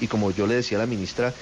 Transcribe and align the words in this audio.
y 0.00 0.08
como 0.08 0.30
yo 0.30 0.46
le 0.46 0.54
decía 0.54 0.78
a 0.78 0.80
la 0.80 0.86
ministra, 0.86 1.34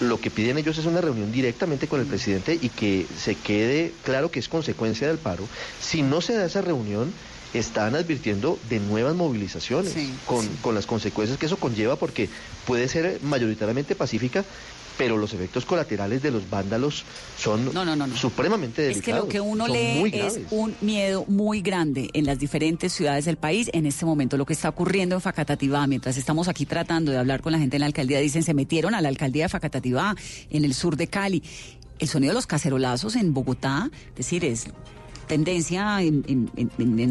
lo 0.00 0.20
que 0.20 0.30
piden 0.30 0.58
ellos 0.58 0.78
es 0.78 0.86
una 0.86 1.00
reunión 1.00 1.32
directamente 1.32 1.88
con 1.88 2.00
el 2.00 2.06
presidente 2.06 2.58
y 2.60 2.68
que 2.68 3.06
se 3.16 3.34
quede 3.34 3.92
claro 4.04 4.30
que 4.30 4.40
es 4.40 4.48
consecuencia 4.48 5.08
del 5.08 5.18
paro. 5.18 5.48
Si 5.80 6.02
no 6.02 6.20
se 6.20 6.34
da 6.34 6.46
esa 6.46 6.62
reunión, 6.62 7.12
están 7.54 7.94
advirtiendo 7.94 8.58
de 8.68 8.80
nuevas 8.80 9.14
movilizaciones 9.14 9.94
con, 10.26 10.46
con 10.56 10.74
las 10.74 10.86
consecuencias 10.86 11.38
que 11.38 11.46
eso 11.46 11.56
conlleva 11.56 11.96
porque 11.96 12.28
puede 12.66 12.88
ser 12.88 13.20
mayoritariamente 13.22 13.94
pacífica, 13.94 14.44
pero 14.96 15.16
los 15.16 15.32
efectos 15.32 15.64
colaterales 15.64 16.22
de 16.22 16.30
los 16.30 16.48
vándalos 16.48 17.04
son 17.38 17.70
supremamente 18.14 18.82
delicados. 18.82 18.96
Es 18.96 19.04
que 19.04 19.12
lo 19.12 19.28
que 19.28 19.40
uno 19.40 19.66
lee 19.68 20.10
es 20.12 20.40
un 20.50 20.74
miedo 20.80 21.24
muy 21.28 21.60
grande 21.60 22.10
en 22.12 22.26
las 22.26 22.38
diferentes 22.38 22.92
ciudades 22.92 23.24
del 23.24 23.36
país. 23.36 23.70
En 23.72 23.86
este 23.86 24.04
momento, 24.06 24.36
lo 24.36 24.46
que 24.46 24.52
está 24.52 24.68
ocurriendo 24.68 25.14
en 25.14 25.20
Facatativá, 25.20 25.86
mientras 25.86 26.16
estamos 26.16 26.48
aquí 26.48 26.66
tratando 26.66 27.12
de 27.12 27.18
hablar 27.18 27.42
con 27.42 27.52
la 27.52 27.58
gente 27.58 27.76
en 27.76 27.80
la 27.80 27.86
alcaldía, 27.86 28.18
dicen 28.20 28.42
se 28.42 28.54
metieron 28.54 28.94
a 28.94 29.00
la 29.00 29.08
alcaldía 29.08 29.44
de 29.44 29.48
Facatativá, 29.48 30.14
en 30.50 30.64
el 30.64 30.74
sur 30.74 30.96
de 30.96 31.06
Cali. 31.08 31.42
El 31.98 32.08
sonido 32.08 32.32
de 32.32 32.34
los 32.34 32.46
cacerolazos 32.46 33.16
en 33.16 33.32
Bogotá, 33.32 33.90
es 34.10 34.16
decir, 34.16 34.44
es 34.44 34.66
tendencia 35.26 36.00
en, 36.02 36.50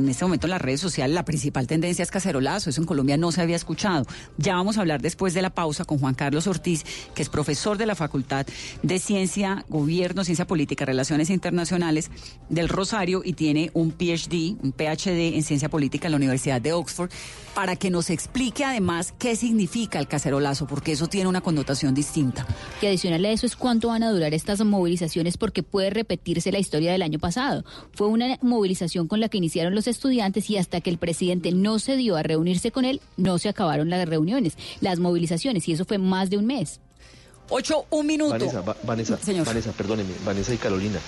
este 0.10 0.26
momento 0.26 0.48
en 0.48 0.52
las 0.52 0.62
redes 0.62 0.82
sociales, 0.82 1.14
la 1.14 1.26
principal 1.26 1.68
tendencia 1.68 2.04
es 2.04 2.12
cacerolazo. 2.12 2.70
Eso 2.70 2.82
en 2.82 2.88
Colombia 2.88 3.18
no 3.18 3.32
se 3.32 3.42
había 3.42 3.56
escuchado. 3.56 4.06
Ya 4.38 4.56
vamos 4.56 4.78
a 4.78 4.82
hablar 4.82 5.02
después 5.02 5.34
de 5.34 5.42
la 5.42 5.50
pausa 5.50 5.86
con 5.86 6.00
Juan 6.00 6.16
Carlos 6.16 6.48
Ortiz, 6.48 6.84
que 7.14 7.22
es 7.22 7.30
profesor 7.30 7.78
de 7.78 7.86
la 7.86 7.96
Facultad 7.96 8.46
de 8.82 9.00
Ciencia, 9.00 9.66
Gobierno, 9.70 10.24
Ciencia 10.24 10.48
Política, 10.48 10.86
Relaciones 10.86 11.30
Internacionales 11.30 12.12
del 12.50 12.70
Rosario 12.70 13.22
y 13.24 13.34
tiene 13.34 13.72
un 13.74 13.92
PhD, 13.92 14.56
un 14.64 14.72
PhD 14.72 15.36
en 15.36 15.44
Ciencia 15.44 15.70
Política 15.70 16.08
en 16.08 16.12
la 16.12 16.18
Universidad 16.18 16.62
de 16.62 16.74
Oxford, 16.74 17.10
para 17.54 17.76
que 17.76 17.90
nos 17.90 18.10
explique 18.10 18.66
además 18.66 19.14
qué 19.18 19.36
significa 19.36 20.00
el 20.00 20.08
cacerolazo, 20.08 20.68
porque 20.68 20.92
eso 20.92 21.08
tiene 21.08 21.30
una 21.30 21.42
connotación 21.42 21.94
distinta. 21.94 22.46
Y 22.82 22.86
adicional 22.86 23.24
a 23.26 23.30
eso 23.32 23.46
es 23.46 23.56
cuánto 23.56 23.88
van 23.88 24.04
a 24.04 24.12
durar 24.12 24.34
estas 24.34 24.64
movilizaciones, 24.64 25.38
porque 25.38 25.64
puede 25.64 25.90
repetirse 25.90 26.52
la 26.52 26.60
historia 26.60 26.92
del 26.92 27.02
año 27.02 27.20
pasado. 27.20 27.64
Fue 27.94 28.05
una 28.08 28.38
movilización 28.42 29.08
con 29.08 29.20
la 29.20 29.30
que 29.30 29.38
iniciaron 29.38 29.76
los 29.76 29.88
estudiantes 29.88 30.50
y 30.50 30.58
hasta 30.58 30.82
que 30.82 30.90
el 30.90 30.98
presidente 30.98 31.52
no 31.52 31.80
se 31.80 31.96
dio 31.96 32.16
a 32.16 32.24
reunirse 32.24 32.72
con 32.72 32.86
él, 32.86 33.02
no 33.18 33.38
se 33.38 33.50
acabaron 33.50 33.90
las 33.90 34.08
reuniones, 34.08 34.58
las 34.82 35.00
movilizaciones, 35.00 35.68
y 35.68 35.74
eso 35.74 35.86
fue 35.86 35.98
más 35.98 36.30
de 36.30 36.38
un 36.38 36.46
mes. 36.46 36.80
Ocho, 37.50 37.86
un 37.92 38.08
minuto. 38.08 38.32
Vanessa, 38.32 38.64
Vanessa, 38.84 39.20
Vanessa, 39.44 39.72
perdóneme, 39.72 40.10
Vanessa 40.26 40.54
y 40.54 40.58
Carolina. 40.58 41.00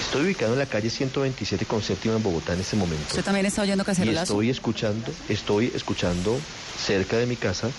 Estoy 0.00 0.24
ubicado 0.24 0.52
en 0.52 0.60
la 0.60 0.66
calle 0.66 0.88
127 0.88 1.66
con 1.66 1.82
séptima 1.82 2.16
en 2.16 2.22
Bogotá 2.22 2.54
en 2.54 2.60
este 2.60 2.76
momento. 2.76 3.04
¿Usted 3.08 3.24
también 3.24 3.46
está 3.46 3.62
oyendo 3.62 3.84
Cacerolazo? 3.84 4.20
Y 4.20 4.22
estoy 4.22 4.50
escuchando, 4.50 5.12
estoy 5.28 5.72
escuchando 5.74 6.38
cerca 6.78 7.16
de 7.16 7.26
mi 7.26 7.36
casa 7.36 7.70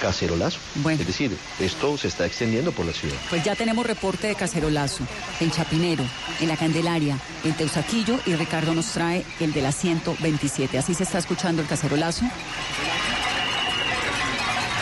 cacerolazo. 0.00 0.58
Es 0.88 1.06
decir, 1.06 1.36
esto 1.60 1.96
se 1.96 2.08
está 2.08 2.26
extendiendo 2.26 2.72
por 2.72 2.86
la 2.86 2.92
ciudad. 2.92 3.16
Pues 3.28 3.44
ya 3.44 3.54
tenemos 3.54 3.86
reporte 3.86 4.26
de 4.26 4.34
cacerolazo 4.34 5.04
en 5.38 5.50
Chapinero, 5.50 6.04
en 6.40 6.48
La 6.48 6.56
Candelaria, 6.56 7.18
en 7.44 7.52
Teusaquillo 7.54 8.18
y 8.26 8.34
Ricardo 8.34 8.74
nos 8.74 8.86
trae 8.86 9.24
el 9.38 9.52
de 9.52 9.62
la 9.62 9.72
127. 9.72 10.78
Así 10.78 10.94
se 10.94 11.04
está 11.04 11.18
escuchando 11.18 11.62
el 11.62 11.68
cacerolazo. 11.68 12.24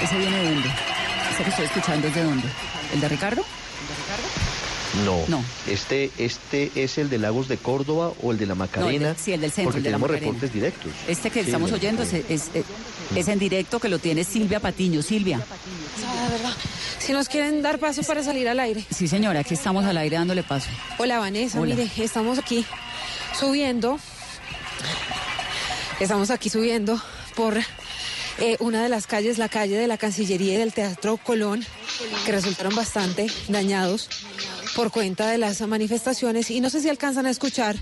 ¿Ese 0.03 0.17
viene 0.17 0.39
de 0.39 0.55
dónde? 0.55 0.69
¿Ese 1.33 1.43
que 1.43 1.51
estoy 1.51 1.65
escuchando 1.67 2.09
es 2.09 2.15
de 2.15 2.23
dónde? 2.23 2.49
¿El 2.95 3.01
de 3.01 3.09
Ricardo? 3.09 3.45
No, 5.05 5.25
no. 5.29 5.45
Este, 5.67 6.11
este 6.19 6.71
es 6.75 6.99
el 6.99 7.11
de 7.11 7.19
Lagos 7.19 7.49
de 7.49 7.57
Córdoba 7.57 8.13
o 8.23 8.33
el 8.33 8.39
de 8.39 8.47
la 8.47 8.55
Macarena. 8.55 9.15
sí, 9.19 9.33
el 9.33 9.41
del 9.41 9.51
centro. 9.51 9.73
Porque 9.73 9.79
el 9.79 9.85
tenemos 9.85 10.11
reportes 10.11 10.53
directos. 10.53 10.93
Este 11.07 11.31
que 11.31 11.41
estamos 11.41 11.73
oyendo 11.73 12.03
es, 12.03 12.13
es, 12.15 13.29
en 13.29 13.39
directo 13.39 13.81
que 13.81 13.89
lo 13.89 13.99
tiene 13.99 14.25
Silvia 14.25 14.61
Patiño. 14.61 15.03
Silvia. 15.03 15.41
Ah, 16.07 16.29
verdad. 16.31 16.53
Si 16.99 17.13
nos 17.13 17.29
quieren 17.29 17.63
dar 17.63 17.79
paso 17.79 18.03
para 18.03 18.23
salir 18.23 18.49
al 18.49 18.61
aire. 18.61 18.85
Sí, 18.91 19.09
señora, 19.09 19.41
aquí 19.41 19.55
estamos 19.55 19.85
al 19.85 19.97
aire 19.97 20.17
dándole 20.17 20.43
paso. 20.43 20.69
Hola, 20.99 21.19
Vanessa. 21.19 21.61
Mire, 21.61 21.91
estamos 21.99 22.39
aquí 22.39 22.67
subiendo. 23.39 23.99
Estamos 26.01 26.31
aquí 26.31 26.49
subiendo 26.49 27.01
por 27.35 27.59
eh, 28.41 28.57
una 28.61 28.83
de 28.83 28.89
las 28.89 29.07
calles, 29.07 29.37
la 29.37 29.49
calle 29.49 29.77
de 29.77 29.89
la 29.89 29.99
Cancillería 29.99 30.55
y 30.55 30.57
del 30.59 30.73
Teatro 30.73 31.17
Colón, 31.17 31.65
que 32.25 32.31
resultaron 32.31 32.75
bastante 32.75 33.27
dañados 33.49 34.09
por 34.79 34.93
cuenta 34.93 35.29
de 35.29 35.39
las 35.39 35.61
manifestaciones 35.63 36.53
y 36.53 36.61
no 36.61 36.71
sé 36.71 36.81
si 36.81 36.89
alcanzan 36.89 37.27
a 37.27 37.31
escuchar, 37.31 37.75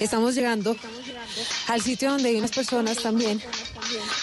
estamos 0.00 0.34
llegando 0.34 0.74
al 1.66 1.82
sitio 1.82 2.10
donde 2.10 2.30
hay 2.30 2.36
unas 2.36 2.52
personas 2.52 2.96
también 3.02 3.38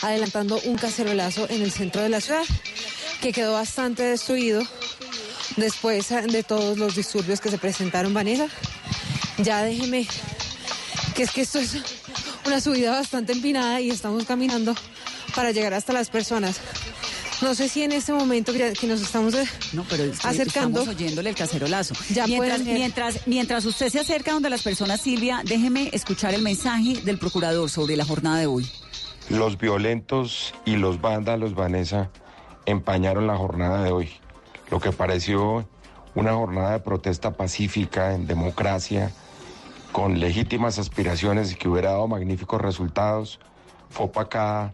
adelantando 0.01 0.59
un 0.65 0.75
cacerolazo 0.75 1.47
en 1.51 1.61
el 1.61 1.71
centro 1.71 2.01
de 2.01 2.09
la 2.09 2.19
ciudad 2.21 2.41
que 3.21 3.31
quedó 3.31 3.53
bastante 3.53 4.01
destruido 4.01 4.63
después 5.57 6.09
de 6.09 6.41
todos 6.41 6.79
los 6.79 6.95
disturbios 6.95 7.39
que 7.39 7.51
se 7.51 7.59
presentaron, 7.59 8.11
Vanessa. 8.11 8.47
Ya 9.37 9.61
déjeme, 9.61 10.07
que 11.13 11.21
es 11.21 11.29
que 11.29 11.41
esto 11.41 11.59
es 11.59 11.77
una 12.47 12.59
subida 12.59 12.89
bastante 12.89 13.33
empinada 13.33 13.81
y 13.81 13.91
estamos 13.91 14.25
caminando 14.25 14.73
para 15.35 15.51
llegar 15.51 15.75
hasta 15.75 15.93
las 15.93 16.09
personas. 16.09 16.59
No 17.41 17.53
sé 17.53 17.67
si 17.67 17.83
en 17.83 17.91
este 17.91 18.13
momento 18.13 18.53
que 18.53 18.87
nos 18.87 19.01
estamos 19.01 19.33
eh, 19.33 19.45
no, 19.73 19.85
pero 19.89 20.11
acercando. 20.23 20.79
Estamos 20.79 20.87
oyéndole 20.87 21.29
el 21.29 21.35
cacerolazo. 21.35 21.93
Ya 22.13 22.27
mientras, 22.27 22.61
mientras, 22.61 23.27
mientras 23.27 23.65
usted 23.65 23.89
se 23.89 23.99
acerca 23.99 24.31
donde 24.31 24.49
las 24.49 24.63
personas, 24.63 25.01
Silvia, 25.01 25.41
déjeme 25.43 25.89
escuchar 25.91 26.33
el 26.33 26.41
mensaje 26.41 27.01
del 27.03 27.17
procurador 27.19 27.69
sobre 27.69 27.97
la 27.97 28.05
jornada 28.05 28.39
de 28.39 28.47
hoy. 28.47 28.69
Los 29.29 29.57
violentos 29.57 30.53
y 30.65 30.77
los 30.77 31.01
vándalos, 31.01 31.55
Vanessa, 31.55 32.09
empañaron 32.65 33.27
la 33.27 33.35
jornada 33.35 33.83
de 33.83 33.91
hoy. 33.91 34.09
Lo 34.69 34.79
que 34.79 34.91
pareció 34.91 35.67
una 36.15 36.33
jornada 36.33 36.71
de 36.71 36.79
protesta 36.79 37.31
pacífica, 37.31 38.13
en 38.13 38.25
democracia, 38.25 39.11
con 39.91 40.19
legítimas 40.19 40.79
aspiraciones 40.79 41.51
y 41.51 41.55
que 41.55 41.67
hubiera 41.67 41.91
dado 41.91 42.07
magníficos 42.07 42.61
resultados, 42.61 43.39
fue 43.89 44.05
opacada 44.05 44.73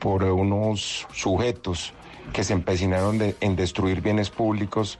por 0.00 0.24
unos 0.24 1.06
sujetos 1.12 1.92
que 2.32 2.42
se 2.42 2.52
empecinaron 2.52 3.18
en 3.40 3.56
destruir 3.56 4.00
bienes 4.00 4.30
públicos 4.30 4.98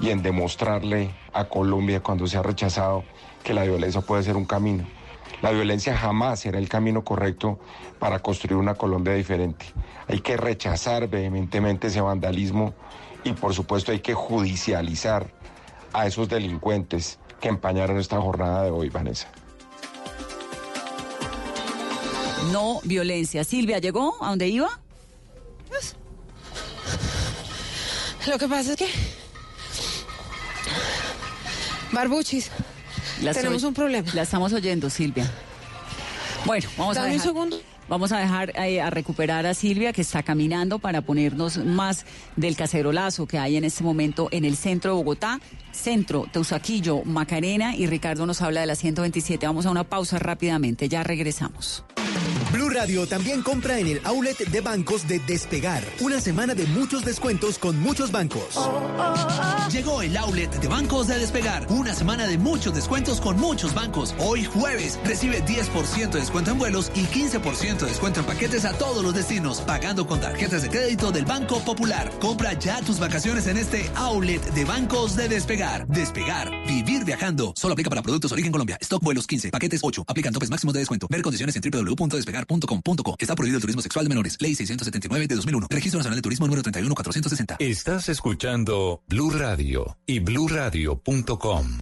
y 0.00 0.10
en 0.10 0.22
demostrarle 0.22 1.10
a 1.32 1.44
Colombia 1.44 2.02
cuando 2.02 2.26
se 2.26 2.38
ha 2.38 2.42
rechazado 2.42 3.04
que 3.42 3.54
la 3.54 3.64
violencia 3.64 4.00
puede 4.00 4.22
ser 4.22 4.36
un 4.36 4.44
camino. 4.44 4.84
La 5.42 5.50
violencia 5.50 5.96
jamás 5.96 6.40
será 6.40 6.58
el 6.58 6.68
camino 6.68 7.04
correcto 7.04 7.58
para 7.98 8.20
construir 8.20 8.56
una 8.56 8.74
Colombia 8.74 9.14
diferente. 9.14 9.66
Hay 10.08 10.20
que 10.20 10.36
rechazar 10.36 11.08
vehementemente 11.08 11.88
ese 11.88 12.00
vandalismo 12.00 12.74
y 13.24 13.32
por 13.32 13.52
supuesto 13.54 13.92
hay 13.92 14.00
que 14.00 14.14
judicializar 14.14 15.30
a 15.92 16.06
esos 16.06 16.28
delincuentes 16.28 17.18
que 17.40 17.48
empañaron 17.48 17.98
esta 17.98 18.20
jornada 18.20 18.64
de 18.64 18.70
hoy, 18.70 18.88
Vanessa. 18.88 19.28
No 22.52 22.80
violencia. 22.84 23.44
Silvia, 23.44 23.78
¿llegó 23.78 24.16
a 24.22 24.30
dónde 24.30 24.48
iba? 24.48 24.80
Pues, 25.68 25.96
lo 28.26 28.38
que 28.38 28.48
pasa 28.48 28.72
es 28.72 28.76
que... 28.76 28.88
Barbuchis, 31.92 32.50
tenemos 33.32 33.62
un 33.62 33.74
problema. 33.74 34.08
La 34.14 34.22
estamos 34.22 34.52
oyendo, 34.52 34.90
Silvia. 34.90 35.30
Bueno, 36.44 36.68
vamos 36.76 36.96
a 36.96 37.04
dejar... 37.04 37.16
un 37.16 37.22
segundo. 37.22 37.60
Vamos 37.88 38.10
a 38.10 38.18
dejar 38.18 38.52
eh, 38.56 38.80
a 38.80 38.90
recuperar 38.90 39.46
a 39.46 39.54
Silvia 39.54 39.92
que 39.92 40.02
está 40.02 40.24
caminando 40.24 40.80
para 40.80 41.02
ponernos 41.02 41.58
más 41.58 42.04
del 42.34 42.56
cacerolazo 42.56 43.26
que 43.26 43.38
hay 43.38 43.56
en 43.56 43.64
este 43.64 43.84
momento 43.84 44.28
en 44.32 44.44
el 44.44 44.56
centro 44.56 44.90
de 44.90 44.96
Bogotá, 44.96 45.40
centro, 45.70 46.26
Teusaquillo, 46.32 47.04
Macarena 47.04 47.76
y 47.76 47.86
Ricardo 47.86 48.26
nos 48.26 48.42
habla 48.42 48.62
de 48.62 48.66
la 48.66 48.74
127. 48.74 49.46
Vamos 49.46 49.66
a 49.66 49.70
una 49.70 49.84
pausa 49.84 50.18
rápidamente, 50.18 50.88
ya 50.88 51.04
regresamos. 51.04 51.84
Radio 52.76 53.06
también 53.06 53.40
compra 53.40 53.78
en 53.78 53.86
el 53.86 54.00
outlet 54.04 54.36
de 54.36 54.60
bancos 54.60 55.08
de 55.08 55.18
Despegar. 55.20 55.82
Una 56.00 56.20
semana 56.20 56.54
de 56.54 56.66
muchos 56.66 57.06
descuentos 57.06 57.58
con 57.58 57.80
muchos 57.80 58.12
bancos. 58.12 58.54
Llegó 59.72 60.02
el 60.02 60.14
outlet 60.18 60.50
de 60.60 60.68
bancos 60.68 61.08
de 61.08 61.18
Despegar. 61.18 61.66
Una 61.70 61.94
semana 61.94 62.26
de 62.26 62.36
muchos 62.36 62.74
descuentos 62.74 63.18
con 63.22 63.40
muchos 63.40 63.72
bancos. 63.72 64.14
Hoy 64.18 64.44
jueves 64.44 65.00
recibe 65.04 65.42
10% 65.42 66.10
de 66.10 66.20
descuento 66.20 66.50
en 66.50 66.58
vuelos 66.58 66.92
y 66.94 67.04
15% 67.04 67.78
de 67.78 67.86
descuento 67.86 68.20
en 68.20 68.26
paquetes 68.26 68.66
a 68.66 68.74
todos 68.74 69.02
los 69.02 69.14
destinos, 69.14 69.62
pagando 69.62 70.06
con 70.06 70.20
tarjetas 70.20 70.60
de 70.60 70.68
crédito 70.68 71.10
del 71.12 71.24
Banco 71.24 71.60
Popular. 71.60 72.12
Compra 72.20 72.52
ya 72.52 72.82
tus 72.82 73.00
vacaciones 73.00 73.46
en 73.46 73.56
este 73.56 73.90
outlet 73.94 74.42
de 74.52 74.64
bancos 74.66 75.16
de 75.16 75.30
Despegar. 75.30 75.88
Despegar. 75.88 76.50
Vivir 76.66 77.06
viajando. 77.06 77.54
Solo 77.56 77.72
aplica 77.72 77.88
para 77.88 78.02
productos 78.02 78.32
origen 78.32 78.52
Colombia. 78.52 78.76
Stock 78.82 79.02
vuelos 79.02 79.26
15. 79.26 79.50
Paquetes 79.50 79.80
8. 79.82 80.04
Aplican 80.06 80.34
topes 80.34 80.50
máximos 80.50 80.74
de 80.74 80.80
descuento. 80.80 81.06
Ver 81.08 81.22
condiciones 81.22 81.56
en 81.56 81.62
www.despegar 82.66 83.16
Está 83.18 83.34
prohibido 83.34 83.58
el 83.58 83.62
turismo 83.62 83.82
sexual 83.82 84.04
de 84.04 84.08
menores. 84.08 84.36
Ley 84.40 84.54
679 84.54 85.26
de 85.26 85.34
2001. 85.34 85.66
Registro 85.70 85.98
Nacional 85.98 86.18
de 86.18 86.22
Turismo 86.22 86.46
número 86.46 86.62
31460. 86.62 87.56
Estás 87.58 88.08
escuchando 88.08 89.02
Blue 89.08 89.30
Radio 89.30 89.96
y 90.06 90.20
bluradio.com. 90.20 91.78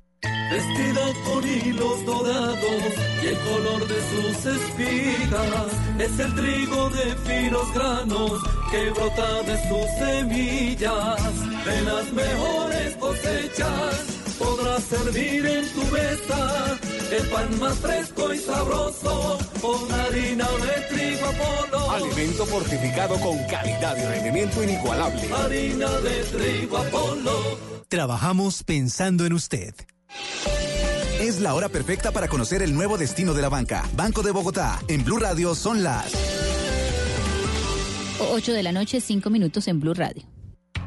vestida 0.50 1.12
con 1.24 1.46
hilos 1.46 2.06
dorados 2.06 2.82
y 3.22 3.26
el 3.26 3.38
color 3.38 3.88
de 3.88 4.00
sus 4.10 4.46
espigas 4.46 5.72
es 5.98 6.18
el 6.18 6.34
trigo 6.34 6.90
de 6.90 7.16
finos 7.26 7.74
granos 7.74 8.42
que 8.70 8.90
brota 8.90 9.42
de 9.42 9.68
sus 9.68 9.86
semillas. 9.98 11.64
De 11.64 11.82
las 11.82 12.12
mejores 12.12 12.96
cosechas 12.96 14.23
podrás 14.38 14.84
servir 14.84 15.46
en 15.46 15.68
tu 15.72 15.82
mesa 15.92 16.78
el 17.10 17.28
pan 17.28 17.58
más 17.60 17.74
fresco 17.78 18.32
y 18.32 18.38
sabroso 18.38 19.38
con 19.60 19.92
harina 19.92 20.46
de 20.46 20.94
trigo 20.94 21.26
Apolo. 21.26 21.90
Alimento 21.90 22.46
fortificado 22.46 23.18
con 23.20 23.38
calidad 23.44 23.96
y 23.96 24.06
rendimiento 24.06 24.62
inigualable. 24.62 25.22
Harina 25.32 25.90
de 26.00 26.24
trigo 26.24 26.78
Apolo. 26.78 27.58
Trabajamos 27.88 28.62
pensando 28.64 29.26
en 29.26 29.32
usted. 29.34 29.74
Es 31.20 31.40
la 31.40 31.54
hora 31.54 31.68
perfecta 31.68 32.12
para 32.12 32.28
conocer 32.28 32.62
el 32.62 32.74
nuevo 32.74 32.98
destino 32.98 33.34
de 33.34 33.42
la 33.42 33.48
banca. 33.48 33.88
Banco 33.96 34.22
de 34.22 34.32
Bogotá. 34.32 34.80
En 34.88 35.04
Blue 35.04 35.18
Radio 35.18 35.54
son 35.54 35.82
las 35.82 36.12
8 38.18 38.52
de 38.52 38.62
la 38.62 38.72
noche, 38.72 39.00
5 39.00 39.30
minutos 39.30 39.68
en 39.68 39.80
Blue 39.80 39.94
Radio. 39.94 40.33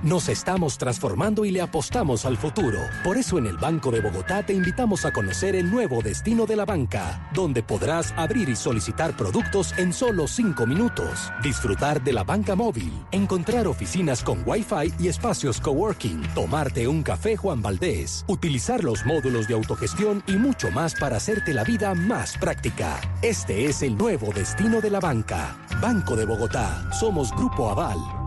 Nos 0.03 0.29
estamos 0.29 0.77
transformando 0.77 1.43
y 1.43 1.51
le 1.51 1.61
apostamos 1.61 2.25
al 2.25 2.37
futuro. 2.37 2.79
Por 3.03 3.17
eso 3.17 3.39
en 3.39 3.47
el 3.47 3.57
Banco 3.57 3.89
de 3.89 3.99
Bogotá 3.99 4.45
te 4.45 4.53
invitamos 4.53 5.05
a 5.05 5.11
conocer 5.11 5.55
el 5.55 5.71
nuevo 5.71 6.01
destino 6.01 6.45
de 6.45 6.55
la 6.55 6.65
banca, 6.65 7.29
donde 7.33 7.63
podrás 7.63 8.13
abrir 8.15 8.47
y 8.47 8.55
solicitar 8.55 9.17
productos 9.17 9.73
en 9.77 9.91
solo 9.91 10.27
5 10.27 10.67
minutos, 10.67 11.31
disfrutar 11.41 12.03
de 12.03 12.13
la 12.13 12.23
banca 12.23 12.55
móvil, 12.55 12.91
encontrar 13.11 13.67
oficinas 13.67 14.23
con 14.23 14.43
Wi-Fi 14.45 14.93
y 14.99 15.07
espacios 15.07 15.59
coworking, 15.59 16.21
tomarte 16.35 16.87
un 16.87 17.01
café 17.01 17.35
Juan 17.35 17.61
Valdés, 17.61 18.23
utilizar 18.27 18.83
los 18.83 19.03
módulos 19.05 19.47
de 19.47 19.55
autogestión 19.55 20.21
y 20.27 20.33
mucho 20.33 20.69
más 20.69 20.93
para 20.93 21.17
hacerte 21.17 21.53
la 21.53 21.63
vida 21.63 21.95
más 21.95 22.37
práctica. 22.37 23.01
Este 23.23 23.65
es 23.65 23.81
el 23.81 23.97
nuevo 23.97 24.31
destino 24.31 24.79
de 24.79 24.91
la 24.91 24.99
banca. 24.99 25.57
Banco 25.81 26.15
de 26.15 26.25
Bogotá. 26.25 26.87
Somos 26.93 27.31
Grupo 27.31 27.69
Aval. 27.69 28.26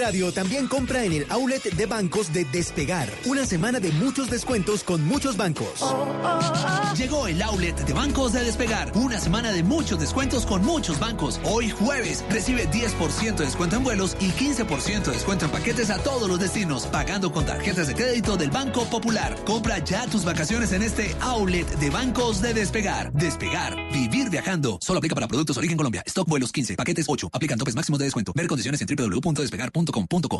Radio 0.00 0.32
también 0.32 0.66
compra 0.66 1.04
en 1.04 1.12
el 1.12 1.26
outlet 1.28 1.62
de 1.62 1.84
bancos 1.84 2.32
de 2.32 2.46
Despegar. 2.46 3.06
Una 3.26 3.44
semana 3.44 3.80
de 3.80 3.92
muchos 3.92 4.30
descuentos 4.30 4.82
con 4.82 5.04
muchos 5.04 5.36
bancos. 5.36 5.84
Llegó 6.96 7.26
el 7.26 7.42
outlet 7.42 7.76
de 7.84 7.92
bancos 7.92 8.32
de 8.32 8.42
Despegar. 8.42 8.92
Una 8.94 9.20
semana 9.20 9.52
de 9.52 9.62
muchos 9.62 10.00
descuentos 10.00 10.46
con 10.46 10.64
muchos 10.64 10.98
bancos. 10.98 11.38
Hoy 11.44 11.68
jueves 11.68 12.24
recibe 12.30 12.66
10% 12.70 13.36
de 13.36 13.44
descuento 13.44 13.76
en 13.76 13.84
vuelos 13.84 14.16
y 14.20 14.30
15% 14.30 15.02
de 15.02 15.12
descuento 15.12 15.44
en 15.44 15.50
paquetes 15.50 15.90
a 15.90 15.98
todos 15.98 16.26
los 16.26 16.40
destinos, 16.40 16.86
pagando 16.86 17.30
con 17.30 17.44
tarjetas 17.44 17.86
de 17.88 17.94
crédito 17.94 18.38
del 18.38 18.50
Banco 18.50 18.86
Popular. 18.86 19.36
Compra 19.44 19.84
ya 19.84 20.06
tus 20.06 20.24
vacaciones 20.24 20.72
en 20.72 20.82
este 20.82 21.14
outlet 21.20 21.68
de 21.78 21.90
bancos 21.90 22.40
de 22.40 22.54
Despegar. 22.54 23.12
Despegar. 23.12 23.76
Vivir 23.92 24.30
viajando. 24.30 24.78
Solo 24.80 24.98
aplica 24.98 25.14
para 25.14 25.28
productos 25.28 25.58
origen 25.58 25.76
Colombia. 25.76 26.02
Stock 26.06 26.26
vuelos 26.26 26.52
15, 26.52 26.76
paquetes 26.76 27.04
8. 27.06 27.28
Aplican 27.34 27.58
topes 27.58 27.74
máximos 27.74 27.98
de 27.98 28.06
descuento. 28.06 28.32
Ver 28.34 28.46
condiciones 28.46 28.80
en 28.80 28.88
www.despegar 28.88 29.70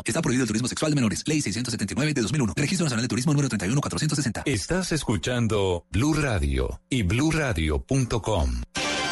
Está 0.05 0.21
prohibido 0.21 0.43
el 0.43 0.47
turismo 0.47 0.67
sexual 0.67 0.91
de 0.91 0.95
menores. 0.95 1.23
Ley 1.25 1.41
679 1.41 2.13
de 2.13 2.21
2001. 2.21 2.53
Registro 2.55 2.85
Nacional 2.85 3.03
de 3.03 3.07
Turismo 3.07 3.33
número 3.33 3.49
31460. 3.49 4.43
Estás 4.45 4.91
escuchando 4.91 5.85
Blue 5.91 6.13
Radio 6.13 6.81
y 6.89 7.03
bluradio.com. 7.03 8.61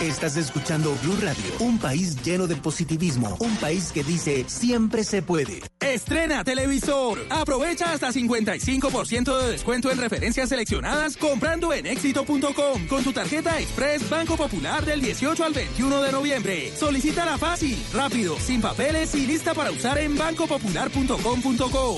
Estás 0.02 0.38
escuchando 0.38 0.96
Blue 1.04 1.18
Radio, 1.22 1.44
un 1.60 1.78
país 1.78 2.16
lleno 2.24 2.48
de 2.48 2.56
positivismo, 2.56 3.36
un 3.42 3.58
país 3.58 3.92
que 3.92 4.02
dice 4.02 4.46
siempre 4.48 5.04
se 5.04 5.22
puede. 5.22 5.62
Estrena 5.82 6.42
televisor. 6.46 7.20
Aprovecha 7.30 7.92
hasta 7.92 8.14
55% 8.14 9.38
de 9.38 9.52
descuento 9.52 9.92
en 9.92 9.98
referencias 9.98 10.48
seleccionadas 10.48 11.18
comprando 11.18 11.74
en 11.74 11.86
éxito.com 11.86 12.88
con 12.88 13.04
tu 13.04 13.12
tarjeta 13.12 13.60
Express 13.60 14.10
Banco 14.10 14.38
Popular 14.38 14.86
del 14.86 15.02
18 15.02 15.44
al 15.44 15.52
21 15.52 16.02
de 16.02 16.12
noviembre. 16.14 16.72
Solicítala 16.78 17.38
fácil, 17.38 17.78
rápido, 17.94 18.40
sin 18.40 18.62
papeles 18.62 19.14
y 19.16 19.28
lista 19.28 19.54
para 19.54 19.70
usar 19.70 19.98
en 19.98 20.18
bancopopular.com.co. 20.18 21.98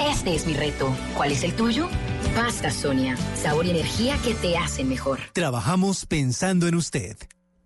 Este 0.00 0.34
es 0.34 0.46
mi 0.46 0.54
reto. 0.54 0.94
¿Cuál 1.16 1.32
es 1.32 1.42
el 1.42 1.54
tuyo? 1.54 1.88
Pasta 2.34 2.70
Sonia, 2.70 3.16
sabor 3.34 3.66
y 3.66 3.70
energía 3.70 4.16
que 4.22 4.32
te 4.34 4.56
hacen 4.56 4.88
mejor. 4.88 5.18
Trabajamos 5.32 6.06
pensando 6.06 6.68
en 6.68 6.76
usted. 6.76 7.16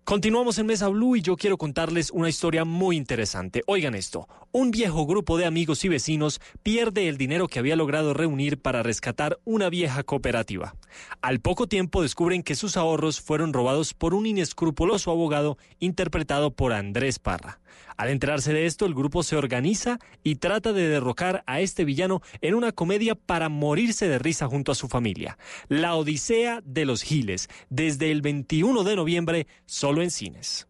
Continuamos 0.03 0.57
en 0.57 0.65
Mesa 0.65 0.89
Blue 0.89 1.15
y 1.15 1.21
yo 1.21 1.37
quiero 1.37 1.57
contarles 1.57 2.11
una 2.11 2.27
historia 2.27 2.65
muy 2.65 2.97
interesante. 2.97 3.63
Oigan 3.67 3.95
esto, 3.95 4.27
un 4.51 4.71
viejo 4.71 5.05
grupo 5.05 5.37
de 5.37 5.45
amigos 5.45 5.85
y 5.85 5.89
vecinos 5.89 6.41
pierde 6.61 7.07
el 7.07 7.17
dinero 7.17 7.47
que 7.47 7.59
había 7.59 7.77
logrado 7.77 8.13
reunir 8.13 8.59
para 8.59 8.83
rescatar 8.83 9.39
una 9.45 9.69
vieja 9.69 10.03
cooperativa. 10.03 10.75
Al 11.21 11.39
poco 11.39 11.67
tiempo 11.67 12.01
descubren 12.01 12.43
que 12.43 12.55
sus 12.55 12.75
ahorros 12.75 13.21
fueron 13.21 13.53
robados 13.53 13.93
por 13.93 14.13
un 14.13 14.25
inescrupuloso 14.25 15.09
abogado 15.09 15.57
interpretado 15.79 16.51
por 16.51 16.73
Andrés 16.73 17.19
Parra. 17.19 17.59
Al 17.97 18.09
enterarse 18.09 18.53
de 18.53 18.65
esto, 18.65 18.85
el 18.85 18.93
grupo 18.93 19.23
se 19.23 19.35
organiza 19.35 19.99
y 20.23 20.35
trata 20.35 20.73
de 20.73 20.87
derrocar 20.87 21.43
a 21.45 21.59
este 21.59 21.85
villano 21.85 22.21
en 22.41 22.55
una 22.55 22.71
comedia 22.71 23.15
para 23.15 23.49
morirse 23.49 24.07
de 24.07 24.19
risa 24.19 24.47
junto 24.47 24.71
a 24.71 24.75
su 24.75 24.87
familia. 24.87 25.37
La 25.67 25.95
Odisea 25.95 26.61
de 26.65 26.85
los 26.85 27.03
Giles, 27.03 27.49
desde 27.69 28.11
el 28.11 28.21
21 28.21 28.83
de 28.83 28.95
noviembre, 28.95 29.47
solo 29.65 30.01
en 30.01 30.11
cines. 30.11 30.67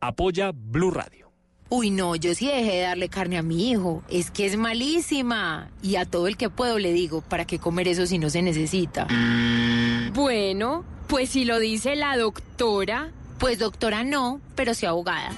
Apoya 0.00 0.52
Blue 0.54 0.90
Radio. 0.90 1.28
Uy, 1.70 1.90
no, 1.90 2.16
yo 2.16 2.34
sí 2.34 2.46
dejé 2.46 2.76
de 2.76 2.80
darle 2.82 3.10
carne 3.10 3.36
a 3.36 3.42
mi 3.42 3.70
hijo. 3.70 4.02
Es 4.08 4.30
que 4.30 4.46
es 4.46 4.56
malísima. 4.56 5.70
Y 5.82 5.96
a 5.96 6.06
todo 6.06 6.26
el 6.26 6.38
que 6.38 6.48
puedo 6.48 6.78
le 6.78 6.92
digo, 6.92 7.20
¿para 7.20 7.44
qué 7.44 7.58
comer 7.58 7.88
eso 7.88 8.06
si 8.06 8.18
no 8.18 8.30
se 8.30 8.40
necesita? 8.40 9.06
Bueno, 10.14 10.84
pues 11.08 11.30
si 11.30 11.44
lo 11.44 11.58
dice 11.58 11.94
la 11.94 12.16
doctora. 12.16 13.12
Pues 13.38 13.58
doctora 13.58 14.02
no, 14.02 14.40
pero 14.54 14.74
sí 14.74 14.86
abogada. 14.86 15.30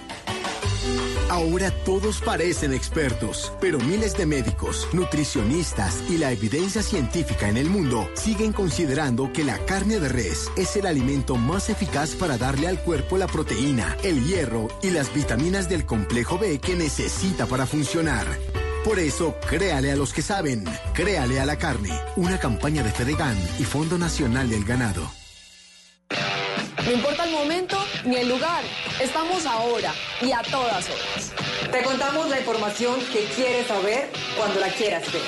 Ahora 1.31 1.71
todos 1.85 2.21
parecen 2.21 2.75
expertos, 2.75 3.53
pero 3.61 3.79
miles 3.79 4.17
de 4.17 4.27
médicos, 4.27 4.88
nutricionistas 4.93 6.02
y 6.11 6.19
la 6.19 6.33
evidencia 6.33 6.83
científica 6.83 7.49
en 7.49 7.57
el 7.57 7.71
mundo 7.71 8.11
siguen 8.14 8.52
considerando 8.52 9.33
que 9.33 9.45
la 9.45 9.57
carne 9.64 10.00
de 10.00 10.09
res 10.09 10.50
es 10.57 10.75
el 10.75 10.87
alimento 10.87 11.37
más 11.37 11.71
eficaz 11.71 12.16
para 12.16 12.37
darle 12.37 12.66
al 12.66 12.83
cuerpo 12.83 13.16
la 13.16 13.28
proteína, 13.28 13.97
el 14.02 14.25
hierro 14.25 14.66
y 14.83 14.90
las 14.90 15.14
vitaminas 15.14 15.69
del 15.69 15.87
complejo 15.87 16.37
B 16.37 16.59
que 16.59 16.75
necesita 16.75 17.47
para 17.47 17.64
funcionar. 17.64 18.26
Por 18.85 18.99
eso, 18.99 19.37
créale 19.49 19.93
a 19.93 19.97
los 19.97 20.12
que 20.12 20.23
saben, 20.23 20.64
créale 20.95 21.38
a 21.38 21.47
la 21.47 21.57
carne. 21.59 21.97
Una 22.16 22.40
campaña 22.40 22.83
de 22.83 22.90
Fedegan 22.90 23.38
y 23.61 23.62
Fondo 23.62 23.99
Nacional 23.99 24.50
del 24.50 24.64
Ganado. 24.64 25.20
No 26.85 26.93
importa 26.93 27.25
el 27.25 27.31
momento 27.31 27.76
ni 28.05 28.17
el 28.17 28.29
lugar, 28.29 28.64
estamos 29.00 29.47
ahora 29.47 29.93
y 30.21 30.33
a 30.33 30.43
todas 30.43 30.88
horas. 30.88 31.33
Te 31.71 31.83
contamos 31.83 32.29
la 32.29 32.40
información 32.40 32.99
que 33.12 33.25
quieres 33.37 33.67
saber 33.69 34.11
cuando 34.37 34.59
la 34.59 34.69
quieras 34.69 35.05
ver. 35.12 35.23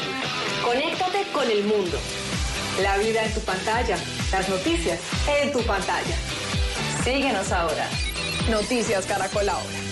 Conéctate 0.64 1.24
con 1.32 1.48
el 1.48 1.64
mundo. 1.64 1.98
La 2.82 2.96
vida 2.98 3.24
en 3.24 3.32
tu 3.34 3.40
pantalla, 3.40 3.96
las 4.32 4.48
noticias 4.48 4.98
en 5.40 5.52
tu 5.52 5.62
pantalla. 5.62 6.16
Síguenos 7.04 7.52
ahora. 7.52 7.86
Noticias 8.50 9.06
Caracol 9.06 9.48
ahora. 9.48 9.91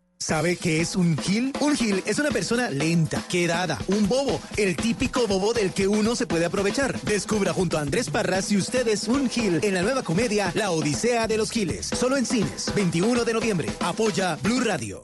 ¿Sabe 0.21 0.55
qué 0.55 0.81
es 0.81 0.95
un 0.95 1.17
gil? 1.17 1.51
Un 1.61 1.75
gil 1.75 2.03
es 2.05 2.19
una 2.19 2.29
persona 2.29 2.69
lenta, 2.69 3.23
quedada, 3.27 3.79
un 3.87 4.07
bobo, 4.07 4.39
el 4.55 4.75
típico 4.75 5.25
bobo 5.25 5.51
del 5.51 5.73
que 5.73 5.87
uno 5.87 6.15
se 6.15 6.27
puede 6.27 6.45
aprovechar. 6.45 7.01
Descubra 7.01 7.53
junto 7.53 7.79
a 7.79 7.81
Andrés 7.81 8.11
Parras 8.11 8.45
si 8.45 8.55
usted 8.55 8.87
es 8.87 9.07
un 9.07 9.31
gil 9.31 9.59
en 9.63 9.73
la 9.73 9.81
nueva 9.81 10.03
comedia 10.03 10.51
La 10.53 10.69
Odisea 10.69 11.25
de 11.25 11.37
los 11.37 11.49
Giles. 11.49 11.87
Solo 11.87 12.17
en 12.17 12.27
cines, 12.27 12.71
21 12.75 13.25
de 13.25 13.33
noviembre. 13.33 13.69
Apoya 13.79 14.37
Blue 14.43 14.59
Radio. 14.59 15.03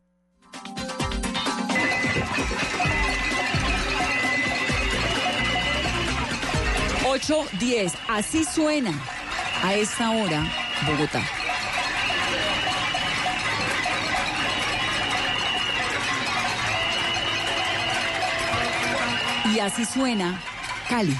Ocho, 7.10 7.44
diez. 7.60 7.92
Así 8.08 8.44
suena 8.46 8.94
a 9.64 9.74
esta 9.74 10.12
hora 10.12 10.48
Bogotá. 10.86 11.37
Y 19.54 19.60
así 19.60 19.86
suena 19.86 20.40
Cali. 20.90 21.16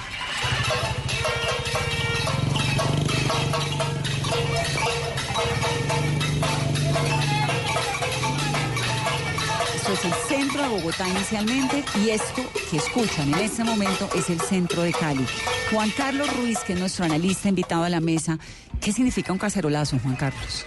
Esto 9.76 9.94
es 9.94 10.06
el 10.06 10.14
centro 10.28 10.62
de 10.62 10.68
Bogotá 10.70 11.08
inicialmente 11.08 11.84
y 12.04 12.10
esto 12.10 12.42
que 12.70 12.78
escuchan 12.78 13.34
en 13.34 13.40
este 13.40 13.64
momento 13.64 14.10
es 14.16 14.30
el 14.30 14.42
centro 14.42 14.84
de 14.84 14.92
Cali. 14.92 15.26
Juan 15.72 15.90
Carlos 15.92 16.28
Ruiz, 16.38 16.60
que 16.60 16.74
es 16.74 16.80
nuestro 16.80 17.06
analista 17.06 17.50
invitado 17.50 17.84
a 17.84 17.90
la 17.90 18.02
mesa, 18.02 18.38
¿qué 18.82 18.92
significa 18.92 19.32
un 19.32 19.40
cacerolazo, 19.40 20.00
Juan 20.00 20.16
Carlos? 20.16 20.66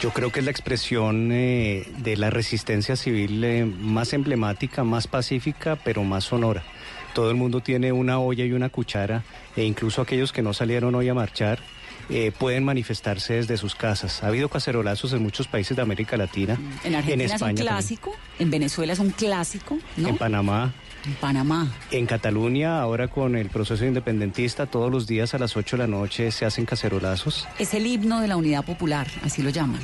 Yo 0.00 0.10
creo 0.10 0.32
que 0.32 0.40
es 0.40 0.44
la 0.44 0.50
expresión 0.50 1.30
eh, 1.32 1.86
de 1.98 2.16
la 2.16 2.30
resistencia 2.30 2.96
civil 2.96 3.42
eh, 3.44 3.64
más 3.64 4.12
emblemática, 4.12 4.84
más 4.84 5.06
pacífica, 5.06 5.78
pero 5.84 6.02
más 6.02 6.24
sonora. 6.24 6.62
Todo 7.14 7.30
el 7.30 7.36
mundo 7.36 7.60
tiene 7.60 7.92
una 7.92 8.18
olla 8.18 8.44
y 8.44 8.52
una 8.52 8.68
cuchara, 8.68 9.22
e 9.56 9.62
incluso 9.64 10.02
aquellos 10.02 10.32
que 10.32 10.42
no 10.42 10.52
salieron 10.52 10.94
hoy 10.94 11.08
a 11.08 11.14
marchar 11.14 11.60
eh, 12.10 12.32
pueden 12.36 12.64
manifestarse 12.64 13.34
desde 13.34 13.56
sus 13.56 13.74
casas. 13.74 14.22
Ha 14.22 14.26
habido 14.26 14.48
cacerolazos 14.48 15.12
en 15.12 15.22
muchos 15.22 15.46
países 15.46 15.76
de 15.76 15.82
América 15.82 16.16
Latina. 16.16 16.58
En 16.82 16.94
Argentina 16.94 17.34
es 17.34 17.40
un 17.40 17.54
clásico, 17.54 18.14
en 18.38 18.50
Venezuela 18.50 18.92
es 18.92 18.98
un 18.98 19.10
clásico, 19.10 19.78
¿no? 19.96 20.08
En 20.08 20.18
Panamá. 20.18 20.74
En 21.06 21.14
Panamá. 21.14 21.72
En 21.90 22.06
Cataluña, 22.06 22.80
ahora 22.80 23.08
con 23.08 23.36
el 23.36 23.48
proceso 23.48 23.84
independentista, 23.84 24.66
todos 24.66 24.90
los 24.90 25.06
días 25.06 25.34
a 25.34 25.38
las 25.38 25.56
8 25.56 25.76
de 25.76 25.82
la 25.82 25.86
noche 25.86 26.30
se 26.30 26.44
hacen 26.44 26.66
cacerolazos. 26.66 27.46
Es 27.58 27.74
el 27.74 27.86
himno 27.86 28.20
de 28.20 28.28
la 28.28 28.36
unidad 28.36 28.64
popular, 28.64 29.06
así 29.22 29.42
lo 29.42 29.50
llaman. 29.50 29.80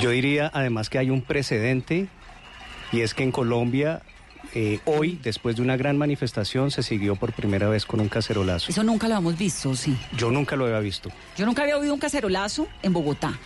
Yo 0.00 0.10
diría 0.10 0.50
además 0.52 0.90
que 0.90 0.98
hay 0.98 1.10
un 1.10 1.22
precedente 1.22 2.08
y 2.92 3.00
es 3.00 3.14
que 3.14 3.22
en 3.22 3.32
Colombia 3.32 4.02
eh, 4.54 4.80
hoy, 4.84 5.18
después 5.22 5.56
de 5.56 5.62
una 5.62 5.76
gran 5.76 5.98
manifestación, 5.98 6.70
se 6.70 6.82
siguió 6.82 7.16
por 7.16 7.32
primera 7.32 7.68
vez 7.68 7.84
con 7.84 8.00
un 8.00 8.08
cacerolazo. 8.08 8.70
Eso 8.70 8.82
nunca 8.82 9.08
lo 9.08 9.16
hemos 9.16 9.36
visto, 9.36 9.74
sí. 9.74 9.96
Yo 10.16 10.30
nunca 10.30 10.56
lo 10.56 10.66
había 10.66 10.80
visto. 10.80 11.10
Yo 11.36 11.46
nunca 11.46 11.62
había 11.62 11.76
oído 11.76 11.94
un 11.94 12.00
cacerolazo 12.00 12.68
en 12.82 12.92
Bogotá. 12.92 13.38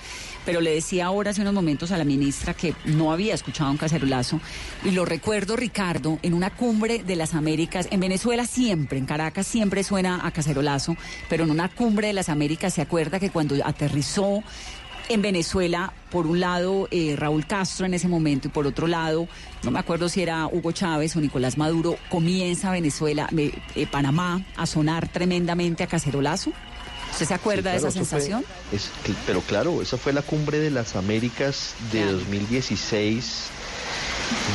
Pero 0.45 0.61
le 0.61 0.73
decía 0.73 1.07
ahora 1.07 1.31
hace 1.31 1.41
unos 1.41 1.55
momentos 1.55 1.93
a 1.93 1.99
la 1.99 2.05
ministra 2.05 2.53
que 2.55 2.75
no 2.85 3.13
había 3.13 3.35
escuchado 3.35 3.71
un 3.71 3.77
cacerolazo. 3.77 4.41
Y 4.85 4.91
lo 4.91 5.05
recuerdo, 5.05 5.55
Ricardo, 5.55 6.19
en 6.23 6.35
una 6.35 6.51
cumbre 6.51 7.03
de 7.05 7.15
las 7.15 7.35
Américas. 7.35 7.87
En 7.93 8.01
Venezuela 8.01 8.45
siempre, 8.45 8.99
en 8.99 9.07
Caracas 9.07 9.47
siempre 9.47 9.85
suena 9.85 10.27
a 10.27 10.33
cacerolazo. 10.33 10.97
Pero 11.29 11.45
en 11.45 11.51
una 11.51 11.69
cumbre 11.69 12.09
de 12.09 12.13
las 12.13 12.29
Américas 12.29 12.75
se 12.75 12.83
acuerda 12.83 13.21
que 13.21 13.31
cuando 13.31 13.55
aterrizó 13.65 14.43
en 15.13 15.23
Venezuela, 15.23 15.93
por 16.11 16.27
un 16.27 16.41
lado 16.41 16.89
eh, 16.91 17.15
Raúl 17.17 17.47
Castro 17.47 17.87
en 17.87 17.95
ese 17.95 18.09
momento 18.09 18.49
y 18.49 18.51
por 18.51 18.67
otro 18.67 18.87
lado, 18.87 19.29
no 19.63 19.71
me 19.71 19.79
acuerdo 19.79 20.09
si 20.09 20.23
era 20.23 20.47
Hugo 20.47 20.73
Chávez 20.73 21.15
o 21.17 21.21
Nicolás 21.21 21.59
Maduro, 21.59 21.97
comienza 22.09 22.71
Venezuela, 22.71 23.29
eh, 23.37 23.87
Panamá 23.91 24.45
a 24.57 24.67
sonar 24.67 25.09
tremendamente 25.09 25.83
a 25.83 25.87
cacerolazo. 25.87 26.53
¿Usted 27.13 27.27
se 27.27 27.35
acuerda 27.35 27.73
de 27.73 27.77
esa 27.77 27.91
sensación? 27.91 28.43
pero 29.27 29.43
claro, 29.43 29.83
esa 29.83 29.99
fue 29.99 30.15
la 30.15 30.23
cumbre 30.23 30.59
de 30.59 30.71
las 30.71 30.97
Américas 30.97 31.75
de 31.93 32.07
2016 32.11 33.51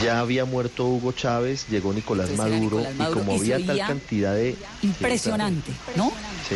ya 0.04 0.20
había 0.20 0.46
muerto 0.46 0.86
Hugo 0.86 1.12
Chávez, 1.12 1.68
llegó 1.70 1.94
Nicolás, 1.94 2.30
Maduro, 2.32 2.82
y 2.82 3.14
como 3.14 3.34
había 3.34 3.66
tal 3.66 3.78
cantidad 3.80 4.34
de... 4.34 4.56
Impresionante, 4.82 5.72
¿no? 5.96 6.12
Sí, 6.48 6.56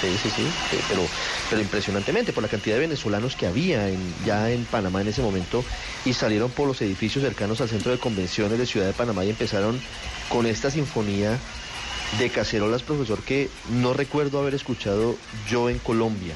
sí, 0.00 0.08
sí, 0.22 0.30
sí, 0.34 0.78
pero, 0.88 1.02
pero 1.48 1.62
impresionantemente 1.62 2.32
por 2.32 2.42
la 2.42 2.48
cantidad 2.48 2.76
de 2.76 2.80
venezolanos 2.80 3.36
que 3.36 3.46
había 3.46 3.88
en, 3.88 4.14
ya 4.24 4.50
en 4.50 4.64
Panamá 4.64 5.00
en 5.02 5.08
ese 5.08 5.22
momento 5.22 5.64
y 6.04 6.14
salieron 6.14 6.50
por 6.50 6.66
los 6.66 6.80
edificios 6.82 7.22
cercanos 7.22 7.60
al 7.60 7.68
centro 7.68 7.92
de 7.92 7.98
convenciones 7.98 8.58
de 8.58 8.66
Ciudad 8.66 8.86
de 8.86 8.92
Panamá 8.92 9.24
y 9.24 9.30
empezaron 9.30 9.80
con 10.28 10.46
esta 10.46 10.70
sinfonía 10.70 11.38
de 12.18 12.30
cacerolas, 12.30 12.82
profesor, 12.82 13.22
que 13.22 13.48
no 13.68 13.92
recuerdo 13.92 14.40
haber 14.40 14.54
escuchado 14.54 15.16
yo 15.48 15.70
en 15.70 15.78
Colombia. 15.78 16.34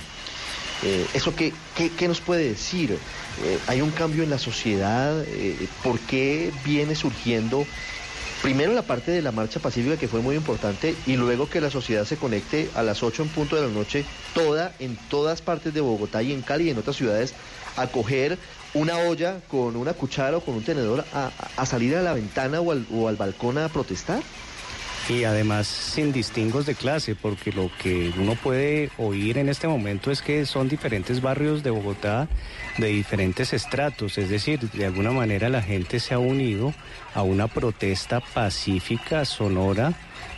Eh, 0.82 1.06
¿Eso 1.14 1.34
qué, 1.34 1.52
qué, 1.96 2.08
nos 2.08 2.20
puede 2.20 2.48
decir? 2.48 2.98
Eh, 3.36 3.64
¿Hay 3.66 3.80
un 3.80 3.92
cambio 3.92 4.22
en 4.22 4.30
la 4.30 4.38
sociedad? 4.38 5.24
Eh, 5.26 5.68
¿Por 5.80 6.06
qué 6.06 6.52
viene 6.54 6.94
surgiendo 6.94 7.68
primero 8.40 8.72
la 8.74 8.86
parte 8.86 9.10
de 9.10 9.22
la 9.22 9.32
marcha 9.32 9.60
pacífica 9.60 9.96
que 9.96 10.08
fue 10.08 10.20
muy 10.20 10.36
importante 10.36 11.02
y 11.06 11.16
luego 11.16 11.48
que 11.48 11.60
la 11.62 11.70
sociedad 11.70 12.04
se 12.04 12.18
conecte 12.18 12.70
a 12.74 12.82
las 12.82 13.02
8 13.02 13.22
en 13.22 13.30
punto 13.30 13.56
de 13.56 13.62
la 13.62 13.68
noche, 13.68 14.06
toda, 14.32 14.76
en 14.78 14.96
todas 15.08 15.40
partes 15.42 15.72
de 15.72 15.80
Bogotá 15.80 16.22
y 16.22 16.32
en 16.32 16.42
Cali 16.42 16.64
y 16.66 16.70
en 16.70 16.78
otras 16.78 16.96
ciudades, 16.96 17.36
a 17.74 17.90
coger 17.90 18.38
una 18.74 18.98
olla 18.98 19.46
con 19.48 19.76
una 19.76 19.94
cuchara 19.94 20.36
o 20.36 20.44
con 20.44 20.56
un 20.56 20.64
tenedor 20.64 21.08
a, 21.10 21.64
salir 21.66 21.96
a 21.96 22.02
la 22.02 22.12
ventana 22.12 22.60
o 22.60 22.70
al, 22.70 22.86
o 22.90 23.08
al 23.08 23.16
balcón 23.16 23.56
a 23.58 23.72
protestar? 23.72 24.24
Y 25.08 25.24
además 25.24 25.66
sin 25.66 26.12
distingos 26.12 26.66
de 26.66 26.74
clase, 26.74 27.14
porque 27.14 27.52
lo 27.52 27.70
que 27.82 28.12
uno 28.18 28.34
puede 28.36 28.90
oír 28.96 29.38
en 29.38 29.48
este 29.48 29.68
momento 29.68 30.10
es 30.10 30.22
que 30.22 30.46
son 30.46 30.68
diferentes 30.68 31.20
barrios 31.20 31.62
de 31.62 31.70
Bogotá 31.70 32.28
de 32.78 32.88
diferentes 32.88 33.52
estratos, 33.52 34.18
es 34.18 34.28
decir, 34.30 34.60
de 34.60 34.86
alguna 34.86 35.12
manera 35.12 35.48
la 35.48 35.62
gente 35.62 36.00
se 36.00 36.14
ha 36.14 36.18
unido 36.18 36.72
a 37.14 37.22
una 37.22 37.48
protesta 37.48 38.20
pacífica, 38.20 39.24
sonora, 39.24 39.92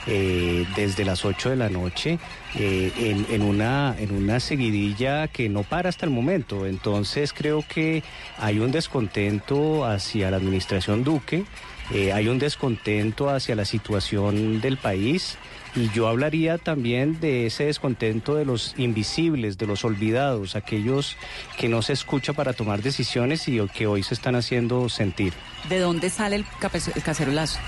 eh, 0.08 0.64
desde 0.76 1.04
las 1.04 1.25
8 1.25 1.50
de 1.50 1.56
la 1.56 1.68
noche 1.68 2.20
eh, 2.54 2.92
en, 2.96 3.26
en, 3.28 3.42
una, 3.42 3.94
en 3.99 4.14
una 4.14 4.38
seguidilla 4.38 5.26
que 5.26 5.49
no 5.49 5.64
para 5.64 5.88
hasta 5.88 6.06
el 6.06 6.12
momento. 6.12 6.66
Entonces 6.66 7.32
creo 7.32 7.64
que 7.68 8.04
hay 8.38 8.61
un 8.61 8.70
descontento 8.70 9.85
hacia 9.85 10.30
la 10.30 10.37
administración 10.37 11.02
Duque 11.02 11.44
eh, 11.92 12.12
hay 12.12 12.28
un 12.28 12.38
descontento 12.38 13.30
hacia 13.30 13.54
la 13.54 13.64
situación 13.64 14.60
del 14.60 14.76
país 14.76 15.38
y 15.74 15.90
yo 15.90 16.08
hablaría 16.08 16.58
también 16.58 17.20
de 17.20 17.46
ese 17.46 17.66
descontento 17.66 18.34
de 18.34 18.44
los 18.44 18.74
invisibles, 18.78 19.58
de 19.58 19.66
los 19.66 19.84
olvidados, 19.84 20.56
aquellos 20.56 21.16
que 21.58 21.68
no 21.68 21.82
se 21.82 21.92
escucha 21.92 22.32
para 22.32 22.54
tomar 22.54 22.82
decisiones 22.82 23.46
y 23.46 23.60
que 23.68 23.86
hoy 23.86 24.02
se 24.02 24.14
están 24.14 24.36
haciendo 24.36 24.88
sentir. 24.88 25.34
¿De 25.68 25.78
dónde 25.78 26.10
sale 26.10 26.36
el, 26.36 26.46
el 26.94 27.02
cacerolazo? 27.02 27.58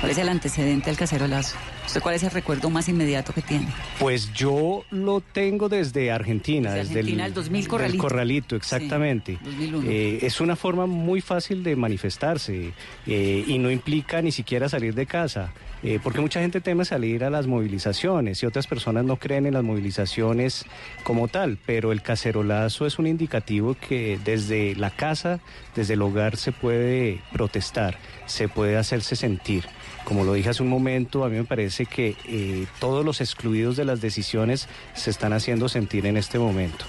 ¿Cuál 0.00 0.12
es 0.12 0.18
el 0.18 0.28
antecedente 0.28 0.90
del 0.90 0.96
cacerolazo? 0.96 1.56
¿Usted 1.86 2.00
cuál 2.00 2.16
es 2.16 2.22
el 2.24 2.32
recuerdo 2.32 2.68
más 2.68 2.88
inmediato 2.88 3.32
que 3.32 3.42
tiene? 3.42 3.68
Pues 4.00 4.32
yo 4.32 4.84
lo 4.90 5.20
tengo 5.20 5.68
desde 5.68 6.10
Argentina, 6.10 6.72
desde, 6.72 7.00
el, 7.00 7.32
2000 7.32 7.68
Corralito. 7.68 8.02
corralito, 8.02 8.56
exactamente. 8.56 9.38
Eh, 9.84 10.18
es 10.22 10.40
una 10.40 10.56
forma 10.56 10.86
muy 10.86 11.20
fácil 11.20 11.62
de 11.62 11.76
manifestarse 11.76 12.72
eh, 13.06 13.44
y 13.46 13.58
no 13.58 13.70
implica 13.70 14.20
ni 14.20 14.32
siquiera 14.32 14.68
salir 14.68 14.94
de 14.94 15.06
casa. 15.06 15.52
Eh, 15.82 16.00
porque 16.02 16.20
mucha 16.20 16.40
gente 16.40 16.60
teme 16.60 16.84
salir 16.84 17.22
a 17.22 17.30
las 17.30 17.46
movilizaciones 17.46 18.42
y 18.42 18.46
otras 18.46 18.66
personas 18.66 19.04
no 19.04 19.16
creen 19.18 19.46
en 19.46 19.54
las 19.54 19.62
movilizaciones 19.62 20.64
como 21.04 21.28
tal, 21.28 21.58
pero 21.64 21.92
el 21.92 22.02
cacerolazo 22.02 22.86
es 22.86 22.98
un 22.98 23.06
indicativo 23.06 23.74
que 23.74 24.18
desde 24.24 24.74
la 24.74 24.90
casa, 24.90 25.38
desde 25.76 25.94
el 25.94 26.02
hogar 26.02 26.36
se 26.38 26.50
puede 26.50 27.20
protestar, 27.32 27.98
se 28.26 28.48
puede 28.48 28.76
hacerse 28.76 29.14
sentir. 29.14 29.66
Como 30.06 30.22
lo 30.22 30.34
dije 30.34 30.50
hace 30.50 30.62
un 30.62 30.68
momento, 30.68 31.24
a 31.24 31.28
mí 31.28 31.36
me 31.36 31.42
parece 31.42 31.84
que 31.84 32.14
eh, 32.28 32.66
todos 32.78 33.04
los 33.04 33.20
excluidos 33.20 33.76
de 33.76 33.84
las 33.84 34.00
decisiones 34.00 34.68
se 34.94 35.10
están 35.10 35.32
haciendo 35.32 35.68
sentir 35.68 36.06
en 36.06 36.16
este 36.16 36.38
momento. 36.38 36.84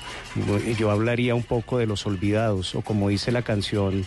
Yo 0.77 0.91
hablaría 0.91 1.33
un 1.33 1.41
poco 1.41 1.79
de 1.79 1.87
los 1.87 2.05
olvidados, 2.05 2.75
o 2.75 2.81
como 2.81 3.09
dice 3.09 3.31
la 3.31 3.41
canción 3.41 4.05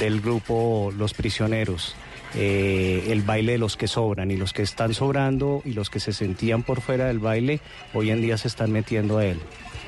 del 0.00 0.20
grupo 0.20 0.92
Los 0.98 1.14
Prisioneros. 1.14 1.94
Eh, 2.34 3.06
el 3.10 3.22
baile 3.22 3.52
de 3.52 3.58
los 3.58 3.76
que 3.76 3.86
sobran 3.86 4.32
y 4.32 4.36
los 4.36 4.52
que 4.52 4.62
están 4.62 4.94
sobrando 4.94 5.62
y 5.64 5.72
los 5.72 5.88
que 5.88 6.00
se 6.00 6.12
sentían 6.12 6.64
por 6.64 6.80
fuera 6.80 7.06
del 7.06 7.20
baile 7.20 7.60
hoy 7.94 8.10
en 8.10 8.20
día 8.20 8.36
se 8.36 8.48
están 8.48 8.72
metiendo 8.72 9.18
a 9.18 9.26
él. 9.26 9.38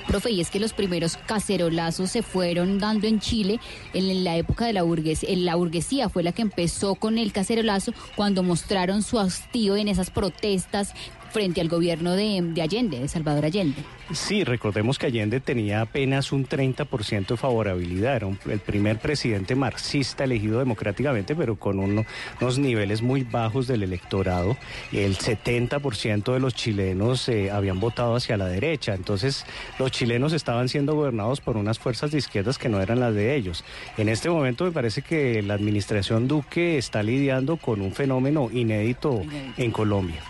Profe, 0.07 0.31
y 0.31 0.41
es 0.41 0.51
que 0.51 0.61
los 0.61 0.73
primeros 0.73 1.17
cacerolazos 1.17 2.11
se 2.11 2.23
fueron 2.23 2.79
dando 2.79 3.07
en 3.07 3.21
Chile 3.21 3.61
en 3.95 4.25
la 4.25 4.37
época 4.37 4.67
de 4.67 4.73
la 4.73 4.83
burguesía. 4.83 5.31
La 5.37 5.55
burguesía 5.55 6.09
fue 6.09 6.23
la 6.23 6.33
que 6.33 6.43
empezó 6.43 6.95
con 6.95 7.19
el 7.19 7.33
cacerolazo 7.33 7.93
cuando 8.17 8.43
mostraron 8.43 9.03
su 9.03 9.19
hastío 9.19 9.77
en 9.77 9.89
esas 9.89 10.11
protestas 10.11 10.95
frente 11.33 11.61
al 11.61 11.69
gobierno 11.69 12.15
de, 12.15 12.41
de 12.43 12.63
Allende, 12.63 13.01
de 13.01 13.09
Salvador 13.09 13.47
Allende. 13.47 13.83
Sí, 14.13 14.45
recordemos 14.45 14.99
que 14.99 15.07
Allende 15.07 15.41
tenía 15.41 15.81
apenas 15.81 16.33
un 16.33 16.47
30% 16.47 17.27
de 17.29 17.37
favorabilidad, 17.37 18.17
era 18.17 18.29
el 18.47 18.61
primer 18.61 18.99
presidente 18.99 19.55
marxista 19.55 20.25
elegido 20.25 20.59
democráticamente, 20.59 21.35
pero 21.35 21.57
con 21.57 21.79
unos 21.79 22.59
niveles 22.59 23.01
muy 23.01 23.25
bajos 23.25 23.67
del 23.67 23.83
electorado. 23.83 24.57
El 24.93 25.17
70% 25.17 26.33
de 26.33 26.41
los 26.41 26.55
chilenos 26.55 27.29
eh, 27.29 27.51
habían 27.51 27.81
votado 27.81 28.15
hacia 28.15 28.37
la 28.37 28.47
derecha, 28.47 28.95
entonces 28.95 29.47
los 29.79 29.91
chilenos 29.91 30.33
estaban 30.33 30.69
siendo 30.69 30.95
gobernados 30.95 31.41
por 31.41 31.57
unas 31.57 31.79
fuerzas 31.79 32.11
de 32.11 32.19
izquierdas 32.19 32.59
que 32.59 32.69
no 32.69 32.81
eran 32.81 33.01
las 33.01 33.15
de 33.15 33.35
ellos. 33.35 33.65
En 33.97 34.09
este 34.09 34.29
momento 34.29 34.65
me 34.65 34.73
parece 34.73 35.03
que 35.03 35.43
la 35.43 35.55
administración 35.55 36.29
Duque 36.29 36.77
está 36.77 37.03
lidiando 37.03 37.57
con 37.57 37.81
un 37.81 37.93
fenómeno 37.93 38.51
inédito 38.53 39.23
en 39.57 39.71
Colombia. 39.71 40.23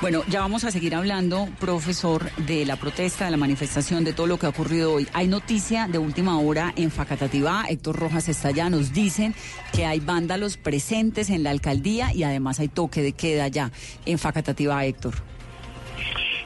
Bueno, 0.00 0.22
ya 0.28 0.40
vamos 0.40 0.64
a 0.64 0.70
seguir 0.70 0.94
hablando, 0.94 1.46
profesor, 1.60 2.30
de 2.46 2.64
la 2.64 2.76
protesta, 2.76 3.26
de 3.26 3.32
la 3.32 3.36
manifestación, 3.36 4.02
de 4.02 4.14
todo 4.14 4.26
lo 4.26 4.38
que 4.38 4.46
ha 4.46 4.48
ocurrido 4.48 4.94
hoy. 4.94 5.06
Hay 5.12 5.28
noticia 5.28 5.88
de 5.88 5.98
última 5.98 6.40
hora 6.40 6.72
en 6.74 6.90
Facatativá. 6.90 7.64
Héctor 7.68 7.98
Rojas 7.98 8.30
está 8.30 8.48
allá. 8.48 8.70
Nos 8.70 8.94
dicen 8.94 9.34
que 9.74 9.84
hay 9.84 10.00
vándalos 10.00 10.56
presentes 10.56 11.28
en 11.28 11.42
la 11.42 11.50
alcaldía 11.50 12.14
y 12.14 12.22
además 12.22 12.60
hay 12.60 12.68
toque 12.68 13.02
de 13.02 13.12
queda 13.12 13.48
ya 13.48 13.72
en 14.06 14.18
Facatativá, 14.18 14.86
Héctor. 14.86 15.16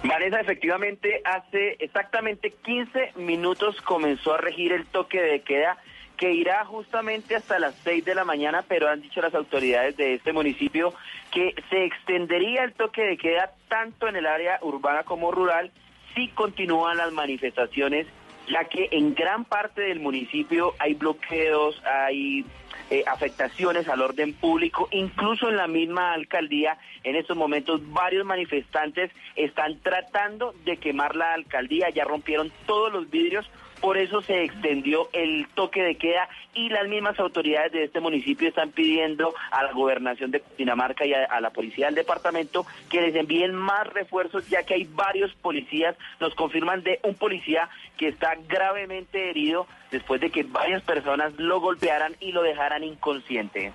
Vanessa, 0.02 0.40
efectivamente, 0.40 1.23
hace 1.25 1.76
exactamente 1.78 2.50
15 2.64 3.12
minutos 3.18 3.80
comenzó 3.82 4.34
a 4.34 4.38
regir 4.38 4.73
el 4.73 4.84
toque 4.87 5.23
de 5.23 5.42
queda 5.42 5.78
que 6.24 6.32
irá 6.32 6.64
justamente 6.64 7.36
hasta 7.36 7.58
las 7.58 7.74
6 7.84 8.02
de 8.02 8.14
la 8.14 8.24
mañana, 8.24 8.64
pero 8.66 8.88
han 8.88 9.02
dicho 9.02 9.20
las 9.20 9.34
autoridades 9.34 9.94
de 9.98 10.14
este 10.14 10.32
municipio 10.32 10.94
que 11.30 11.54
se 11.68 11.84
extendería 11.84 12.64
el 12.64 12.72
toque 12.72 13.02
de 13.02 13.18
queda 13.18 13.52
tanto 13.68 14.08
en 14.08 14.16
el 14.16 14.24
área 14.24 14.58
urbana 14.62 15.02
como 15.02 15.30
rural 15.30 15.70
si 16.14 16.28
continúan 16.28 16.96
las 16.96 17.12
manifestaciones, 17.12 18.06
ya 18.48 18.64
que 18.64 18.88
en 18.92 19.14
gran 19.14 19.44
parte 19.44 19.82
del 19.82 20.00
municipio 20.00 20.72
hay 20.78 20.94
bloqueos, 20.94 21.82
hay 21.84 22.46
eh, 22.88 23.04
afectaciones 23.06 23.86
al 23.86 24.00
orden 24.00 24.32
público, 24.32 24.88
incluso 24.92 25.50
en 25.50 25.58
la 25.58 25.66
misma 25.66 26.14
alcaldía. 26.14 26.78
En 27.02 27.16
estos 27.16 27.36
momentos 27.36 27.82
varios 27.92 28.24
manifestantes 28.24 29.10
están 29.36 29.78
tratando 29.80 30.54
de 30.64 30.78
quemar 30.78 31.16
la 31.16 31.34
alcaldía, 31.34 31.90
ya 31.90 32.04
rompieron 32.04 32.50
todos 32.64 32.90
los 32.90 33.10
vidrios 33.10 33.46
por 33.84 33.98
eso 33.98 34.22
se 34.22 34.44
extendió 34.44 35.10
el 35.12 35.46
toque 35.54 35.82
de 35.82 35.96
queda 35.96 36.26
y 36.54 36.70
las 36.70 36.88
mismas 36.88 37.20
autoridades 37.20 37.70
de 37.70 37.84
este 37.84 38.00
municipio 38.00 38.48
están 38.48 38.70
pidiendo 38.70 39.34
a 39.50 39.62
la 39.62 39.72
gobernación 39.72 40.30
de 40.30 40.42
Dinamarca 40.56 41.04
y 41.04 41.12
a, 41.12 41.38
la 41.42 41.50
policía 41.50 41.84
del 41.84 41.94
departamento 41.94 42.64
que 42.88 43.02
les 43.02 43.14
envíen 43.14 43.54
más 43.54 43.86
refuerzos 43.88 44.48
ya 44.48 44.62
que 44.62 44.72
hay 44.72 44.84
varios 44.84 45.34
policías, 45.34 45.96
nos 46.18 46.34
confirman 46.34 46.82
de 46.82 46.98
un 47.02 47.14
policía 47.14 47.68
que 47.98 48.08
está 48.08 48.38
gravemente 48.48 49.28
herido 49.28 49.66
después 49.90 50.18
de 50.18 50.30
que 50.30 50.44
varias 50.44 50.82
personas 50.82 51.34
lo 51.36 51.60
golpearan 51.60 52.16
y 52.20 52.32
lo 52.32 52.40
dejaran 52.40 52.84
inconsciente 52.84 53.74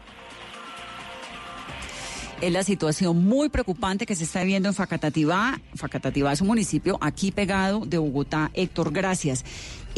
es 2.42 2.54
la 2.54 2.64
situación 2.64 3.24
muy 3.26 3.50
preocupante 3.50 4.06
que 4.06 4.16
se 4.16 4.24
está 4.24 4.44
viendo 4.44 4.70
en 4.70 4.76
Facatativá. 4.76 5.60
Facatativá 5.76 6.32
es 6.32 6.42
un 6.42 6.48
municipio 6.48 6.98
aquí 7.02 7.32
pegado 7.32 7.86
de 7.86 7.98
Bogotá. 7.98 8.50
Héctor, 8.54 8.92
gracias. 8.92 9.44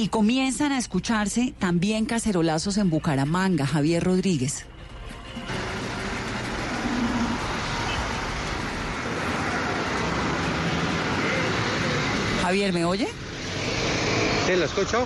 Y 0.01 0.07
comienzan 0.07 0.71
a 0.71 0.79
escucharse 0.79 1.53
también 1.59 2.05
cacerolazos 2.05 2.77
en 2.77 2.89
Bucaramanga. 2.89 3.67
Javier 3.67 4.03
Rodríguez. 4.03 4.65
Javier, 12.41 12.73
¿me 12.73 12.83
oye? 12.83 13.09
Sí, 14.47 14.55
lo 14.55 14.65
escucho. 14.65 15.05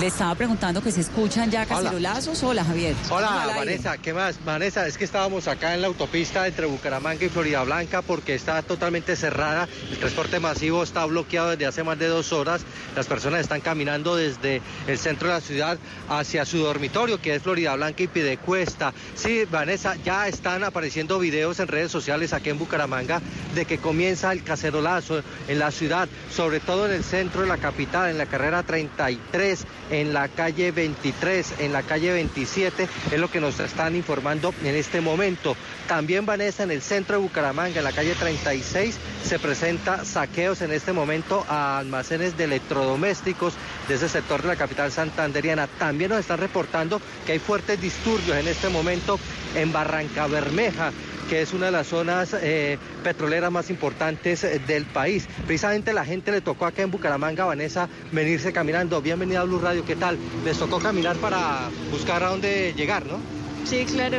Le 0.00 0.06
estaba 0.06 0.34
preguntando 0.34 0.82
que 0.82 0.90
se 0.90 1.02
escuchan 1.02 1.50
ya 1.50 1.66
cacerolazos. 1.66 2.42
Hola, 2.42 2.64
Javier. 2.64 2.94
Hola, 3.10 3.52
Vanessa. 3.54 3.98
¿Qué 3.98 4.14
más? 4.14 4.42
Vanessa, 4.42 4.86
es 4.86 4.96
que 4.96 5.04
estábamos 5.04 5.48
acá 5.48 5.74
en 5.74 5.82
la 5.82 5.88
autopista 5.88 6.46
entre 6.46 6.64
Bucaramanga 6.64 7.22
y 7.22 7.28
Florida 7.28 7.62
Blanca 7.62 8.00
porque 8.00 8.34
está 8.34 8.62
totalmente 8.62 9.16
cerrada. 9.16 9.68
El 9.90 9.98
transporte 9.98 10.40
masivo 10.40 10.82
está 10.82 11.04
bloqueado 11.04 11.50
desde 11.50 11.66
hace 11.66 11.84
más 11.84 11.98
de 11.98 12.08
dos 12.08 12.32
horas. 12.32 12.62
Las 12.96 13.06
personas 13.06 13.42
están 13.42 13.60
caminando 13.60 14.16
desde 14.16 14.62
el 14.86 14.98
centro 14.98 15.28
de 15.28 15.34
la 15.34 15.40
ciudad 15.42 15.78
hacia 16.08 16.46
su 16.46 16.58
dormitorio, 16.58 17.20
que 17.20 17.34
es 17.34 17.42
Florida 17.42 17.76
Blanca 17.76 18.02
y 18.02 18.08
Pidecuesta. 18.08 18.94
Sí, 19.14 19.44
Vanessa, 19.50 19.96
ya 19.96 20.26
están 20.26 20.64
apareciendo 20.64 21.18
videos 21.18 21.60
en 21.60 21.68
redes 21.68 21.92
sociales 21.92 22.32
aquí 22.32 22.48
en 22.48 22.58
Bucaramanga 22.58 23.20
de 23.54 23.66
que 23.66 23.76
comienza 23.76 24.32
el 24.32 24.42
cacerolazo 24.42 25.22
en 25.48 25.58
la 25.58 25.70
ciudad, 25.70 26.08
sobre 26.34 26.60
todo 26.60 26.86
en 26.86 26.92
el 26.92 27.04
centro 27.04 27.42
de 27.42 27.48
la 27.48 27.58
capital, 27.58 28.08
en 28.08 28.16
la 28.16 28.26
carrera 28.26 28.62
33 28.62 29.66
en 29.90 30.12
la 30.12 30.28
calle 30.28 30.70
23, 30.70 31.54
en 31.60 31.72
la 31.72 31.82
calle 31.82 32.12
27, 32.12 32.88
es 33.10 33.20
lo 33.20 33.30
que 33.30 33.40
nos 33.40 33.60
están 33.60 33.96
informando 33.96 34.54
en 34.64 34.74
este 34.74 35.00
momento. 35.00 35.56
También 35.86 36.26
Vanessa, 36.26 36.62
en 36.62 36.70
el 36.70 36.82
centro 36.82 37.16
de 37.16 37.22
Bucaramanga, 37.22 37.78
en 37.78 37.84
la 37.84 37.92
calle 37.92 38.14
36, 38.14 38.96
se 39.24 39.38
presenta 39.38 40.04
saqueos 40.04 40.62
en 40.62 40.72
este 40.72 40.92
momento 40.92 41.44
a 41.48 41.78
almacenes 41.78 42.36
de 42.36 42.44
electrodomésticos 42.44 43.54
de 43.88 43.94
ese 43.94 44.08
sector 44.08 44.42
de 44.42 44.48
la 44.48 44.56
capital 44.56 44.92
santanderiana. 44.92 45.66
También 45.66 46.10
nos 46.10 46.20
están 46.20 46.38
reportando 46.38 47.00
que 47.26 47.32
hay 47.32 47.38
fuertes 47.38 47.80
disturbios 47.80 48.36
en 48.36 48.48
este 48.48 48.68
momento 48.68 49.18
en 49.54 49.72
Barranca 49.72 50.26
Bermeja 50.26 50.92
que 51.32 51.40
es 51.40 51.54
una 51.54 51.66
de 51.66 51.72
las 51.72 51.86
zonas 51.86 52.36
eh, 52.42 52.76
petroleras 53.02 53.50
más 53.50 53.70
importantes 53.70 54.44
eh, 54.44 54.60
del 54.66 54.84
país. 54.84 55.26
Precisamente 55.46 55.94
la 55.94 56.04
gente 56.04 56.30
le 56.30 56.42
tocó 56.42 56.66
acá 56.66 56.82
en 56.82 56.90
Bucaramanga, 56.90 57.46
Vanessa, 57.46 57.88
venirse 58.12 58.52
caminando. 58.52 59.00
Bienvenida 59.00 59.40
a 59.40 59.44
Blue 59.44 59.58
Radio, 59.58 59.82
¿qué 59.82 59.96
tal? 59.96 60.18
Les 60.44 60.58
tocó 60.58 60.78
caminar 60.78 61.16
para 61.16 61.70
buscar 61.90 62.22
a 62.22 62.28
dónde 62.28 62.74
llegar, 62.76 63.06
¿no? 63.06 63.18
Sí, 63.64 63.86
claro. 63.86 64.18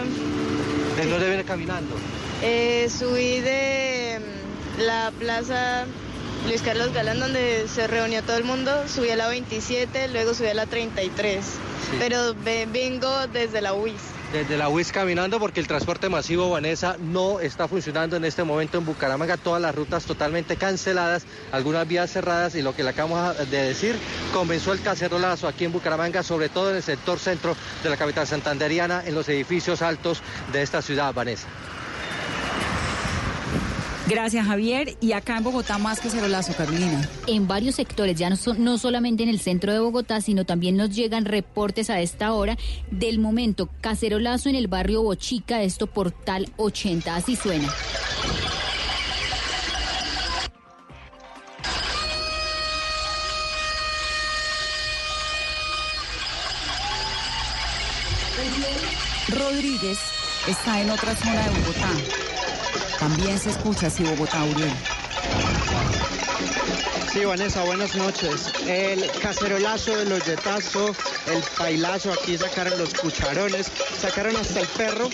¿De 0.98 1.06
dónde 1.06 1.28
viene 1.28 1.44
caminando? 1.44 1.94
Eh, 2.42 2.90
subí 2.90 3.42
de 3.42 4.20
mm, 4.20 4.82
la 4.82 5.12
plaza 5.20 5.86
Luis 6.48 6.64
Carlos 6.64 6.94
Galán, 6.94 7.20
donde 7.20 7.68
se 7.68 7.86
reunió 7.86 8.24
todo 8.24 8.38
el 8.38 8.44
mundo, 8.44 8.88
subí 8.88 9.12
a 9.12 9.16
la 9.16 9.28
27, 9.28 10.08
luego 10.08 10.34
subí 10.34 10.48
a 10.48 10.56
la 10.56 10.66
33, 10.66 11.46
pero 12.00 12.34
vengo 12.74 13.28
desde 13.28 13.62
la 13.62 13.76
UIS 13.76 14.13
desde 14.34 14.58
la 14.58 14.68
UIS 14.68 14.92
caminando 14.92 15.40
porque 15.40 15.60
el 15.60 15.68
transporte 15.68 16.10
masivo 16.10 16.50
Vanessa 16.50 16.98
no 17.00 17.40
está 17.40 17.68
funcionando 17.68 18.18
en 18.18 18.26
este 18.26 18.44
momento 18.44 18.80
en 18.80 18.86
Bucaramanga, 18.86 19.38
todas 19.38 19.62
las 19.62 19.76
rutas 19.76 20.06
totalmente 20.06 20.56
canceladas, 20.56 21.24
algunas 21.52 21.88
vías 21.88 22.12
cerradas 22.12 22.56
y 22.56 22.64
lo 22.64 22.76
que 22.76 22.84
le 22.84 22.90
acabamos 22.90 23.38
de 23.38 23.64
decir, 23.64 23.96
comenzó 24.34 24.74
el 24.74 24.82
cacerolazo 24.82 25.48
aquí 25.48 25.66
en 25.66 25.72
Bucaramanga, 25.72 26.24
sobre 26.24 26.50
todo 26.50 26.72
en 26.72 26.78
el 26.78 26.84
sector 26.84 27.20
centro 27.20 27.56
de 27.84 27.90
la 27.92 27.96
capital 27.96 28.26
santanderiana, 28.26 29.04
en 29.06 29.14
los 29.14 29.30
edificios 29.30 29.84
altos 29.84 30.24
de 30.52 30.64
esta 30.64 30.82
ciudad, 30.82 31.14
Vanessa. 31.14 31.48
Gracias, 34.08 34.46
Javier. 34.46 34.98
Y 35.00 35.14
acá 35.14 35.38
en 35.38 35.44
Bogotá 35.44 35.78
más 35.78 36.00
que 36.00 36.10
cerolazo, 36.10 36.54
Carolina. 36.54 37.08
En 37.28 37.48
varios 37.48 37.76
sectores, 37.76 38.18
ya 38.18 38.30
no, 38.30 38.36
no 38.58 38.78
solamente 38.78 39.24
en 39.24 39.30
el 39.30 39.40
centro 39.40 39.72
de 39.72 39.80
Bogotá, 39.80 40.22
sino 40.22 40.46
también 40.46 40.76
nos 40.76 40.90
llegan 40.94 41.26
reportes 41.26 41.90
a 41.90 42.02
esta 42.02 42.34
hora 42.34 42.58
del 42.92 43.20
momento 43.20 43.70
cacerolazo 43.82 44.50
en 44.50 44.56
el 44.56 44.68
barrio 44.68 45.02
Bochica, 45.04 45.62
esto 45.64 45.88
Portal 45.88 46.52
80. 46.58 47.16
Así 47.16 47.36
suena. 47.36 47.74
Rodríguez 59.30 59.98
está 60.48 60.82
en 60.82 60.90
otra 60.90 61.16
zona 61.16 61.44
de 61.44 61.60
Bogotá. 61.60 62.33
También 63.04 63.38
se 63.38 63.50
escucha 63.50 63.88
así 63.88 64.02
Bogotá, 64.02 64.42
Uriel. 64.46 64.72
Sí, 67.12 67.26
Vanessa, 67.26 67.62
buenas 67.66 67.94
noches. 67.96 68.50
El 68.66 69.12
cacerolazo, 69.22 70.00
el 70.00 70.10
hoyetazo, 70.10 70.96
el 71.28 71.44
bailazo, 71.60 72.14
aquí 72.14 72.38
sacaron 72.38 72.80
los 72.80 72.94
cucharones, 72.94 73.70
sacaron 74.00 74.38
hasta 74.38 74.62
el 74.62 74.68
perro 74.68 75.10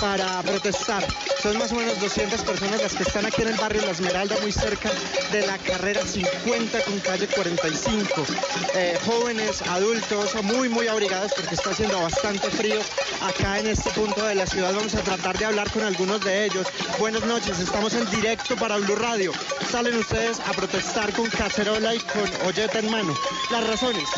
para 0.00 0.40
protestar. 0.40 1.06
Son 1.42 1.56
más 1.56 1.70
o 1.70 1.76
menos 1.76 2.00
200 2.00 2.42
personas 2.42 2.82
las 2.82 2.94
que 2.94 3.04
están 3.04 3.24
aquí 3.24 3.42
en 3.42 3.48
el 3.48 3.56
barrio 3.56 3.82
La 3.82 3.92
Esmeralda, 3.92 4.36
muy 4.40 4.50
cerca 4.50 4.90
de 5.30 5.46
la 5.46 5.56
carrera 5.58 6.04
50 6.04 6.80
con 6.82 6.98
calle 6.98 7.28
45. 7.28 8.26
Eh, 8.74 8.98
jóvenes, 9.06 9.62
adultos, 9.62 10.34
muy, 10.42 10.68
muy 10.68 10.88
abrigados 10.88 11.32
porque 11.34 11.54
está 11.54 11.70
haciendo 11.70 12.00
bastante 12.00 12.50
frío 12.50 12.80
acá 13.22 13.60
en 13.60 13.68
este 13.68 13.90
punto 13.90 14.26
de 14.26 14.34
la 14.34 14.46
ciudad. 14.46 14.74
Vamos 14.74 14.94
a 14.96 15.00
tratar 15.02 15.38
de 15.38 15.44
hablar 15.44 15.70
con 15.70 15.84
algunos 15.84 16.20
de 16.24 16.46
ellos. 16.46 16.66
Buenas 16.98 17.24
noches, 17.24 17.60
estamos 17.60 17.94
en 17.94 18.10
directo 18.10 18.56
para 18.56 18.76
Blue 18.78 18.96
Radio. 18.96 19.32
Salen 19.70 19.96
ustedes 19.96 20.40
a 20.40 20.52
protestar 20.52 21.12
con 21.12 21.26
cacerola 21.30 21.94
y 21.94 22.00
con 22.00 22.48
olleta 22.48 22.80
en 22.80 22.90
mano. 22.90 23.16
Las 23.52 23.64
razones. 23.64 24.08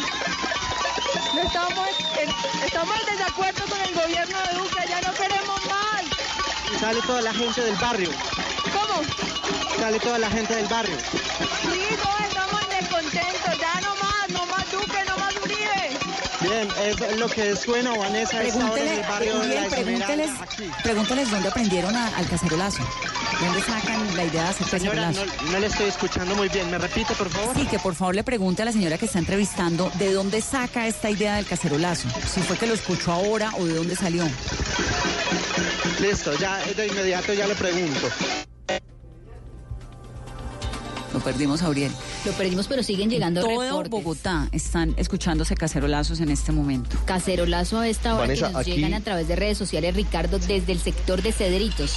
estamos, 1.45 1.89
en, 2.19 2.65
estamos 2.65 2.95
en 3.01 3.19
desacuerdo 3.19 3.65
con 3.69 3.81
el 3.83 3.95
gobierno 3.95 4.39
de 4.49 4.55
Duque, 4.55 4.87
ya 4.89 5.01
no 5.03 5.13
queremos 5.13 5.67
más. 5.67 5.90
Sale 6.81 7.01
toda 7.07 7.21
la 7.23 7.33
gente 7.33 7.61
del 7.63 7.77
barrio. 7.77 8.11
¿Cómo? 8.73 9.03
Sale 9.79 9.99
toda 10.01 10.19
la 10.19 10.31
gente 10.31 10.55
del 10.55 10.67
barrio. 10.67 10.97
Sí, 10.99 11.97
todos 12.03 12.21
estamos 12.29 12.61
descontentos. 12.69 13.59
Ya 13.61 13.81
no 13.83 13.95
más, 13.97 14.29
no 14.31 14.47
más 14.47 14.71
Duque, 14.73 14.99
no 15.09 15.17
más 15.19 15.35
Uribe. 15.45 15.99
Bien, 16.41 16.69
es 17.11 17.19
lo 17.19 17.29
que 17.29 17.55
suena, 17.57 17.91
Vanessa, 17.97 18.39
hora 18.39 18.47
en 18.81 18.89
el 18.89 19.01
barrio 19.03 19.39
de 19.41 19.55
la 19.61 19.69
pregúnteles, 19.69 20.31
pregúnteles 20.83 21.31
dónde 21.31 21.49
aprendieron 21.49 21.95
a- 21.95 22.07
al 22.17 22.27
cacerolazo. 22.29 22.83
¿Dónde 23.41 23.63
sacan 23.63 24.17
la 24.17 24.25
idea 24.25 24.43
de 24.45 24.49
hacer 24.51 24.67
Señora, 24.69 25.03
cacerolazo? 25.07 25.43
no, 25.45 25.53
no 25.53 25.59
le 25.61 25.67
estoy 25.67 25.87
escuchando 25.89 26.35
muy 26.35 26.49
bien. 26.49 26.71
¿Me 26.71 26.79
repite, 26.79 27.15
por 27.15 27.29
favor? 27.31 27.55
Sí, 27.57 27.67
que 27.67 27.79
por 27.79 27.95
favor 27.95 28.15
le 28.15 28.25
pregunte 28.25 28.63
a 28.63 28.65
la 28.67 28.73
señora 28.73 28.97
que 28.99 29.07
está 29.07 29.19
entrevistando 29.19 29.91
de 29.95 30.13
dónde 30.13 30.41
saca 30.43 30.87
esta 30.87 31.09
idea 31.11 31.37
del 31.37 31.47
cacerolazo. 31.47 32.09
Si 32.33 32.41
fue 32.43 32.57
que 32.59 32.67
lo 32.67 32.75
escuchó 32.75 33.13
ahora 33.13 33.51
o 33.59 33.65
de 33.65 33.75
dónde 33.75 33.97
salió. 33.97 34.25
Listo, 36.01 36.33
ya 36.39 36.59
de 36.77 36.87
inmediato 36.87 37.33
ya 37.33 37.47
le 37.47 37.55
pregunto. 37.55 38.09
Lo 41.13 41.19
perdimos, 41.19 41.61
Auriel. 41.63 41.91
Lo 42.25 42.33
perdimos, 42.33 42.69
pero 42.69 42.85
siguen 42.85 43.11
llegando 43.11 43.41
Todo 43.41 43.61
reportes. 43.63 43.91
Bogotá 43.91 44.49
están 44.53 44.95
escuchándose 44.97 45.57
cacerolazos 45.57 46.21
en 46.21 46.31
este 46.31 46.53
momento. 46.53 46.97
Cacerolazo 47.05 47.81
a 47.81 47.89
esta 47.89 48.11
hora 48.15 48.21
Vanessa, 48.23 48.47
que 48.47 48.53
nos 48.53 48.61
aquí- 48.63 48.73
llegan 48.77 48.95
a 48.95 49.01
través 49.01 49.27
de 49.27 49.35
redes 49.35 49.59
sociales, 49.59 49.95
Ricardo, 49.97 50.39
desde 50.39 50.71
el 50.71 50.79
sector 50.79 51.21
de 51.21 51.33
Cedritos. 51.33 51.91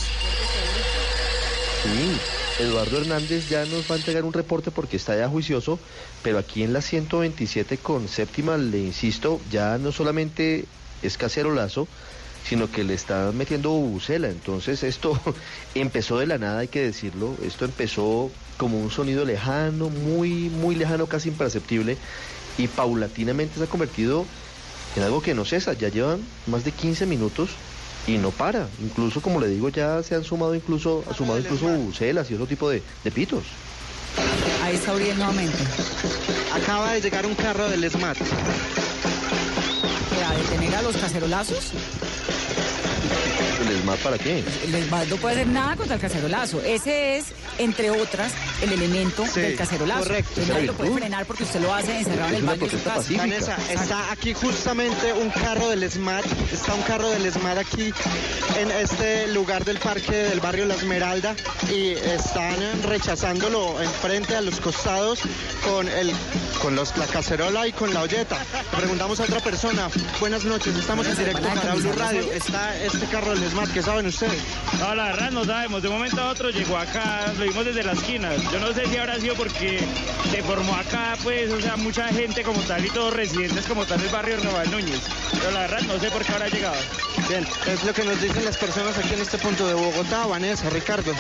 Sí, 1.83 2.63
Eduardo 2.63 2.97
Hernández 2.97 3.49
ya 3.49 3.65
nos 3.65 3.89
va 3.89 3.95
a 3.95 3.97
entregar 3.99 4.23
un 4.23 4.33
reporte 4.33 4.71
porque 4.71 4.97
está 4.97 5.15
ya 5.15 5.27
juicioso, 5.29 5.77
pero 6.23 6.39
aquí 6.39 6.63
en 6.63 6.73
la 6.73 6.81
127 6.81 7.77
con 7.77 8.07
séptima, 8.07 8.57
le 8.57 8.79
insisto, 8.79 9.39
ya 9.51 9.77
no 9.77 9.91
solamente 9.91 10.65
es 11.03 11.17
cacerolazo, 11.17 11.87
sino 12.47 12.69
que 12.69 12.83
le 12.83 12.93
está 12.93 13.31
metiendo 13.33 13.69
bubucela. 13.69 14.29
Entonces 14.29 14.83
esto 14.83 15.19
empezó 15.75 16.19
de 16.19 16.27
la 16.27 16.37
nada, 16.37 16.59
hay 16.59 16.67
que 16.67 16.81
decirlo. 16.81 17.35
Esto 17.45 17.65
empezó 17.65 18.31
como 18.57 18.79
un 18.79 18.91
sonido 18.91 19.25
lejano, 19.25 19.89
muy, 19.89 20.49
muy 20.49 20.75
lejano, 20.75 21.07
casi 21.07 21.29
imperceptible, 21.29 21.97
y 22.57 22.67
paulatinamente 22.67 23.57
se 23.57 23.63
ha 23.63 23.67
convertido 23.67 24.25
en 24.95 25.03
algo 25.03 25.21
que 25.21 25.33
no 25.33 25.45
cesa. 25.45 25.73
Ya 25.73 25.89
llevan 25.89 26.21
más 26.47 26.63
de 26.63 26.71
15 26.71 27.05
minutos 27.05 27.51
y 28.07 28.17
no 28.17 28.31
para. 28.31 28.67
Incluso, 28.81 29.21
como 29.21 29.39
le 29.39 29.47
digo, 29.47 29.69
ya 29.69 30.03
se 30.03 30.15
han 30.15 30.23
sumado 30.23 30.53
incluso, 30.55 31.03
ha 31.09 31.13
sumado 31.13 31.39
incluso 31.39 31.67
bubucelas 31.67 32.29
y 32.29 32.33
otro 32.35 32.47
tipo 32.47 32.69
de, 32.69 32.83
de 33.03 33.11
pitos. 33.11 33.43
Ahí 34.61 34.75
está 34.75 34.93
Uriel 34.93 35.17
nuevamente. 35.17 35.57
Acaba 36.53 36.93
de 36.93 37.01
llegar 37.01 37.25
un 37.25 37.35
carro 37.35 37.69
del 37.69 37.89
SMAT. 37.89 38.17
¿A 40.25 40.35
detener 40.35 40.75
a 40.75 40.81
los 40.83 40.95
cacerolazos? 40.95 41.73
¿El 43.61 43.69
ESMAD 43.69 43.97
para 43.97 44.17
qué? 44.17 44.43
El 44.63 44.75
ESMAD 44.75 45.07
no 45.07 45.17
puede 45.17 45.35
hacer 45.35 45.47
nada 45.47 45.75
contra 45.75 45.95
el 45.95 46.01
cacerolazo. 46.01 46.61
Ese 46.61 47.17
es, 47.17 47.27
entre 47.59 47.91
otras, 47.91 48.33
el 48.63 48.73
elemento 48.73 49.25
Sí, 49.31 49.41
del 49.41 49.55
cacerolazo. 49.55 50.01
correcto. 50.03 50.41
Nadie 50.47 50.65
lo 50.67 50.73
puede 50.73 50.91
frenar 50.91 51.25
porque 51.25 51.43
usted 51.43 51.59
lo 51.61 51.73
hace 51.73 51.97
encerrado 51.99 52.29
en 52.29 52.35
el 52.35 52.43
baño 52.43 52.63
de 52.65 52.69
su 52.69 52.83
casa. 52.83 53.03
Vanessa, 53.17 53.57
está 53.71 54.11
aquí 54.11 54.33
justamente 54.33 55.13
un 55.13 55.29
carro 55.29 55.69
del 55.69 55.89
SMAT, 55.89 56.25
está 56.51 56.73
un 56.73 56.81
carro 56.83 57.09
del 57.09 57.31
SMAT 57.31 57.57
aquí 57.57 57.93
en 58.59 58.71
este 58.71 59.27
lugar 59.27 59.65
del 59.65 59.77
parque 59.79 60.11
del 60.15 60.39
barrio 60.39 60.65
La 60.65 60.75
Esmeralda 60.75 61.35
y 61.71 61.89
están 61.91 62.55
rechazándolo 62.83 63.81
enfrente 63.81 64.35
a 64.35 64.41
los 64.41 64.59
costados 64.59 65.19
con 65.65 65.87
el 65.87 66.11
con 66.61 66.75
los, 66.75 66.95
la 66.97 67.05
cacerola 67.07 67.67
y 67.67 67.73
con 67.73 67.93
la 67.93 68.01
olleta. 68.01 68.37
Le 68.71 68.77
preguntamos 68.77 69.19
a 69.19 69.23
otra 69.23 69.39
persona, 69.41 69.89
buenas 70.19 70.45
noches, 70.45 70.75
estamos 70.75 71.05
en 71.07 71.17
directo 71.17 71.41
para 71.47 71.75
Blue 71.75 71.91
Radio, 71.93 72.31
está 72.31 72.77
este 72.81 73.05
carro 73.07 73.33
del 73.35 73.49
SMAT, 73.49 73.71
¿qué 73.73 73.81
saben 73.81 74.07
ustedes? 74.07 74.41
No, 74.79 74.95
la 74.95 75.05
verdad 75.05 75.31
no 75.31 75.43
sabemos. 75.45 75.81
De 75.81 75.89
un 75.89 75.95
momento 75.95 76.21
a 76.21 76.29
otro 76.29 76.49
llegó 76.49 76.77
acá, 76.77 77.33
lo 77.37 77.43
vimos 77.45 77.65
desde 77.65 77.83
la 77.83 77.91
esquina. 77.93 78.29
Yo 78.53 78.59
no 78.59 78.71
sé 78.71 78.85
si 78.85 78.97
habrá 78.97 79.19
sido 79.19 79.33
porque 79.33 79.79
se 80.29 80.43
formó 80.43 80.75
acá, 80.75 81.17
pues, 81.23 81.51
o 81.51 81.59
sea, 81.59 81.75
mucha 81.75 82.07
gente 82.09 82.43
como 82.43 82.61
tal 82.61 82.85
y 82.85 82.89
todos 82.89 83.11
residentes 83.11 83.65
como 83.65 83.83
tal 83.83 83.99
del 83.99 84.11
barrio 84.11 84.37
Nueva 84.43 84.63
Núñez. 84.65 85.01
Pero 85.31 85.49
la 85.49 85.61
verdad 85.61 85.81
no 85.87 85.99
sé 85.99 86.11
por 86.11 86.23
qué 86.23 86.33
habrá 86.33 86.49
llegado. 86.49 86.75
Bien, 87.27 87.43
es 87.65 87.83
lo 87.83 87.93
que 87.93 88.03
nos 88.03 88.21
dicen 88.21 88.45
las 88.45 88.55
personas 88.57 88.95
aquí 88.99 89.15
en 89.15 89.21
este 89.21 89.39
punto 89.39 89.67
de 89.67 89.73
Bogotá, 89.73 90.27
Vanessa, 90.27 90.69
Ricardo. 90.69 91.11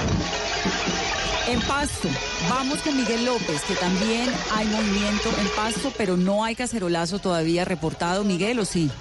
En 1.47 1.59
Pasto, 1.61 2.07
vamos 2.47 2.77
con 2.83 2.95
Miguel 2.95 3.25
López, 3.25 3.63
que 3.67 3.73
también 3.77 4.29
hay 4.55 4.67
movimiento 4.67 5.29
en 5.41 5.47
Pasto, 5.55 5.91
pero 5.97 6.15
no 6.15 6.43
hay 6.43 6.53
cacerolazo 6.53 7.17
todavía 7.17 7.65
reportado. 7.65 8.23
Miguel, 8.23 8.59
¿o 8.59 8.65
sí? 8.65 8.91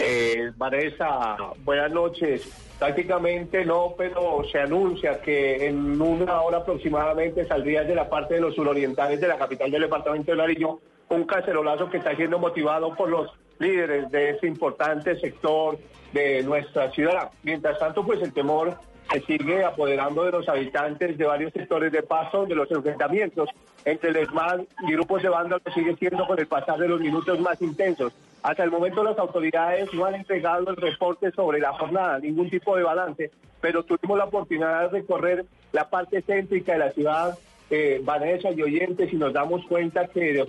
Eh, 0.00 0.50
Vanessa, 0.56 1.36
buenas 1.64 1.92
noches. 1.92 2.67
Prácticamente 2.78 3.64
no, 3.64 3.94
pero 3.98 4.42
se 4.50 4.60
anuncia 4.60 5.20
que 5.20 5.66
en 5.66 6.00
una 6.00 6.42
hora 6.42 6.58
aproximadamente 6.58 7.44
saldría 7.46 7.82
de 7.82 7.94
la 7.94 8.08
parte 8.08 8.34
de 8.34 8.40
los 8.40 8.54
surorientales 8.54 9.20
de 9.20 9.26
la 9.26 9.36
capital 9.36 9.70
del 9.70 9.82
departamento 9.82 10.30
de 10.30 10.38
Nariño 10.38 10.78
un 11.08 11.24
cacerolazo 11.24 11.90
que 11.90 11.96
está 11.96 12.14
siendo 12.14 12.38
motivado 12.38 12.94
por 12.94 13.08
los 13.08 13.30
líderes 13.58 14.10
de 14.10 14.30
este 14.30 14.46
importante 14.46 15.18
sector 15.18 15.78
de 16.12 16.42
nuestra 16.42 16.90
ciudad. 16.92 17.30
Mientras 17.42 17.78
tanto, 17.78 18.04
pues 18.04 18.22
el 18.22 18.32
temor 18.32 18.78
se 19.10 19.20
sigue 19.22 19.64
apoderando 19.64 20.24
de 20.24 20.32
los 20.32 20.48
habitantes 20.48 21.16
de 21.16 21.24
varios 21.24 21.52
sectores 21.52 21.90
de 21.90 22.02
paso, 22.02 22.46
de 22.46 22.54
los 22.54 22.70
enfrentamientos 22.70 23.48
entre 23.84 24.10
el 24.10 24.16
ESMAD 24.16 24.60
y 24.86 24.92
grupos 24.92 25.22
de 25.22 25.30
vándalos 25.30 25.62
sigue 25.74 25.96
siendo 25.96 26.26
con 26.26 26.38
el 26.38 26.46
pasar 26.46 26.78
de 26.78 26.88
los 26.88 27.00
minutos 27.00 27.40
más 27.40 27.60
intensos. 27.62 28.12
Hasta 28.42 28.64
el 28.64 28.70
momento 28.70 29.02
las 29.02 29.18
autoridades 29.18 29.92
no 29.92 30.04
han 30.04 30.14
entregado 30.14 30.70
el 30.70 30.76
reporte 30.76 31.30
sobre 31.32 31.60
la 31.60 31.72
jornada, 31.72 32.18
ningún 32.18 32.48
tipo 32.48 32.76
de 32.76 32.84
balance, 32.84 33.30
pero 33.60 33.82
tuvimos 33.82 34.18
la 34.18 34.24
oportunidad 34.24 34.82
de 34.82 35.00
recorrer 35.00 35.44
la 35.72 35.88
parte 35.88 36.22
céntrica 36.22 36.72
de 36.72 36.78
la 36.78 36.92
ciudad, 36.92 37.38
eh, 37.70 38.00
Vanessa 38.02 38.50
y 38.52 38.62
oyentes, 38.62 39.12
y 39.12 39.16
nos 39.16 39.32
damos 39.32 39.66
cuenta 39.66 40.06
que 40.06 40.46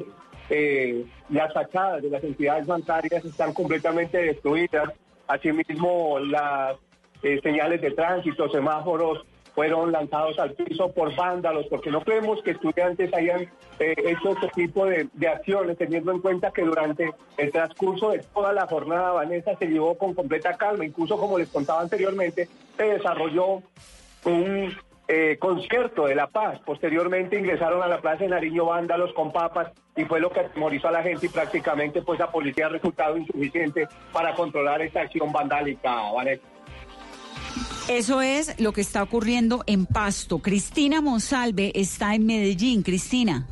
eh, 0.49 1.05
las 1.29 1.53
fachadas 1.53 2.03
de 2.03 2.09
las 2.09 2.23
entidades 2.23 2.67
bancarias 2.67 3.25
están 3.25 3.53
completamente 3.53 4.17
destruidas, 4.17 4.93
asimismo 5.27 6.19
las 6.19 6.77
eh, 7.23 7.39
señales 7.41 7.81
de 7.81 7.91
tránsito, 7.91 8.49
semáforos 8.49 9.25
fueron 9.59 9.91
lanzados 9.91 10.39
al 10.39 10.53
piso 10.53 10.89
por 10.93 11.13
vándalos, 11.17 11.67
porque 11.67 11.91
no 11.91 11.99
creemos 11.99 12.41
que 12.43 12.51
estudiantes 12.51 13.13
hayan 13.13 13.41
eh, 13.77 13.93
hecho 14.05 14.29
este 14.29 14.47
tipo 14.55 14.85
de, 14.85 15.09
acciones, 15.27 15.77
teniendo 15.77 16.13
en 16.13 16.21
cuenta 16.21 16.51
que 16.51 16.61
durante 16.61 17.11
el 17.35 17.51
transcurso 17.51 18.11
de 18.11 18.19
toda 18.19 18.53
la 18.53 18.67
jornada 18.67 19.11
Vanessa 19.11 19.57
se 19.57 19.67
llevó 19.67 19.97
con 19.97 20.13
completa 20.13 20.53
calma, 20.53 20.85
incluso 20.85 21.17
como 21.17 21.37
les 21.37 21.49
contaba 21.49 21.81
anteriormente, 21.81 22.47
se 22.77 22.83
desarrolló 22.83 23.61
un 24.23 24.73
eh, 25.09 25.35
concierto 25.37 26.05
de 26.05 26.15
La 26.15 26.27
Paz. 26.27 26.61
Posteriormente 26.65 27.37
ingresaron 27.37 27.83
a 27.83 27.87
la 27.87 27.99
Plaza 27.99 28.23
de 28.23 28.29
Nariño 28.29 28.63
vándalos 28.63 29.11
con 29.11 29.33
papas 29.33 29.73
y 29.93 30.05
fue 30.05 30.21
lo 30.21 30.29
que 30.29 30.39
atemorizó 30.39 30.87
a 30.87 30.91
la 30.91 31.03
gente 31.03 31.25
y 31.25 31.29
prácticamente 31.29 32.01
pues 32.01 32.17
la 32.17 32.31
policía 32.31 32.67
ha 32.67 32.69
resultado 32.69 33.17
insuficiente 33.17 33.89
para 34.13 34.33
controlar 34.35 34.81
esta 34.81 35.01
acción 35.01 35.33
vandálica, 35.33 36.13
Vanessa. 36.13 36.47
Eso 37.89 38.21
es 38.21 38.53
lo 38.59 38.71
que 38.71 38.81
está 38.81 39.01
ocurriendo 39.01 39.63
en 39.65 39.87
Pasto. 39.87 40.37
Cristina 40.37 41.01
Monsalve 41.01 41.71
está 41.73 42.13
en 42.13 42.23
Medellín. 42.27 42.83
Cristina. 42.83 43.47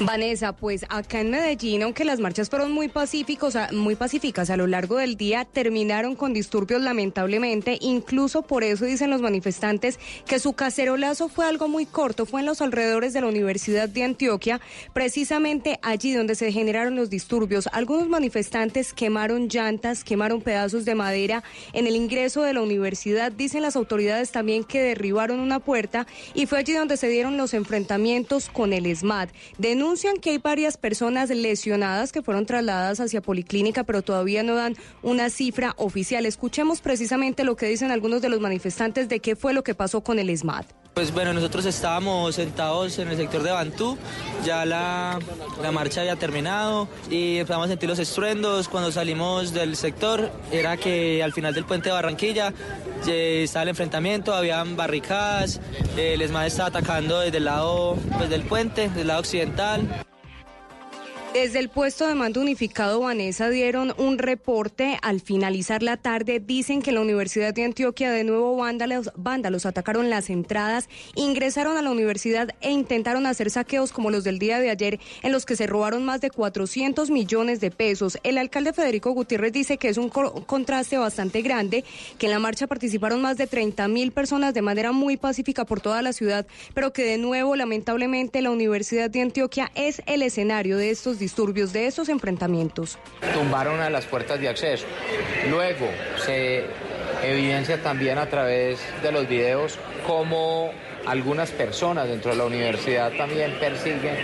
Vanessa, 0.00 0.52
pues 0.52 0.84
acá 0.88 1.20
en 1.20 1.30
Medellín, 1.30 1.82
aunque 1.82 2.04
las 2.04 2.18
marchas 2.18 2.50
fueron 2.50 2.72
muy 2.72 2.88
pacíficos, 2.88 3.56
muy 3.72 3.94
pacíficas 3.94 4.50
a 4.50 4.56
lo 4.56 4.66
largo 4.66 4.96
del 4.96 5.16
día, 5.16 5.44
terminaron 5.44 6.16
con 6.16 6.32
disturbios 6.32 6.82
lamentablemente. 6.82 7.78
Incluso 7.80 8.42
por 8.42 8.64
eso 8.64 8.84
dicen 8.84 9.10
los 9.10 9.22
manifestantes 9.22 9.98
que 10.26 10.38
su 10.38 10.54
cacerolazo 10.54 11.28
fue 11.28 11.46
algo 11.46 11.68
muy 11.68 11.86
corto, 11.86 12.26
fue 12.26 12.40
en 12.40 12.46
los 12.46 12.60
alrededores 12.60 13.12
de 13.12 13.20
la 13.20 13.28
Universidad 13.28 13.88
de 13.88 14.02
Antioquia, 14.02 14.60
precisamente 14.92 15.78
allí 15.82 16.12
donde 16.12 16.34
se 16.34 16.52
generaron 16.52 16.96
los 16.96 17.10
disturbios. 17.10 17.68
Algunos 17.72 18.08
manifestantes 18.08 18.92
quemaron 18.92 19.48
llantas, 19.48 20.04
quemaron 20.04 20.40
pedazos 20.40 20.84
de 20.84 20.94
madera 20.94 21.44
en 21.72 21.86
el 21.86 21.96
ingreso 21.96 22.42
de 22.42 22.54
la 22.54 22.62
universidad. 22.62 23.30
Dicen 23.30 23.62
las 23.62 23.76
autoridades 23.76 24.32
también 24.32 24.64
que 24.64 24.82
derribaron 24.82 25.40
una 25.40 25.60
puerta 25.60 26.06
y 26.34 26.46
fue 26.46 26.58
allí 26.58 26.72
donde 26.72 26.96
se 26.96 27.08
dieron 27.08 27.36
los 27.36 27.54
enfrentamientos 27.54 28.48
con 28.48 28.72
el 28.72 28.94
SMAT. 28.94 29.30
Denuncian 29.58 30.16
que 30.16 30.30
hay 30.30 30.38
varias 30.38 30.76
personas 30.76 31.30
lesionadas 31.30 32.12
que 32.12 32.22
fueron 32.22 32.46
trasladadas 32.46 33.00
hacia 33.00 33.20
Policlínica, 33.20 33.84
pero 33.84 34.02
todavía 34.02 34.42
no 34.42 34.54
dan 34.54 34.76
una 35.02 35.30
cifra 35.30 35.74
oficial. 35.76 36.26
Escuchemos 36.26 36.80
precisamente 36.80 37.44
lo 37.44 37.56
que 37.56 37.66
dicen 37.66 37.90
algunos 37.90 38.22
de 38.22 38.28
los 38.28 38.40
manifestantes 38.40 39.08
de 39.08 39.20
qué 39.20 39.36
fue 39.36 39.52
lo 39.52 39.62
que 39.62 39.74
pasó 39.74 40.02
con 40.02 40.18
el 40.18 40.36
SMAT. 40.36 40.81
Pues 40.94 41.10
bueno, 41.14 41.32
nosotros 41.32 41.64
estábamos 41.64 42.34
sentados 42.34 42.98
en 42.98 43.08
el 43.08 43.16
sector 43.16 43.42
de 43.42 43.50
Bantú, 43.50 43.96
ya 44.44 44.66
la, 44.66 45.18
la 45.62 45.72
marcha 45.72 46.02
había 46.02 46.16
terminado 46.16 46.86
y 47.08 47.38
empezamos 47.38 47.64
a 47.66 47.68
sentir 47.70 47.88
los 47.88 47.98
estruendos. 47.98 48.68
Cuando 48.68 48.92
salimos 48.92 49.54
del 49.54 49.76
sector 49.76 50.30
era 50.50 50.76
que 50.76 51.22
al 51.22 51.32
final 51.32 51.54
del 51.54 51.64
puente 51.64 51.88
de 51.88 51.94
Barranquilla 51.94 52.52
eh, 53.06 53.44
estaba 53.44 53.62
el 53.62 53.70
enfrentamiento, 53.70 54.34
habían 54.34 54.76
barricadas, 54.76 55.60
eh, 55.96 56.12
el 56.12 56.20
ESMAD 56.20 56.46
estaba 56.46 56.68
atacando 56.68 57.20
desde 57.20 57.38
el 57.38 57.46
lado 57.46 57.96
pues, 58.18 58.28
del 58.28 58.42
puente, 58.42 58.90
del 58.90 59.06
lado 59.06 59.20
occidental. 59.20 60.04
Desde 61.34 61.60
el 61.60 61.70
puesto 61.70 62.06
de 62.06 62.14
mando 62.14 62.42
unificado 62.42 63.00
Vanessa 63.00 63.48
dieron 63.48 63.94
un 63.96 64.18
reporte 64.18 64.98
al 65.00 65.22
finalizar 65.22 65.82
la 65.82 65.96
tarde. 65.96 66.40
Dicen 66.40 66.82
que 66.82 66.90
en 66.90 66.96
la 66.96 67.00
Universidad 67.00 67.54
de 67.54 67.64
Antioquia 67.64 68.10
de 68.10 68.22
nuevo 68.22 68.54
vándalos, 68.54 69.64
atacaron 69.64 70.10
las 70.10 70.28
entradas, 70.28 70.90
ingresaron 71.14 71.78
a 71.78 71.82
la 71.82 71.90
universidad 71.90 72.50
e 72.60 72.70
intentaron 72.70 73.24
hacer 73.24 73.50
saqueos 73.50 73.92
como 73.92 74.10
los 74.10 74.24
del 74.24 74.38
día 74.38 74.60
de 74.60 74.68
ayer 74.68 75.00
en 75.22 75.32
los 75.32 75.46
que 75.46 75.56
se 75.56 75.66
robaron 75.66 76.04
más 76.04 76.20
de 76.20 76.28
400 76.28 77.08
millones 77.08 77.60
de 77.60 77.70
pesos. 77.70 78.18
El 78.24 78.36
alcalde 78.36 78.74
Federico 78.74 79.12
Gutiérrez 79.12 79.54
dice 79.54 79.78
que 79.78 79.88
es 79.88 79.96
un 79.96 80.10
contraste 80.10 80.98
bastante 80.98 81.40
grande, 81.40 81.82
que 82.18 82.26
en 82.26 82.32
la 82.32 82.40
marcha 82.40 82.66
participaron 82.66 83.22
más 83.22 83.38
de 83.38 83.46
30 83.46 83.88
mil 83.88 84.12
personas 84.12 84.52
de 84.52 84.60
manera 84.60 84.92
muy 84.92 85.16
pacífica 85.16 85.64
por 85.64 85.80
toda 85.80 86.02
la 86.02 86.12
ciudad, 86.12 86.46
pero 86.74 86.92
que 86.92 87.04
de 87.04 87.16
nuevo 87.16 87.56
lamentablemente 87.56 88.42
la 88.42 88.50
Universidad 88.50 89.08
de 89.08 89.22
Antioquia 89.22 89.72
es 89.74 90.02
el 90.04 90.20
escenario 90.20 90.76
de 90.76 90.90
estos 90.90 91.21
disturbios, 91.22 91.72
de 91.72 91.86
esos 91.86 92.08
enfrentamientos. 92.08 92.98
Tumbaron 93.32 93.80
a 93.80 93.88
las 93.88 94.04
puertas 94.04 94.40
de 94.40 94.48
acceso. 94.48 94.84
Luego 95.48 95.88
se 96.24 96.64
evidencia 97.22 97.82
también 97.82 98.18
a 98.18 98.26
través 98.26 98.80
de 99.02 99.12
los 99.12 99.28
videos 99.28 99.78
cómo 100.06 100.72
algunas 101.06 101.50
personas 101.50 102.08
dentro 102.08 102.32
de 102.32 102.36
la 102.36 102.44
universidad 102.44 103.12
también 103.12 103.52
persiguen 103.58 104.16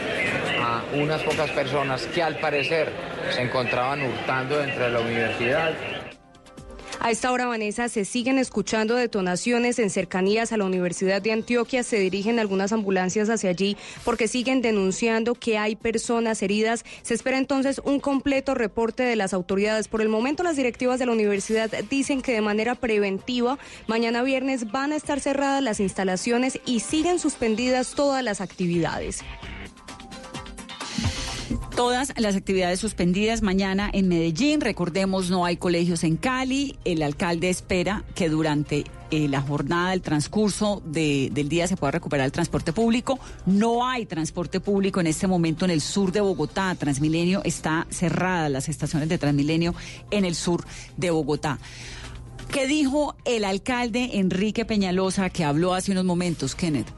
a 0.60 0.82
unas 0.94 1.22
pocas 1.22 1.50
personas 1.50 2.06
que 2.06 2.22
al 2.22 2.38
parecer 2.38 2.90
se 3.30 3.42
encontraban 3.42 4.02
hurtando 4.02 4.58
dentro 4.58 4.84
de 4.84 4.90
la 4.90 5.00
universidad 5.00 5.72
a 7.00 7.10
esta 7.10 7.32
hora, 7.32 7.46
Vanessa, 7.46 7.88
se 7.88 8.04
siguen 8.04 8.38
escuchando 8.38 8.94
detonaciones 8.94 9.78
en 9.78 9.90
cercanías 9.90 10.52
a 10.52 10.56
la 10.56 10.64
Universidad 10.64 11.22
de 11.22 11.32
Antioquia. 11.32 11.82
Se 11.82 11.98
dirigen 11.98 12.38
algunas 12.38 12.72
ambulancias 12.72 13.30
hacia 13.30 13.50
allí 13.50 13.76
porque 14.04 14.28
siguen 14.28 14.62
denunciando 14.62 15.34
que 15.34 15.58
hay 15.58 15.76
personas 15.76 16.42
heridas. 16.42 16.84
Se 17.02 17.14
espera 17.14 17.38
entonces 17.38 17.80
un 17.84 18.00
completo 18.00 18.54
reporte 18.54 19.02
de 19.02 19.16
las 19.16 19.32
autoridades. 19.32 19.88
Por 19.88 20.02
el 20.02 20.08
momento, 20.08 20.42
las 20.42 20.56
directivas 20.56 20.98
de 20.98 21.06
la 21.06 21.12
universidad 21.12 21.70
dicen 21.88 22.20
que 22.20 22.32
de 22.32 22.40
manera 22.40 22.74
preventiva, 22.74 23.58
mañana 23.86 24.22
viernes 24.22 24.70
van 24.70 24.92
a 24.92 24.96
estar 24.96 25.20
cerradas 25.20 25.62
las 25.62 25.80
instalaciones 25.80 26.60
y 26.66 26.80
siguen 26.80 27.18
suspendidas 27.18 27.94
todas 27.94 28.22
las 28.22 28.40
actividades. 28.40 29.24
Todas 31.78 32.12
las 32.16 32.34
actividades 32.34 32.80
suspendidas 32.80 33.40
mañana 33.40 33.88
en 33.92 34.08
Medellín. 34.08 34.60
Recordemos, 34.60 35.30
no 35.30 35.44
hay 35.44 35.58
colegios 35.58 36.02
en 36.02 36.16
Cali. 36.16 36.76
El 36.84 37.04
alcalde 37.04 37.50
espera 37.50 38.02
que 38.16 38.28
durante 38.28 38.82
eh, 39.12 39.28
la 39.28 39.40
jornada, 39.40 39.94
el 39.94 40.02
transcurso 40.02 40.82
del 40.84 41.48
día 41.48 41.68
se 41.68 41.76
pueda 41.76 41.92
recuperar 41.92 42.26
el 42.26 42.32
transporte 42.32 42.72
público. 42.72 43.20
No 43.46 43.86
hay 43.86 44.06
transporte 44.06 44.58
público 44.58 44.98
en 44.98 45.06
este 45.06 45.28
momento 45.28 45.66
en 45.66 45.70
el 45.70 45.80
sur 45.80 46.10
de 46.10 46.20
Bogotá. 46.20 46.74
Transmilenio 46.74 47.42
está 47.44 47.86
cerrada, 47.90 48.48
las 48.48 48.68
estaciones 48.68 49.08
de 49.08 49.16
Transmilenio 49.16 49.72
en 50.10 50.24
el 50.24 50.34
sur 50.34 50.64
de 50.96 51.12
Bogotá. 51.12 51.60
¿Qué 52.50 52.66
dijo 52.66 53.14
el 53.24 53.44
alcalde 53.44 54.18
Enrique 54.18 54.64
Peñalosa 54.64 55.30
que 55.30 55.44
habló 55.44 55.74
hace 55.74 55.92
unos 55.92 56.04
momentos, 56.04 56.56
Kenneth? 56.56 56.88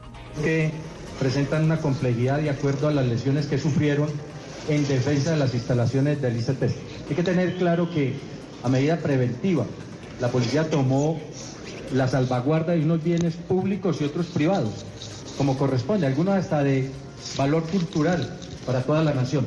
Que 0.43 0.71
presentan 1.19 1.65
una 1.65 1.77
complejidad 1.77 2.39
de 2.39 2.49
acuerdo 2.49 2.87
a 2.87 2.91
las 2.91 3.05
lesiones 3.05 3.45
que 3.45 3.59
sufrieron 3.59 4.09
en 4.75 4.87
defensa 4.87 5.31
de 5.31 5.37
las 5.37 5.53
instalaciones 5.53 6.21
del 6.21 6.37
ICT. 6.37 6.63
Hay 7.09 7.15
que 7.15 7.23
tener 7.23 7.55
claro 7.57 7.89
que 7.93 8.13
a 8.63 8.69
medida 8.69 8.97
preventiva 8.97 9.65
la 10.21 10.29
policía 10.29 10.63
tomó 10.69 11.19
la 11.93 12.07
salvaguarda 12.07 12.73
de 12.73 12.81
unos 12.81 13.03
bienes 13.03 13.33
públicos 13.35 13.97
y 13.99 14.05
otros 14.05 14.27
privados, 14.27 14.71
como 15.37 15.57
corresponde, 15.57 16.07
algunos 16.07 16.35
hasta 16.35 16.63
de 16.63 16.89
valor 17.37 17.63
cultural 17.63 18.37
para 18.65 18.81
toda 18.83 19.03
la 19.03 19.13
nación. 19.13 19.45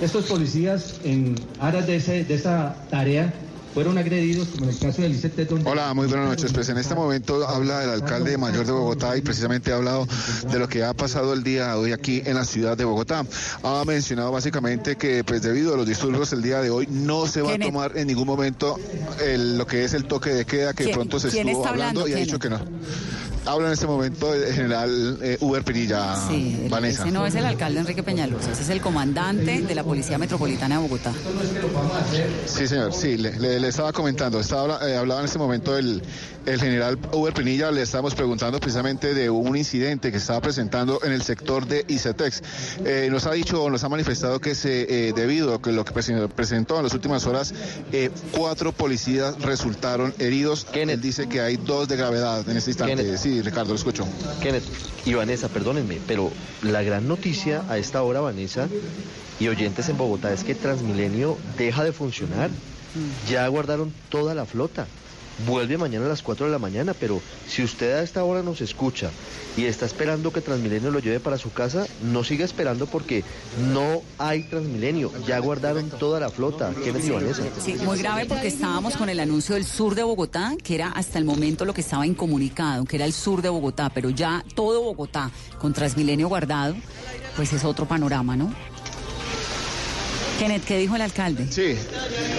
Estos 0.00 0.24
policías 0.24 0.94
en 1.04 1.34
aras 1.60 1.86
de, 1.86 2.24
de 2.24 2.34
esa 2.34 2.74
tarea 2.90 3.34
fueron 3.72 3.98
agredidos, 3.98 4.48
como 4.48 4.64
en 4.64 4.70
el 4.70 4.78
caso 4.78 5.02
del 5.02 5.12
ICT. 5.12 5.52
Hola, 5.64 5.94
muy 5.94 6.06
buenas 6.06 6.28
noches. 6.28 6.52
Pues 6.52 6.68
en 6.68 6.78
este 6.78 6.94
momento 6.94 7.46
habla 7.46 7.84
el 7.84 7.90
alcalde 7.90 8.36
mayor 8.36 8.66
de 8.66 8.72
Bogotá 8.72 9.16
y 9.16 9.20
precisamente 9.20 9.72
ha 9.72 9.76
hablado 9.76 10.06
de 10.50 10.58
lo 10.58 10.68
que 10.68 10.84
ha 10.84 10.94
pasado 10.94 11.32
el 11.32 11.42
día 11.42 11.68
de 11.68 11.74
hoy 11.74 11.92
aquí 11.92 12.22
en 12.24 12.34
la 12.34 12.44
ciudad 12.44 12.76
de 12.76 12.84
Bogotá. 12.84 13.24
Ha 13.62 13.84
mencionado 13.84 14.32
básicamente 14.32 14.96
que 14.96 15.24
pues 15.24 15.42
debido 15.42 15.74
a 15.74 15.76
los 15.76 15.86
disturbios 15.86 16.32
el 16.32 16.42
día 16.42 16.60
de 16.60 16.70
hoy 16.70 16.88
no 16.90 17.26
se 17.26 17.42
va 17.42 17.54
a 17.54 17.58
tomar 17.58 17.96
en 17.96 18.08
ningún 18.08 18.26
momento 18.26 18.78
lo 19.24 19.66
que 19.66 19.84
es 19.84 19.94
el 19.94 20.04
toque 20.04 20.30
de 20.30 20.44
queda 20.44 20.74
que 20.74 20.88
pronto 20.88 21.20
se 21.20 21.28
estuvo 21.28 21.66
hablando, 21.66 22.08
y 22.08 22.12
ha 22.12 22.16
dicho 22.16 22.38
que 22.38 22.50
no. 22.50 22.60
Habla 23.46 23.68
en 23.68 23.72
este 23.72 23.86
momento 23.86 24.34
el 24.34 24.52
general 24.52 25.18
eh, 25.22 25.38
Uber 25.40 25.64
Pinilla, 25.64 26.14
sí, 26.28 26.66
Vanessa. 26.68 27.04
Ese 27.04 27.10
no 27.10 27.26
es 27.26 27.34
el 27.34 27.46
alcalde 27.46 27.80
Enrique 27.80 28.02
Peñalosa, 28.02 28.52
ese 28.52 28.62
es 28.62 28.68
el 28.68 28.82
comandante 28.82 29.62
de 29.62 29.74
la 29.74 29.82
Policía 29.82 30.18
Metropolitana 30.18 30.76
de 30.76 30.82
Bogotá. 30.82 31.12
Sí, 32.46 32.68
señor, 32.68 32.92
sí, 32.92 33.16
le, 33.16 33.66
estaba 33.66 33.92
comentando, 33.92 34.40
estaba, 34.40 34.86
eh, 34.86 34.96
hablaba 34.96 35.20
en 35.20 35.26
este 35.26 35.38
momento 35.38 35.76
el, 35.76 36.02
el 36.44 36.60
general 36.60 36.98
Uber 37.12 37.32
Pinilla, 37.32 37.70
le 37.70 37.82
estábamos 37.82 38.14
preguntando 38.14 38.60
precisamente 38.60 39.14
de 39.14 39.30
un 39.30 39.56
incidente 39.56 40.12
que 40.12 40.18
se 40.18 40.24
estaba 40.24 40.40
presentando 40.42 41.00
en 41.02 41.12
el 41.12 41.22
sector 41.22 41.66
de 41.66 41.86
ICETEX. 41.88 42.42
Eh, 42.84 43.08
nos 43.10 43.24
ha 43.24 43.32
dicho, 43.32 43.70
nos 43.70 43.82
ha 43.84 43.88
manifestado 43.88 44.38
que 44.38 44.54
se, 44.54 45.12
debido 45.14 45.54
a 45.54 45.62
que 45.62 45.72
lo 45.72 45.84
que 45.84 45.92
presentó 45.92 46.76
en 46.76 46.84
las 46.84 46.92
últimas 46.92 47.24
horas, 47.26 47.54
cuatro 48.32 48.72
policías 48.72 49.40
resultaron 49.40 50.14
heridos. 50.18 50.66
Él 50.74 51.00
dice 51.00 51.26
que 51.26 51.40
hay 51.40 51.56
dos 51.56 51.88
de 51.88 51.96
gravedad 51.96 52.46
en 52.48 52.56
este 52.56 52.70
instante. 52.72 53.16
Sí, 53.16 53.29
Sí, 53.30 53.42
Ricardo, 53.42 53.68
lo 53.68 53.76
escucho. 53.76 54.04
Kenneth 54.42 54.64
y 55.04 55.14
Vanessa, 55.14 55.48
perdónenme, 55.48 56.00
pero 56.04 56.32
la 56.62 56.82
gran 56.82 57.06
noticia 57.06 57.62
a 57.68 57.78
esta 57.78 58.02
hora, 58.02 58.20
Vanessa, 58.20 58.66
y 59.38 59.46
oyentes 59.46 59.88
en 59.88 59.96
Bogotá, 59.96 60.32
es 60.32 60.42
que 60.42 60.56
Transmilenio 60.56 61.38
deja 61.56 61.84
de 61.84 61.92
funcionar. 61.92 62.50
Ya 63.28 63.46
guardaron 63.46 63.92
toda 64.08 64.34
la 64.34 64.46
flota 64.46 64.84
vuelve 65.46 65.78
mañana 65.78 66.06
a 66.06 66.08
las 66.08 66.22
4 66.22 66.46
de 66.46 66.52
la 66.52 66.58
mañana, 66.58 66.94
pero 66.94 67.20
si 67.48 67.62
usted 67.62 67.92
a 67.92 68.02
esta 68.02 68.24
hora 68.24 68.42
nos 68.42 68.60
escucha 68.60 69.10
y 69.56 69.64
está 69.64 69.86
esperando 69.86 70.32
que 70.32 70.40
Transmilenio 70.40 70.90
lo 70.90 71.00
lleve 71.00 71.20
para 71.20 71.38
su 71.38 71.52
casa, 71.52 71.86
no 72.02 72.24
siga 72.24 72.44
esperando 72.44 72.86
porque 72.86 73.24
no 73.72 74.02
hay 74.18 74.44
Transmilenio, 74.44 75.12
ya 75.26 75.38
guardaron 75.38 75.90
toda 75.90 76.20
la 76.20 76.30
flota. 76.30 76.72
¿Qué 76.82 76.90
eso? 76.90 77.42
Sí, 77.62 77.76
muy 77.84 77.98
grave 77.98 78.26
porque 78.26 78.48
estábamos 78.48 78.96
con 78.96 79.08
el 79.08 79.20
anuncio 79.20 79.54
del 79.54 79.64
sur 79.64 79.94
de 79.94 80.02
Bogotá, 80.02 80.54
que 80.62 80.74
era 80.74 80.90
hasta 80.90 81.18
el 81.18 81.24
momento 81.24 81.64
lo 81.64 81.74
que 81.74 81.80
estaba 81.80 82.06
incomunicado, 82.06 82.84
que 82.84 82.96
era 82.96 83.04
el 83.04 83.12
sur 83.12 83.42
de 83.42 83.48
Bogotá, 83.48 83.90
pero 83.90 84.10
ya 84.10 84.44
todo 84.54 84.82
Bogotá 84.82 85.30
con 85.58 85.72
Transmilenio 85.72 86.28
guardado, 86.28 86.74
pues 87.36 87.52
es 87.52 87.64
otro 87.64 87.86
panorama, 87.86 88.36
¿no? 88.36 88.52
Kenneth, 90.40 90.64
¿qué 90.64 90.78
dijo 90.78 90.96
el 90.96 91.02
alcalde? 91.02 91.46
Sí, 91.50 91.76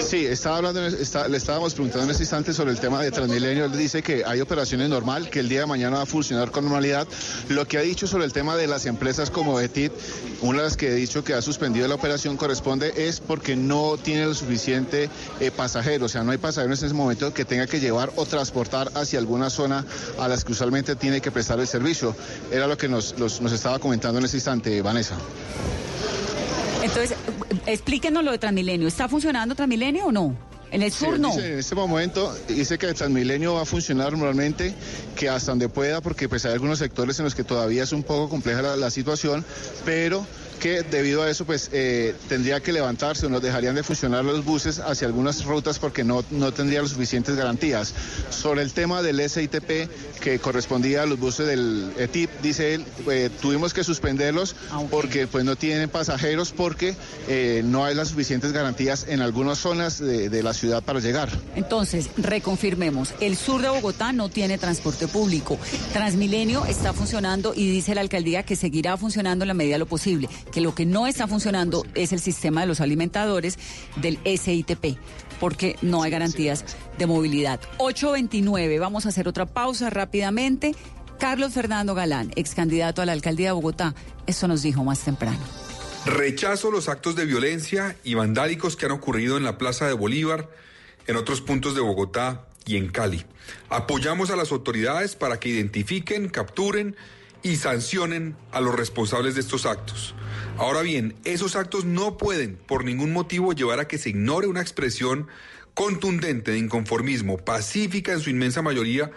sí, 0.04 0.26
estaba 0.26 0.56
hablando, 0.56 0.80
le 0.80 1.36
estábamos 1.36 1.72
preguntando 1.72 2.06
en 2.06 2.10
este 2.10 2.24
instante 2.24 2.52
sobre 2.52 2.72
el 2.72 2.80
tema 2.80 3.00
de 3.00 3.12
Transmilenio. 3.12 3.66
Él 3.66 3.78
dice 3.78 4.02
que 4.02 4.24
hay 4.26 4.40
operaciones 4.40 4.88
normal, 4.88 5.30
que 5.30 5.38
el 5.38 5.48
día 5.48 5.60
de 5.60 5.66
mañana 5.66 5.98
va 5.98 6.02
a 6.02 6.06
funcionar 6.06 6.50
con 6.50 6.64
normalidad. 6.64 7.06
Lo 7.48 7.64
que 7.68 7.78
ha 7.78 7.82
dicho 7.82 8.08
sobre 8.08 8.24
el 8.24 8.32
tema 8.32 8.56
de 8.56 8.66
las 8.66 8.86
empresas 8.86 9.30
como 9.30 9.60
Etit, 9.60 9.92
una 10.40 10.58
de 10.58 10.64
las 10.64 10.76
que 10.76 10.88
he 10.88 10.94
dicho 10.96 11.22
que 11.22 11.34
ha 11.34 11.42
suspendido 11.42 11.86
la 11.86 11.94
operación 11.94 12.36
corresponde 12.36 12.92
es 12.96 13.20
porque 13.20 13.54
no 13.54 13.96
tiene 14.02 14.24
lo 14.24 14.34
suficiente 14.34 15.08
eh, 15.38 15.52
pasajeros, 15.52 16.10
o 16.10 16.12
sea, 16.12 16.24
no 16.24 16.32
hay 16.32 16.38
pasajeros 16.38 16.80
en 16.80 16.86
ese 16.86 16.96
momento 16.96 17.32
que 17.32 17.44
tenga 17.44 17.68
que 17.68 17.78
llevar 17.78 18.12
o 18.16 18.26
transportar 18.26 18.90
hacia 18.96 19.20
alguna 19.20 19.48
zona 19.48 19.86
a 20.18 20.26
las 20.26 20.44
que 20.44 20.50
usualmente 20.50 20.96
tiene 20.96 21.20
que 21.20 21.30
prestar 21.30 21.60
el 21.60 21.68
servicio. 21.68 22.16
Era 22.50 22.66
lo 22.66 22.76
que 22.76 22.88
nos, 22.88 23.16
nos 23.16 23.52
estaba 23.52 23.78
comentando 23.78 24.18
en 24.18 24.24
ese 24.24 24.38
instante, 24.38 24.82
Vanessa. 24.82 25.16
Entonces, 26.82 27.11
explíquenos 27.66 28.24
lo 28.24 28.32
de 28.32 28.38
Transmilenio. 28.38 28.88
¿Está 28.88 29.08
funcionando 29.08 29.54
Transmilenio 29.54 30.06
o 30.06 30.12
no? 30.12 30.36
En 30.70 30.82
el 30.82 30.90
sur 30.90 31.20
no. 31.20 31.38
en 31.38 31.58
este 31.58 31.74
momento 31.74 32.34
dice 32.48 32.78
que 32.78 32.86
el 32.86 32.94
Transmilenio 32.94 33.54
va 33.54 33.62
a 33.62 33.64
funcionar 33.66 34.12
normalmente, 34.12 34.74
que 35.14 35.28
hasta 35.28 35.52
donde 35.52 35.68
pueda, 35.68 36.00
porque 36.00 36.30
pues 36.30 36.46
hay 36.46 36.52
algunos 36.54 36.78
sectores 36.78 37.18
en 37.18 37.26
los 37.26 37.34
que 37.34 37.44
todavía 37.44 37.82
es 37.82 37.92
un 37.92 38.02
poco 38.02 38.30
compleja 38.30 38.62
la 38.76 38.90
situación, 38.90 39.44
pero 39.84 40.26
que 40.62 40.84
debido 40.84 41.24
a 41.24 41.28
eso 41.28 41.44
pues 41.44 41.70
eh, 41.72 42.14
tendría 42.28 42.60
que 42.60 42.72
levantarse 42.72 43.26
o 43.26 43.28
nos 43.28 43.42
dejarían 43.42 43.74
de 43.74 43.82
funcionar 43.82 44.24
los 44.24 44.44
buses 44.44 44.78
hacia 44.78 45.08
algunas 45.08 45.44
rutas 45.44 45.80
porque 45.80 46.04
no, 46.04 46.24
no 46.30 46.52
tendría 46.52 46.80
las 46.80 46.92
suficientes 46.92 47.34
garantías. 47.34 47.92
Sobre 48.30 48.62
el 48.62 48.72
tema 48.72 49.02
del 49.02 49.28
SITP 49.28 49.90
que 50.20 50.38
correspondía 50.38 51.02
a 51.02 51.06
los 51.06 51.18
buses 51.18 51.48
del 51.48 51.92
ETIP, 51.98 52.30
dice 52.42 52.74
él, 52.74 52.84
eh, 53.10 53.28
tuvimos 53.40 53.74
que 53.74 53.82
suspenderlos 53.82 54.54
ah, 54.70 54.82
porque 54.88 55.26
pues 55.26 55.44
no 55.44 55.56
tienen 55.56 55.90
pasajeros 55.90 56.52
porque 56.52 56.94
eh, 57.26 57.62
no 57.64 57.84
hay 57.84 57.96
las 57.96 58.10
suficientes 58.10 58.52
garantías 58.52 59.06
en 59.08 59.20
algunas 59.20 59.58
zonas 59.58 59.98
de, 59.98 60.28
de 60.28 60.42
la 60.44 60.54
ciudad 60.54 60.80
para 60.80 61.00
llegar. 61.00 61.28
Entonces, 61.56 62.08
reconfirmemos, 62.16 63.14
el 63.20 63.36
sur 63.36 63.62
de 63.62 63.68
Bogotá 63.68 64.12
no 64.12 64.28
tiene 64.28 64.58
transporte 64.58 65.08
público. 65.08 65.58
Transmilenio 65.92 66.66
está 66.66 66.92
funcionando 66.92 67.52
y 67.52 67.68
dice 67.68 67.96
la 67.96 68.00
alcaldía 68.00 68.44
que 68.44 68.54
seguirá 68.54 68.96
funcionando 68.96 69.42
en 69.42 69.48
la 69.48 69.54
medida 69.54 69.74
de 69.74 69.80
lo 69.80 69.86
posible 69.86 70.28
que 70.52 70.60
lo 70.60 70.74
que 70.74 70.86
no 70.86 71.08
está 71.08 71.26
funcionando 71.26 71.84
es 71.94 72.12
el 72.12 72.20
sistema 72.20 72.60
de 72.60 72.68
los 72.68 72.80
alimentadores 72.80 73.58
del 73.96 74.18
SITP 74.24 74.98
porque 75.42 75.74
no 75.82 76.04
hay 76.04 76.12
garantías 76.12 76.64
de 76.98 77.06
movilidad. 77.06 77.58
829, 77.78 78.78
vamos 78.78 79.06
a 79.06 79.08
hacer 79.08 79.26
otra 79.26 79.44
pausa 79.44 79.90
rápidamente. 79.90 80.72
Carlos 81.18 81.52
Fernando 81.54 81.96
Galán, 81.96 82.30
ex 82.36 82.54
candidato 82.54 83.02
a 83.02 83.06
la 83.06 83.12
alcaldía 83.12 83.48
de 83.48 83.52
Bogotá, 83.52 83.92
eso 84.28 84.46
nos 84.46 84.62
dijo 84.62 84.84
más 84.84 85.00
temprano. 85.00 85.40
Rechazo 86.06 86.70
los 86.70 86.88
actos 86.88 87.16
de 87.16 87.24
violencia 87.24 87.96
y 88.04 88.14
vandálicos 88.14 88.76
que 88.76 88.86
han 88.86 88.92
ocurrido 88.92 89.36
en 89.36 89.42
la 89.42 89.58
Plaza 89.58 89.86
de 89.88 89.94
Bolívar, 89.94 90.48
en 91.08 91.16
otros 91.16 91.40
puntos 91.40 91.74
de 91.74 91.80
Bogotá 91.80 92.46
y 92.64 92.76
en 92.76 92.88
Cali. 92.88 93.24
Apoyamos 93.68 94.30
a 94.30 94.36
las 94.36 94.52
autoridades 94.52 95.16
para 95.16 95.40
que 95.40 95.48
identifiquen, 95.48 96.28
capturen 96.28 96.94
y 97.42 97.56
sancionen 97.56 98.36
a 98.52 98.60
los 98.60 98.74
responsables 98.74 99.34
de 99.34 99.40
estos 99.40 99.66
actos. 99.66 100.14
Ahora 100.58 100.82
bien, 100.82 101.14
esos 101.24 101.56
actos 101.56 101.84
no 101.84 102.16
pueden 102.16 102.56
por 102.56 102.84
ningún 102.84 103.12
motivo 103.12 103.52
llevar 103.52 103.80
a 103.80 103.88
que 103.88 103.98
se 103.98 104.10
ignore 104.10 104.46
una 104.46 104.60
expresión 104.60 105.28
contundente 105.74 106.52
de 106.52 106.58
inconformismo, 106.58 107.38
pacífica 107.38 108.12
en 108.12 108.20
su 108.20 108.30
inmensa 108.30 108.62
mayoría, 108.62 109.10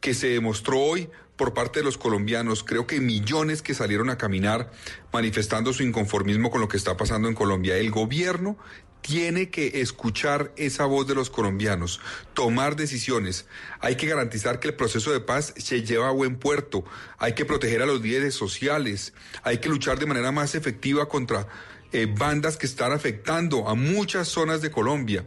que 0.00 0.14
se 0.14 0.28
demostró 0.28 0.78
hoy 0.80 1.08
por 1.36 1.54
parte 1.54 1.78
de 1.78 1.84
los 1.84 1.98
colombianos, 1.98 2.64
creo 2.64 2.88
que 2.88 3.00
millones 3.00 3.62
que 3.62 3.72
salieron 3.72 4.10
a 4.10 4.18
caminar 4.18 4.72
manifestando 5.12 5.72
su 5.72 5.84
inconformismo 5.84 6.50
con 6.50 6.60
lo 6.60 6.66
que 6.66 6.76
está 6.76 6.96
pasando 6.96 7.28
en 7.28 7.34
Colombia. 7.34 7.76
El 7.76 7.92
gobierno 7.92 8.58
tiene 9.00 9.50
que 9.50 9.80
escuchar 9.80 10.52
esa 10.56 10.84
voz 10.84 11.06
de 11.06 11.14
los 11.14 11.30
colombianos, 11.30 12.00
tomar 12.34 12.76
decisiones. 12.76 13.46
Hay 13.80 13.96
que 13.96 14.06
garantizar 14.06 14.60
que 14.60 14.68
el 14.68 14.74
proceso 14.74 15.12
de 15.12 15.20
paz 15.20 15.54
se 15.56 15.82
lleva 15.82 16.08
a 16.08 16.12
buen 16.12 16.36
puerto. 16.36 16.84
Hay 17.18 17.34
que 17.34 17.44
proteger 17.44 17.82
a 17.82 17.86
los 17.86 18.00
líderes 18.00 18.34
sociales. 18.34 19.12
Hay 19.42 19.58
que 19.58 19.68
luchar 19.68 19.98
de 19.98 20.06
manera 20.06 20.32
más 20.32 20.54
efectiva 20.54 21.08
contra 21.08 21.46
eh, 21.92 22.06
bandas 22.06 22.56
que 22.56 22.66
están 22.66 22.92
afectando 22.92 23.68
a 23.68 23.74
muchas 23.74 24.28
zonas 24.28 24.60
de 24.60 24.70
Colombia. 24.70 25.24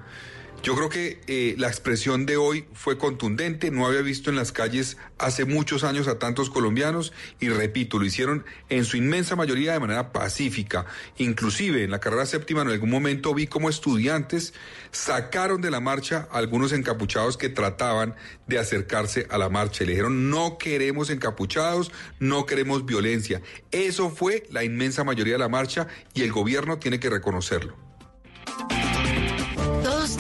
Yo 0.63 0.75
creo 0.75 0.89
que 0.89 1.19
eh, 1.25 1.55
la 1.57 1.69
expresión 1.69 2.27
de 2.27 2.37
hoy 2.37 2.65
fue 2.73 2.99
contundente, 2.99 3.71
no 3.71 3.87
había 3.87 4.01
visto 4.01 4.29
en 4.29 4.35
las 4.35 4.51
calles 4.51 4.95
hace 5.17 5.45
muchos 5.45 5.83
años 5.83 6.07
a 6.07 6.19
tantos 6.19 6.51
colombianos 6.51 7.13
y 7.39 7.49
repito, 7.49 7.97
lo 7.97 8.05
hicieron 8.05 8.45
en 8.69 8.85
su 8.85 8.95
inmensa 8.95 9.35
mayoría 9.35 9.73
de 9.73 9.79
manera 9.79 10.11
pacífica. 10.11 10.85
Inclusive 11.17 11.83
en 11.83 11.89
la 11.89 11.99
carrera 11.99 12.27
séptima 12.27 12.61
en 12.61 12.67
algún 12.67 12.91
momento 12.91 13.33
vi 13.33 13.47
como 13.47 13.69
estudiantes 13.69 14.53
sacaron 14.91 15.61
de 15.61 15.71
la 15.71 15.79
marcha 15.79 16.27
a 16.31 16.37
algunos 16.37 16.73
encapuchados 16.73 17.37
que 17.37 17.49
trataban 17.49 18.13
de 18.45 18.59
acercarse 18.59 19.25
a 19.31 19.39
la 19.39 19.49
marcha 19.49 19.83
le 19.83 19.93
dijeron 19.93 20.29
no 20.29 20.59
queremos 20.59 21.09
encapuchados, 21.09 21.91
no 22.19 22.45
queremos 22.45 22.85
violencia. 22.85 23.41
Eso 23.71 24.11
fue 24.11 24.43
la 24.51 24.63
inmensa 24.63 25.03
mayoría 25.03 25.33
de 25.33 25.39
la 25.39 25.49
marcha 25.49 25.87
y 26.13 26.21
el 26.21 26.31
gobierno 26.31 26.77
tiene 26.77 26.99
que 26.99 27.09
reconocerlo 27.09 27.75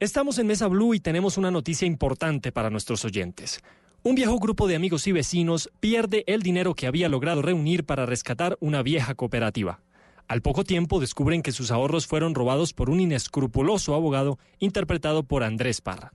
Estamos 0.00 0.38
en 0.38 0.46
Mesa 0.46 0.66
Blue 0.66 0.94
y 0.94 1.00
tenemos 1.00 1.36
una 1.36 1.50
noticia 1.50 1.86
importante 1.86 2.52
para 2.52 2.70
nuestros 2.70 3.04
oyentes. 3.04 3.60
Un 4.02 4.14
viejo 4.14 4.38
grupo 4.38 4.66
de 4.66 4.74
amigos 4.74 5.06
y 5.06 5.12
vecinos 5.12 5.70
pierde 5.78 6.24
el 6.26 6.40
dinero 6.40 6.74
que 6.74 6.86
había 6.86 7.10
logrado 7.10 7.42
reunir 7.42 7.84
para 7.84 8.06
rescatar 8.06 8.56
una 8.60 8.82
vieja 8.82 9.14
cooperativa. 9.14 9.82
Al 10.26 10.40
poco 10.40 10.64
tiempo 10.64 11.00
descubren 11.00 11.42
que 11.42 11.52
sus 11.52 11.70
ahorros 11.70 12.06
fueron 12.06 12.34
robados 12.34 12.72
por 12.72 12.88
un 12.88 12.98
inescrupuloso 12.98 13.94
abogado 13.94 14.38
interpretado 14.58 15.22
por 15.22 15.42
Andrés 15.42 15.82
Parra. 15.82 16.14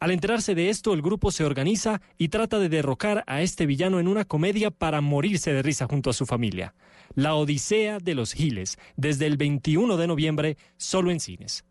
Al 0.00 0.10
enterarse 0.10 0.54
de 0.54 0.70
esto, 0.70 0.94
el 0.94 1.02
grupo 1.02 1.30
se 1.30 1.44
organiza 1.44 2.00
y 2.16 2.28
trata 2.28 2.58
de 2.58 2.70
derrocar 2.70 3.24
a 3.26 3.42
este 3.42 3.66
villano 3.66 4.00
en 4.00 4.08
una 4.08 4.24
comedia 4.24 4.70
para 4.70 5.02
morirse 5.02 5.52
de 5.52 5.60
risa 5.60 5.86
junto 5.86 6.08
a 6.08 6.14
su 6.14 6.24
familia. 6.24 6.74
La 7.14 7.34
Odisea 7.34 7.98
de 7.98 8.14
los 8.14 8.32
Giles, 8.32 8.78
desde 8.96 9.26
el 9.26 9.36
21 9.36 9.98
de 9.98 10.06
noviembre, 10.06 10.56
solo 10.78 11.10
en 11.10 11.20
cines. 11.20 11.66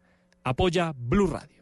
Apoya 0.47 0.93
Blue 0.95 1.27
Radio. 1.27 1.57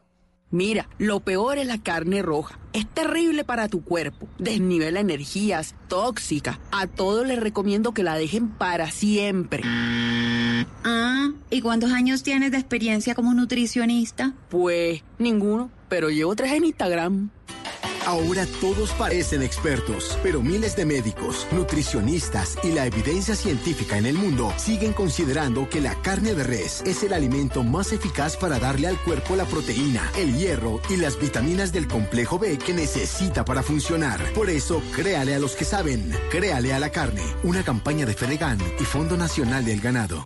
Mira, 0.52 0.88
lo 1.00 1.20
peor 1.20 1.58
es 1.58 1.66
la 1.66 1.80
carne 1.80 2.22
roja. 2.22 2.60
Es 2.72 2.88
terrible 2.88 3.44
para 3.44 3.68
tu 3.68 3.84
cuerpo. 3.84 4.28
Desnivela 4.38 5.00
energías, 5.00 5.76
tóxica. 5.88 6.60
A 6.72 6.88
todos 6.88 7.26
les 7.26 7.40
recomiendo 7.40 7.94
que 7.94 8.04
la 8.04 8.16
dejen 8.16 8.50
para 8.50 8.92
siempre. 8.92 9.64
Ah, 9.66 11.32
¿y 11.50 11.62
cuántos 11.62 11.92
años 11.92 12.22
tienes 12.22 12.52
de 12.52 12.58
experiencia 12.58 13.16
como 13.16 13.34
nutricionista? 13.34 14.34
Pues 14.50 15.04
ninguno, 15.18 15.72
pero 15.90 16.10
llevo 16.10 16.36
tres 16.36 16.52
en 16.52 16.66
Instagram. 16.66 17.32
Ahora 18.06 18.46
todos 18.62 18.92
parecen 18.92 19.42
expertos, 19.42 20.20
pero 20.22 20.44
miles 20.44 20.76
de 20.76 20.86
médicos, 20.86 21.48
nutricionistas 21.52 22.56
y 22.64 22.72
la 22.72 22.86
evidencia 22.86 23.36
científica 23.36 23.98
en 23.98 24.06
el 24.06 24.16
mundo 24.16 24.54
siguen 24.58 24.94
considerando 24.94 25.68
que 25.68 25.82
la 25.82 25.96
carne 26.04 26.36
de 26.36 26.44
res 26.44 26.84
es 26.86 27.02
el 27.02 27.14
alimento 27.14 27.64
más 27.64 27.92
eficaz 27.94 28.38
para 28.38 28.60
darle 28.60 28.88
al 28.88 29.02
cuerpo 29.02 29.36
la 29.36 29.46
proteína, 29.46 30.12
el 30.18 30.38
hierro 30.38 30.82
y 30.88 30.98
las 30.98 31.20
vitaminas 31.20 31.72
del 31.72 31.88
complejo 31.88 32.38
B 32.38 32.60
que 32.60 32.74
necesita 32.74 33.44
para 33.44 33.64
funcionar. 33.64 34.22
Por 34.34 34.52
eso, 34.52 34.84
créale 34.96 35.34
a 35.34 35.40
los 35.40 35.56
que 35.56 35.66
saben, 35.66 36.12
créale 36.30 36.74
a 36.74 36.80
la 36.80 36.92
carne. 36.92 37.24
Una 37.42 37.64
campaña 37.64 38.06
de 38.06 38.14
Fedegan 38.14 38.60
y 38.80 38.84
Fondo 38.84 39.18
Nacional 39.18 39.66
del 39.66 39.82
Ganado. 39.82 40.26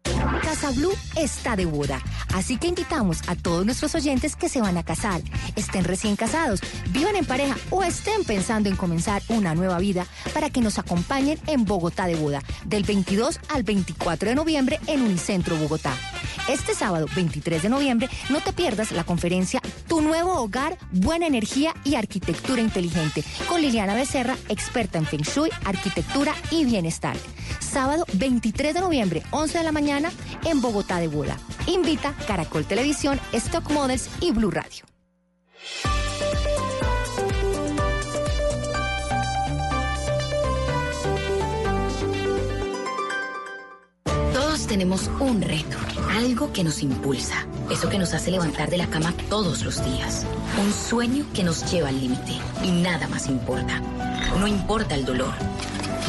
Casa 0.51 0.71
Blue 0.71 0.91
está 1.15 1.55
de 1.55 1.65
boda, 1.65 2.01
así 2.33 2.57
que 2.57 2.67
invitamos 2.67 3.21
a 3.27 3.37
todos 3.37 3.65
nuestros 3.65 3.95
oyentes 3.95 4.35
que 4.35 4.49
se 4.49 4.59
van 4.59 4.77
a 4.77 4.83
casar, 4.83 5.21
estén 5.55 5.85
recién 5.85 6.17
casados, 6.17 6.59
vivan 6.89 7.15
en 7.15 7.23
pareja 7.23 7.55
o 7.69 7.83
estén 7.83 8.25
pensando 8.25 8.67
en 8.67 8.75
comenzar 8.75 9.21
una 9.29 9.55
nueva 9.55 9.79
vida 9.79 10.05
para 10.33 10.49
que 10.49 10.59
nos 10.59 10.77
acompañen 10.77 11.39
en 11.47 11.63
Bogotá 11.63 12.05
de 12.05 12.15
boda, 12.15 12.43
del 12.65 12.83
22 12.83 13.39
al 13.47 13.63
24 13.63 14.27
de 14.27 14.35
noviembre 14.35 14.81
en 14.87 15.03
Unicentro 15.03 15.55
Bogotá. 15.55 15.95
Este 16.49 16.75
sábado 16.75 17.05
23 17.15 17.61
de 17.63 17.69
noviembre 17.69 18.09
no 18.29 18.41
te 18.41 18.51
pierdas 18.51 18.91
la 18.91 19.05
conferencia 19.05 19.61
Tu 19.87 20.01
nuevo 20.01 20.33
hogar, 20.33 20.77
buena 20.91 21.27
energía 21.27 21.73
y 21.85 21.95
arquitectura 21.95 22.61
inteligente 22.61 23.23
con 23.47 23.61
Liliana 23.61 23.93
Becerra, 23.93 24.35
experta 24.49 24.97
en 24.97 25.05
Feng 25.05 25.21
Shui, 25.21 25.49
arquitectura 25.63 26.33
y 26.49 26.65
bienestar. 26.65 27.15
Sábado 27.59 28.05
23 28.13 28.73
de 28.73 28.81
noviembre, 28.81 29.23
11 29.31 29.59
de 29.59 29.63
la 29.63 29.71
mañana 29.71 30.11
en 30.45 30.61
Bogotá 30.61 30.99
de 30.99 31.07
Boda. 31.07 31.37
Invita 31.67 32.13
Caracol 32.27 32.65
Televisión, 32.65 33.19
Stock 33.33 33.69
Models 33.71 34.09
y 34.19 34.31
Blue 34.31 34.51
Radio. 34.51 34.85
Todos 44.33 44.67
tenemos 44.67 45.09
un 45.19 45.41
reto, 45.41 45.77
algo 46.09 46.51
que 46.51 46.63
nos 46.63 46.81
impulsa, 46.81 47.45
eso 47.69 47.89
que 47.89 47.97
nos 47.97 48.13
hace 48.13 48.31
levantar 48.31 48.69
de 48.69 48.77
la 48.77 48.87
cama 48.87 49.13
todos 49.29 49.63
los 49.63 49.83
días, 49.83 50.25
un 50.61 50.73
sueño 50.73 51.25
que 51.33 51.43
nos 51.43 51.71
lleva 51.71 51.89
al 51.89 51.99
límite 51.99 52.33
y 52.63 52.71
nada 52.71 53.07
más 53.07 53.27
importa. 53.27 53.79
No 54.39 54.47
importa 54.47 54.95
el 54.95 55.05
dolor, 55.05 55.33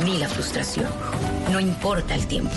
ni 0.05 0.19
la 0.19 0.29
frustración, 0.29 0.89
no 1.51 1.61
importa 1.61 2.15
el 2.15 2.27
tiempo. 2.27 2.57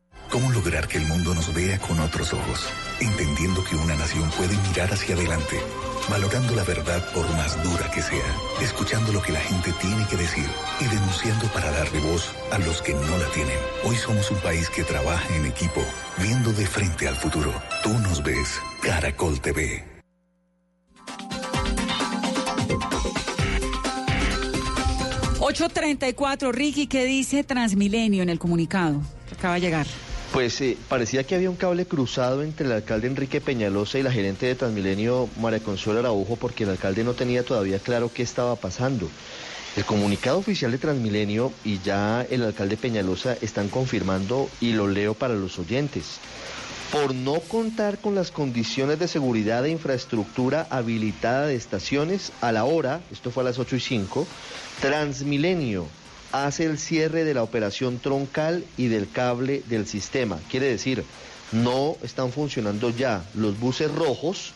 ¿Cómo 0.31 0.49
lograr 0.49 0.87
que 0.87 0.97
el 0.97 1.05
mundo 1.07 1.35
nos 1.35 1.53
vea 1.53 1.77
con 1.77 1.99
otros 1.99 2.31
ojos? 2.31 2.69
Entendiendo 3.01 3.65
que 3.65 3.75
una 3.75 3.95
nación 3.95 4.29
puede 4.37 4.55
mirar 4.69 4.89
hacia 4.93 5.13
adelante, 5.13 5.59
valorando 6.09 6.55
la 6.55 6.63
verdad 6.63 7.05
por 7.13 7.29
más 7.31 7.61
dura 7.61 7.91
que 7.91 8.01
sea, 8.01 8.23
escuchando 8.61 9.11
lo 9.11 9.21
que 9.21 9.33
la 9.33 9.41
gente 9.41 9.73
tiene 9.81 10.07
que 10.07 10.15
decir 10.15 10.45
y 10.79 10.85
denunciando 10.85 11.47
para 11.47 11.69
darle 11.71 11.99
voz 11.99 12.29
a 12.49 12.59
los 12.59 12.81
que 12.81 12.93
no 12.93 13.17
la 13.17 13.25
tienen. 13.33 13.57
Hoy 13.83 13.97
somos 13.97 14.31
un 14.31 14.37
país 14.37 14.69
que 14.69 14.85
trabaja 14.85 15.35
en 15.35 15.47
equipo, 15.47 15.83
viendo 16.17 16.53
de 16.53 16.65
frente 16.65 17.09
al 17.09 17.17
futuro. 17.17 17.53
Tú 17.83 17.89
nos 17.99 18.23
ves, 18.23 18.57
Caracol 18.81 19.41
TV. 19.41 19.83
...834, 25.41 26.53
Ricky, 26.53 26.87
¿qué 26.87 27.03
dice 27.03 27.43
Transmilenio 27.43 28.23
en 28.23 28.29
el 28.29 28.39
comunicado? 28.39 29.01
Acaba 29.33 29.55
de 29.55 29.59
llegar. 29.59 29.87
Pues 30.31 30.61
eh, 30.61 30.77
parecía 30.87 31.25
que 31.25 31.35
había 31.35 31.49
un 31.49 31.57
cable 31.57 31.85
cruzado 31.85 32.41
entre 32.41 32.65
el 32.65 32.71
alcalde 32.71 33.07
Enrique 33.07 33.41
Peñalosa 33.41 33.99
y 33.99 34.03
la 34.03 34.13
gerente 34.13 34.45
de 34.45 34.55
Transmilenio, 34.55 35.27
María 35.37 35.59
Consuelo 35.59 35.99
Araujo, 35.99 36.37
porque 36.37 36.63
el 36.63 36.69
alcalde 36.69 37.03
no 37.03 37.13
tenía 37.13 37.43
todavía 37.43 37.79
claro 37.79 38.09
qué 38.13 38.23
estaba 38.23 38.55
pasando. 38.55 39.09
El 39.75 39.83
comunicado 39.83 40.37
oficial 40.37 40.71
de 40.71 40.77
Transmilenio 40.77 41.51
y 41.65 41.79
ya 41.79 42.25
el 42.29 42.43
alcalde 42.43 42.77
Peñalosa 42.77 43.35
están 43.41 43.67
confirmando, 43.67 44.49
y 44.61 44.71
lo 44.71 44.87
leo 44.87 45.15
para 45.15 45.33
los 45.33 45.59
oyentes, 45.59 46.21
por 46.93 47.13
no 47.13 47.41
contar 47.41 47.97
con 47.97 48.15
las 48.15 48.31
condiciones 48.31 48.99
de 48.99 49.09
seguridad 49.09 49.65
e 49.65 49.71
infraestructura 49.71 50.65
habilitada 50.69 51.47
de 51.47 51.55
estaciones 51.55 52.31
a 52.39 52.53
la 52.53 52.63
hora, 52.63 53.01
esto 53.11 53.31
fue 53.31 53.43
a 53.43 53.47
las 53.47 53.59
8 53.59 53.75
y 53.75 53.79
5, 53.81 54.25
Transmilenio 54.79 55.87
hace 56.31 56.65
el 56.65 56.77
cierre 56.77 57.23
de 57.23 57.33
la 57.33 57.43
operación 57.43 57.99
troncal 57.99 58.63
y 58.77 58.87
del 58.87 59.09
cable 59.09 59.63
del 59.67 59.87
sistema. 59.87 60.39
Quiere 60.49 60.67
decir, 60.67 61.03
no 61.51 61.97
están 62.03 62.31
funcionando 62.31 62.89
ya 62.89 63.23
los 63.33 63.59
buses 63.59 63.93
rojos 63.93 64.53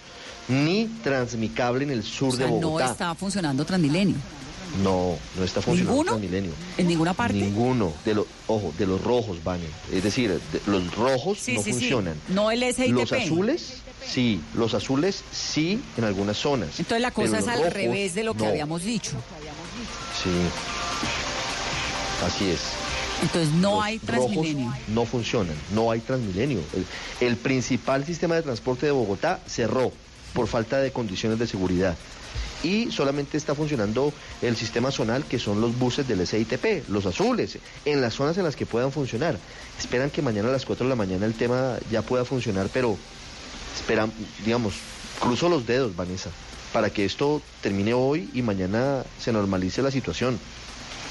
ni 0.47 0.87
Transmicable 1.03 1.83
en 1.83 1.91
el 1.91 2.03
sur 2.03 2.35
de 2.35 2.45
Bogotá. 2.45 2.85
No 2.85 2.91
está 2.91 3.15
funcionando 3.15 3.65
Transmilenio. 3.65 4.15
No, 4.83 5.17
no 5.37 5.43
está 5.43 5.61
funcionando 5.61 6.03
Transmilenio. 6.03 6.51
¿En 6.77 6.87
ninguna 6.87 7.13
parte? 7.13 7.33
Ninguno. 7.37 7.93
De 8.03 8.13
los, 8.13 8.25
ojo, 8.47 8.73
de 8.77 8.85
los 8.85 9.01
rojos, 9.01 9.43
Vane. 9.43 9.65
Es 9.91 10.03
decir, 10.03 10.39
los 10.67 10.95
rojos 10.95 11.39
no 11.47 11.61
funcionan. 11.61 12.15
No 12.29 12.51
el 12.51 12.61
SITP. 12.73 12.91
Los 12.91 13.11
azules, 13.11 13.81
sí. 14.05 14.41
Los 14.53 14.73
azules, 14.73 15.23
sí, 15.31 15.81
en 15.97 16.03
algunas 16.03 16.37
zonas. 16.37 16.79
Entonces 16.79 17.01
la 17.01 17.11
cosa 17.11 17.39
es 17.39 17.47
al 17.47 17.71
revés 17.71 18.15
de 18.15 18.23
lo 18.23 18.33
que 18.35 18.45
habíamos 18.45 18.83
dicho. 18.83 19.11
Sí. 20.23 20.29
Así 22.23 22.49
es. 22.49 22.61
Entonces 23.21 23.53
no 23.53 23.81
hay 23.81 23.99
Transmilenio. 23.99 24.73
No 24.87 25.05
funcionan, 25.05 25.55
no 25.73 25.91
hay 25.91 25.99
Transmilenio. 25.99 26.59
El, 27.19 27.37
principal 27.37 28.05
sistema 28.05 28.35
de 28.35 28.41
transporte 28.41 28.85
de 28.85 28.91
Bogotá 28.91 29.39
cerró 29.47 29.91
por 30.33 30.47
falta 30.47 30.79
de 30.79 30.91
condiciones 30.91 31.39
de 31.39 31.47
seguridad. 31.47 31.95
Y 32.63 32.91
solamente 32.91 33.37
está 33.37 33.53
funcionando 33.53 34.11
el 34.41 34.55
sistema 34.55 34.91
zonal, 34.91 35.23
que 35.25 35.39
son 35.39 35.61
los 35.61 35.77
buses 35.77 36.07
del 36.07 36.25
SITP, 36.25 36.89
los 36.89 37.05
azules, 37.05 37.59
en 37.85 38.01
las 38.01 38.15
zonas 38.15 38.37
en 38.37 38.43
las 38.43 38.55
que 38.55 38.65
puedan 38.65 38.91
funcionar. 38.91 39.37
Esperan 39.77 40.09
que 40.09 40.21
mañana 40.21 40.49
a 40.49 40.51
las 40.51 40.65
4 40.65 40.85
de 40.85 40.89
la 40.89 40.95
mañana 40.95 41.25
el 41.25 41.35
tema 41.35 41.77
ya 41.91 42.01
pueda 42.01 42.25
funcionar, 42.25 42.69
pero 42.73 42.97
esperan, 43.75 44.11
digamos, 44.43 44.73
cruzo 45.19 45.47
los 45.47 45.67
dedos, 45.67 45.95
Vanessa, 45.95 46.31
para 46.73 46.89
que 46.89 47.05
esto 47.05 47.41
termine 47.61 47.93
hoy 47.93 48.29
y 48.33 48.41
mañana 48.41 49.03
se 49.19 49.31
normalice 49.31 49.81
la 49.81 49.91
situación. 49.91 50.39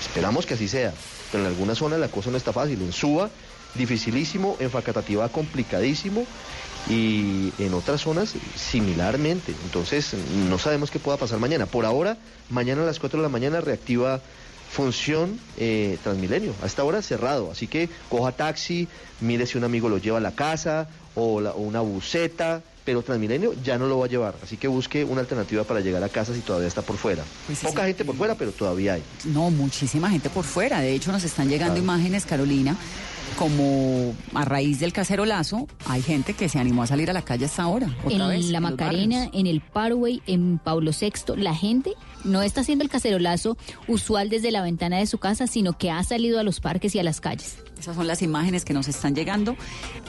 Esperamos 0.07 0.46
que 0.46 0.55
así 0.55 0.68
sea, 0.68 0.92
pero 1.32 1.44
en 1.44 1.50
algunas 1.50 1.78
zonas 1.78 1.98
la 1.98 2.09
cosa 2.09 2.30
no 2.30 2.36
está 2.36 2.52
fácil. 2.52 2.80
En 2.82 2.92
Suba, 2.92 3.30
dificilísimo, 3.74 4.57
en 4.61 4.70
Facatativá, 4.70 5.28
complicadísimo, 5.28 6.26
y 6.88 7.52
en 7.59 7.74
otras 7.74 8.02
zonas 8.02 8.34
similarmente. 8.55 9.55
Entonces, 9.64 10.14
no 10.48 10.59
sabemos 10.59 10.90
qué 10.90 10.98
pueda 10.98 11.16
pasar 11.16 11.38
mañana. 11.38 11.66
Por 11.66 11.86
ahora, 11.86 12.16
mañana 12.50 12.82
a 12.82 12.86
las 12.86 12.98
4 12.98 13.20
de 13.20 13.22
la 13.22 13.28
mañana 13.28 13.61
reactiva 13.61 14.20
función 14.70 15.38
eh, 15.57 15.98
Transmilenio. 16.02 16.52
A 16.62 16.66
esta 16.66 16.84
hora 16.84 17.00
cerrado. 17.00 17.50
Así 17.50 17.66
que 17.66 17.88
coja 18.11 18.32
taxi, 18.32 18.88
mire 19.20 19.46
si 19.46 19.57
un 19.57 19.64
amigo 19.64 19.88
lo 19.88 19.98
lleva 19.98 20.18
a 20.18 20.20
la 20.20 20.32
casa 20.32 20.88
o, 21.14 21.40
o 21.40 21.57
una 21.57 21.80
buseta 21.80 22.62
pero 22.85 23.03
Transmilenio 23.03 23.55
ya 23.62 23.78
no 23.78 23.87
lo 23.87 23.99
va 23.99 24.07
a 24.07 24.09
llevar, 24.09 24.35
así 24.43 24.57
que 24.57 24.68
busque 24.68 25.05
una 25.05 25.20
alternativa 25.20 25.64
para 25.64 25.80
llegar 25.80 26.03
a 26.05 26.09
casa 26.09 26.35
si 26.35 26.41
todavía 26.41 26.68
está 26.68 26.82
por 26.82 26.97
fuera. 26.97 27.24
Pues 27.47 27.61
Poca 27.61 27.87
gente 27.87 28.05
por 28.05 28.14
fuera, 28.16 28.35
pero 28.35 28.53
todavía 28.53 28.95
hay. 28.95 29.03
No, 29.24 29.51
muchísima 29.51 30.11
gente 30.11 30.30
por 30.30 30.45
fuera. 30.45 30.80
De 30.80 30.95
hecho, 30.95 31.11
nos 31.12 31.24
están 31.24 31.49
llegando 31.49 31.78
imágenes, 31.78 32.26
Carolina, 32.26 32.76
como 33.39 34.14
a 34.35 34.45
raíz 34.45 34.80
del 34.80 34.93
cacerolazo, 34.93 35.66
hay 35.87 36.03
gente 36.03 36.35
que 36.35 36.49
se 36.49 36.59
animó 36.59 36.82
a 36.82 36.87
salir 36.87 37.11
a 37.11 37.12
la 37.12 37.22
calle 37.22 37.47
hasta 37.47 37.62
ahora. 37.62 37.89
en 38.09 38.53
la 38.53 38.61
Macarena, 38.61 39.28
en 39.32 39.47
el 39.47 39.61
Parway, 39.61 40.22
en 40.26 40.59
Pablo 40.59 40.93
VI, 40.99 41.37
la 41.37 41.55
gente 41.55 41.93
no 42.22 42.43
está 42.43 42.61
haciendo 42.61 42.85
el 42.85 42.91
cacerolazo 42.91 43.57
usual 43.89 44.28
desde 44.28 44.51
la 44.51 44.62
ventana 44.62 44.99
de 44.99 45.07
su 45.07 45.18
casa, 45.18 45.47
sino 45.47 45.76
que 45.76 45.91
ha 45.91 46.03
salido 46.05 46.39
a 46.39 46.43
los 46.43 46.61
parques 46.61 46.95
y 46.95 46.99
a 46.99 47.03
las 47.03 47.20
calles. 47.20 47.57
Esas 47.85 47.97
son 47.97 48.07
las 48.07 48.22
imágenes 48.22 48.64
que 48.64 48.72
nos 48.72 48.89
están 48.89 49.14
llegando 49.14 49.59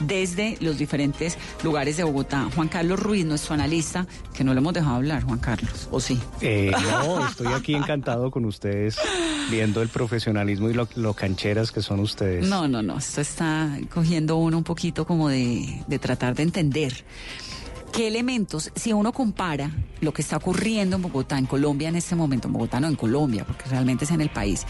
desde 0.00 0.56
los 0.62 0.78
diferentes 0.78 1.36
lugares 1.62 1.98
de 1.98 2.04
Bogotá. 2.04 2.48
Juan 2.54 2.68
Carlos 2.68 2.98
Ruiz, 2.98 3.26
nuestro 3.26 3.52
analista, 3.52 4.06
que 4.32 4.44
no 4.44 4.54
le 4.54 4.60
hemos 4.60 4.72
dejado 4.72 4.96
hablar, 4.96 5.24
Juan 5.24 5.38
Carlos, 5.38 5.86
¿o 5.90 6.00
sí? 6.00 6.18
Eh, 6.40 6.72
no, 6.72 7.28
estoy 7.28 7.48
aquí 7.48 7.74
encantado 7.74 8.30
con 8.30 8.46
ustedes, 8.46 8.96
viendo 9.50 9.82
el 9.82 9.90
profesionalismo 9.90 10.70
y 10.70 10.72
lo, 10.72 11.12
cancheras 11.12 11.70
que 11.70 11.82
son 11.82 12.00
ustedes. 12.00 12.48
No, 12.48 12.66
no, 12.66 12.80
no, 12.80 12.96
esto 12.96 13.20
está 13.20 13.78
cogiendo 13.92 14.36
uno 14.36 14.56
un 14.56 14.64
poquito 14.64 15.06
como 15.06 15.28
de, 15.28 15.84
de 15.86 15.98
tratar 15.98 16.34
de 16.34 16.44
entender. 16.44 17.04
¿Qué 17.92 18.08
elementos, 18.08 18.72
si 18.74 18.94
uno 18.94 19.12
compara 19.12 19.70
lo 20.00 20.14
que 20.14 20.22
está 20.22 20.38
ocurriendo 20.38 20.96
en 20.96 21.02
Bogotá, 21.02 21.38
en 21.38 21.44
Colombia 21.44 21.90
en 21.90 21.96
este 21.96 22.14
momento, 22.14 22.48
en 22.48 22.54
Bogotá 22.54 22.80
no 22.80 22.88
en 22.88 22.96
Colombia, 22.96 23.44
porque 23.44 23.64
realmente 23.68 24.06
es 24.06 24.10
en 24.10 24.20
el 24.22 24.30
país, 24.30 24.66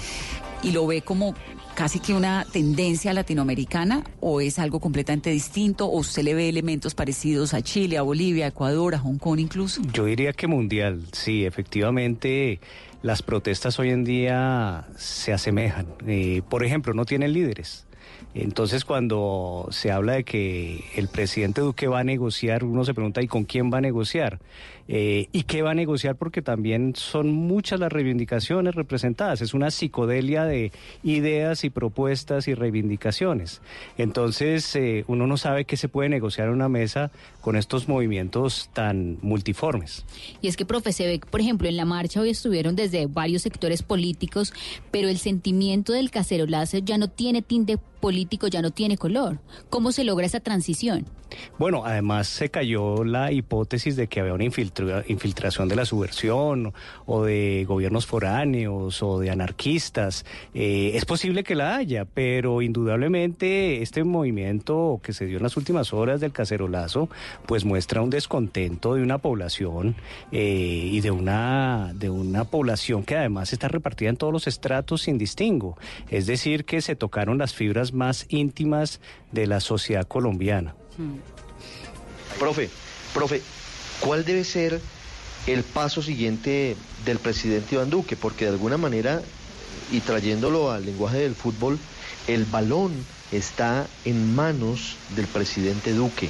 y 0.67 0.73
lo 0.73 0.85
ve 0.85 1.03
como 1.03 1.35
casi 1.77 2.01
que 2.01 2.13
una 2.13 2.45
tendencia 2.45 3.13
latinoamericana 3.13 4.03
o 4.21 4.41
es 4.41 4.59
algo 4.59 4.81
completamente 4.81 5.31
distinto 5.31 5.87
o 5.87 5.99
usted 5.99 6.25
le 6.25 6.35
ve 6.35 6.49
elementos 6.49 6.95
parecidos 6.95 7.55
a 7.55 7.63
Chile, 7.63 7.99
a 7.99 8.03
Bolivia, 8.03 8.47
a 8.47 8.49
Ecuador, 8.49 8.97
a 8.97 8.99
Hong 8.99 9.19
Kong 9.19 9.39
incluso? 9.39 9.81
Yo 9.93 10.07
diría 10.07 10.33
que 10.33 10.49
mundial, 10.49 11.03
sí, 11.13 11.47
efectivamente 11.47 12.59
las 13.03 13.23
protestas 13.23 13.79
hoy 13.79 13.91
en 13.91 14.03
día 14.03 14.89
se 14.97 15.33
asemejan. 15.33 15.87
Eh, 16.09 16.43
por 16.49 16.65
ejemplo, 16.65 16.95
no 16.95 17.05
tienen 17.05 17.33
líderes. 17.33 17.87
Entonces, 18.35 18.85
cuando 18.85 19.69
se 19.71 19.93
habla 19.93 20.15
de 20.15 20.25
que 20.25 20.85
el 20.97 21.09
presidente 21.09 21.61
Duque 21.61 21.87
va 21.87 22.01
a 22.01 22.05
negociar, 22.05 22.65
uno 22.65 22.85
se 22.85 22.93
pregunta, 22.93 23.23
¿y 23.23 23.29
con 23.29 23.45
quién 23.45 23.73
va 23.73 23.79
a 23.79 23.81
negociar? 23.81 24.41
Eh, 24.89 25.29
¿Y 25.33 25.43
qué 25.43 25.63
va 25.63 25.73
a 25.73 25.75
negociar? 25.75 26.17
Porque 26.17 26.43
también 26.43 26.95
son 26.97 27.33
muchas 27.33 27.81
las 27.81 27.93
reivindicaciones 27.93 28.75
representadas. 28.75 29.41
Es 29.41 29.55
una 29.55 29.71
psicodelia 29.71 30.45
de 30.45 30.73
ideas 31.03 31.65
y 31.65 31.71
propuestas 31.71 32.49
y 32.49 32.55
reivindicaciones. 32.55 33.61
Entonces, 33.99 34.75
eh, 34.77 35.05
uno 35.09 35.27
no 35.27 35.37
sabe 35.37 35.65
qué 35.65 35.77
se 35.77 35.89
puede 35.89 36.09
negociar 36.09 36.49
en 36.49 36.55
una 36.55 36.69
mesa 36.69 37.11
con 37.41 37.57
estos 37.57 37.89
movimientos 37.89 38.71
tan 38.73 39.19
multiformes. 39.23 40.05
Y 40.41 40.49
es 40.49 40.57
que, 40.57 40.65
profe, 40.65 40.93
se 40.93 41.07
ve, 41.07 41.21
por 41.31 41.41
ejemplo, 41.41 41.69
en 41.69 41.77
la 41.77 41.85
marcha 41.85 42.21
hoy 42.21 42.31
estuvieron 42.31 42.77
desde 42.77 43.07
varios 43.07 43.43
sectores 43.43 43.83
políticos, 43.83 44.53
pero 44.91 45.09
el 45.09 45.19
sentimiento 45.19 45.93
del 45.93 46.11
cacerolazo 46.11 46.79
ya 46.79 46.99
no 46.99 47.09
tiene 47.09 47.43
tinte 47.43 47.79
político, 48.01 48.47
ya 48.47 48.63
no 48.63 48.71
tiene 48.71 48.97
color. 48.97 49.41
¿Cómo 49.71 49.93
se 49.93 50.05
logra 50.05 50.27
esa 50.27 50.41
transición? 50.41 51.07
Bueno, 51.59 51.85
además 51.85 52.29
se 52.29 52.51
cayó 52.51 53.05
la 53.05 53.33
hipótesis 53.33 53.97
de 53.97 54.07
que 54.07 54.21
había 54.21 54.35
una 54.35 54.45
infiltración 55.09 55.69
de 55.69 55.77
la 55.77 55.85
subversión 55.85 56.73
o 57.07 57.25
de 57.25 57.65
gobiernos 57.67 58.07
foráneos 58.07 59.03
o 59.03 59.19
de 59.19 59.31
anarquistas. 59.31 60.25
Eh, 60.55 60.93
es 60.95 61.05
posible 61.05 61.45
que 61.45 61.55
la 61.55 61.77
haya, 61.77 62.05
pero 62.05 62.63
indudablemente 62.63 63.83
este 63.83 64.05
movimiento 64.05 65.01
que 65.03 65.13
se 65.13 65.27
dio 65.27 65.39
en 65.39 65.43
las 65.43 65.57
últimas 65.57 65.93
horas 65.93 66.21
del 66.21 66.33
cacerolazo, 66.33 67.09
pues 67.47 67.65
muestra 67.65 68.03
un 68.03 68.11
descontento 68.11 68.95
de 68.95 69.03
una 69.03 69.19
población 69.19 69.97
eh, 70.33 70.89
y 70.93 71.01
de 71.01 71.11
una, 71.11 71.93
de 71.95 72.11
una 72.11 72.45
población 72.45 73.05
que 73.05 73.17
además 73.17 73.53
está 73.53 73.69
repartida 73.69 74.11
en 74.11 74.17
todos 74.17 74.33
los 74.33 74.47
estratos 74.47 75.03
sin 75.03 75.19
distingo. 75.19 75.77
Es 76.09 76.27
decir, 76.27 76.65
que 76.65 76.81
se 76.81 76.97
tocaron 76.97 77.39
las 77.39 77.55
fibras 77.55 77.93
más 77.93 78.27
íntimas 78.29 79.01
de 79.33 79.47
la 79.47 79.61
sociedad 79.61 80.07
colombiana. 80.07 80.75
Profe, 82.39 82.69
profe, 83.15 83.41
¿cuál 84.01 84.25
debe 84.25 84.45
ser 84.45 84.81
el 85.47 85.63
paso 85.63 86.03
siguiente 86.03 86.77
del 87.05 87.19
presidente 87.19 87.75
Iván 87.75 87.91
Duque? 87.91 88.17
Porque 88.17 88.45
de 88.47 88.53
alguna 88.53 88.77
manera, 88.77 89.23
y 89.93 90.01
trayéndolo 90.01 90.71
al 90.71 90.85
lenguaje 90.85 91.19
del 91.19 91.35
fútbol, 91.35 91.79
el 92.27 92.45
balón 92.45 92.93
está 93.33 93.87
en 94.05 94.35
manos 94.35 94.97
del 95.15 95.27
presidente 95.27 95.93
Duque. 95.93 96.29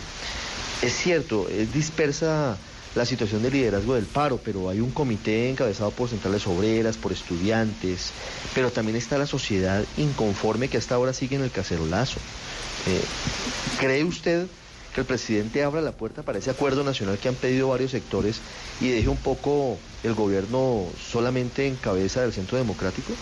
Es 0.83 0.95
cierto, 0.95 1.49
es 1.49 1.73
dispersa 1.73 2.59
la 2.95 3.05
situación 3.05 3.43
de 3.43 3.51
liderazgo 3.51 3.95
del 3.95 4.07
paro, 4.07 4.41
pero 4.43 4.71
hay 4.71 4.81
un 4.81 4.91
comité 4.91 5.51
encabezado 5.51 5.91
por 5.91 6.09
centrales 6.09 6.47
obreras, 6.47 6.97
por 6.97 7.12
estudiantes, 7.12 8.11
pero 8.55 8.71
también 8.71 8.97
está 8.97 9.19
la 9.19 9.27
sociedad 9.27 9.85
inconforme 9.99 10.69
que 10.69 10.79
hasta 10.79 10.95
ahora 10.95 11.12
sigue 11.12 11.37
en 11.37 11.43
el 11.43 11.51
cacerolazo. 11.51 12.19
Eh, 12.87 13.03
¿Cree 13.79 14.05
usted 14.05 14.47
que 14.97 15.03
el 15.03 15.07
presidente 15.07 15.62
abra 15.62 15.82
la 15.82 15.92
puerta 15.92 16.22
para 16.22 16.38
ese 16.38 16.51
acuerdo 16.51 16.82
nacional 16.82 17.18
que 17.18 17.28
han 17.28 17.34
pedido 17.34 17.68
varios 17.68 17.90
sectores 17.90 18.40
y 18.80 18.88
deje 18.88 19.09
un 19.09 19.18
poco 19.18 19.76
el 20.03 20.14
gobierno 20.14 20.86
solamente 20.99 21.66
en 21.66 21.76
cabeza 21.76 22.22
del 22.22 22.32
centro 22.32 22.57
democrático? 22.57 23.12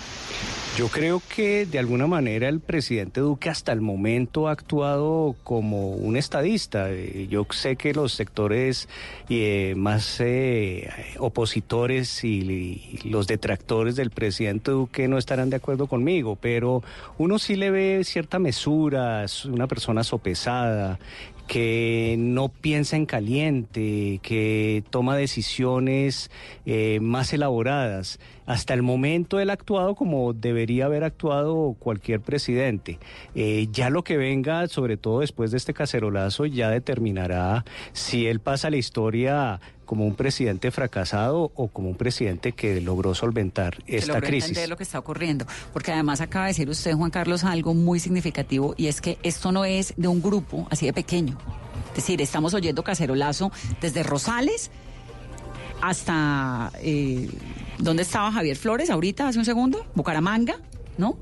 Yo 0.76 0.88
creo 0.88 1.22
que 1.28 1.66
de 1.66 1.78
alguna 1.78 2.08
manera 2.08 2.48
el 2.48 2.58
presidente 2.58 3.20
Duque 3.20 3.48
hasta 3.48 3.70
el 3.70 3.80
momento 3.80 4.48
ha 4.48 4.52
actuado 4.52 5.36
como 5.44 5.90
un 5.90 6.16
estadista. 6.16 6.90
Eh, 6.90 7.28
yo 7.30 7.46
sé 7.50 7.76
que 7.76 7.94
los 7.94 8.12
sectores 8.12 8.88
eh, 9.28 9.74
más 9.76 10.18
eh, 10.18 10.90
opositores 11.18 12.24
y, 12.24 12.98
los 13.04 13.28
detractores 13.28 13.94
del 13.94 14.10
presidente 14.10 14.72
Duque 14.72 15.06
no 15.06 15.16
estarán 15.16 15.48
de 15.48 15.56
acuerdo 15.56 15.86
conmigo, 15.86 16.36
pero 16.40 16.82
uno 17.18 17.38
sí 17.38 17.54
le 17.54 17.70
ve 17.70 18.02
cierta 18.02 18.40
mesura, 18.40 19.22
es 19.22 19.44
una 19.44 19.68
persona 19.68 20.02
sopesada, 20.02 20.98
que 21.46 22.16
no 22.18 22.48
piensa 22.48 22.96
en 22.96 23.06
caliente, 23.06 24.20
que 24.22 24.82
toma 24.90 25.16
decisiones 25.16 26.30
más 27.00 27.32
elaboradas. 27.32 28.18
Hasta 28.46 28.74
el 28.74 28.82
momento 28.82 29.40
él 29.40 29.48
ha 29.48 29.54
actuado 29.54 29.94
como 29.94 30.34
debería 30.34 30.84
haber 30.84 31.02
actuado 31.04 31.76
cualquier 31.78 32.20
presidente. 32.20 32.98
Eh, 33.34 33.68
ya 33.72 33.88
lo 33.88 34.04
que 34.04 34.18
venga, 34.18 34.66
sobre 34.68 34.96
todo 34.98 35.20
después 35.20 35.50
de 35.50 35.56
este 35.56 35.72
cacerolazo, 35.72 36.44
ya 36.44 36.68
determinará 36.68 37.64
si 37.92 38.26
él 38.26 38.40
pasa 38.40 38.68
la 38.68 38.76
historia 38.76 39.60
como 39.84 40.06
un 40.06 40.14
presidente 40.14 40.70
fracasado 40.70 41.52
o 41.54 41.68
como 41.68 41.88
un 41.88 41.96
presidente 41.96 42.52
que 42.52 42.80
logró 42.80 43.14
solventar 43.14 43.82
esta 43.86 44.14
logró 44.14 44.26
crisis. 44.26 44.50
Entender 44.50 44.68
lo 44.68 44.76
que 44.76 44.82
está 44.82 44.98
ocurriendo, 44.98 45.46
porque 45.72 45.92
además 45.92 46.20
acaba 46.20 46.46
de 46.46 46.50
decir 46.50 46.68
usted, 46.68 46.94
Juan 46.94 47.10
Carlos, 47.10 47.44
algo 47.44 47.74
muy 47.74 48.00
significativo 48.00 48.74
y 48.76 48.86
es 48.86 49.00
que 49.00 49.18
esto 49.22 49.52
no 49.52 49.64
es 49.64 49.94
de 49.96 50.08
un 50.08 50.22
grupo 50.22 50.66
así 50.70 50.86
de 50.86 50.92
pequeño. 50.92 51.38
Es 51.90 51.96
decir, 51.96 52.20
estamos 52.20 52.54
oyendo 52.54 52.82
cacerolazo 52.82 53.52
desde 53.80 54.02
Rosales 54.02 54.70
hasta 55.80 56.72
eh, 56.80 57.28
¿dónde 57.78 58.02
estaba 58.02 58.32
Javier 58.32 58.56
Flores 58.56 58.90
ahorita, 58.90 59.28
hace 59.28 59.38
un 59.38 59.44
segundo? 59.44 59.86
Bucaramanga, 59.94 60.56
¿no? 60.98 61.16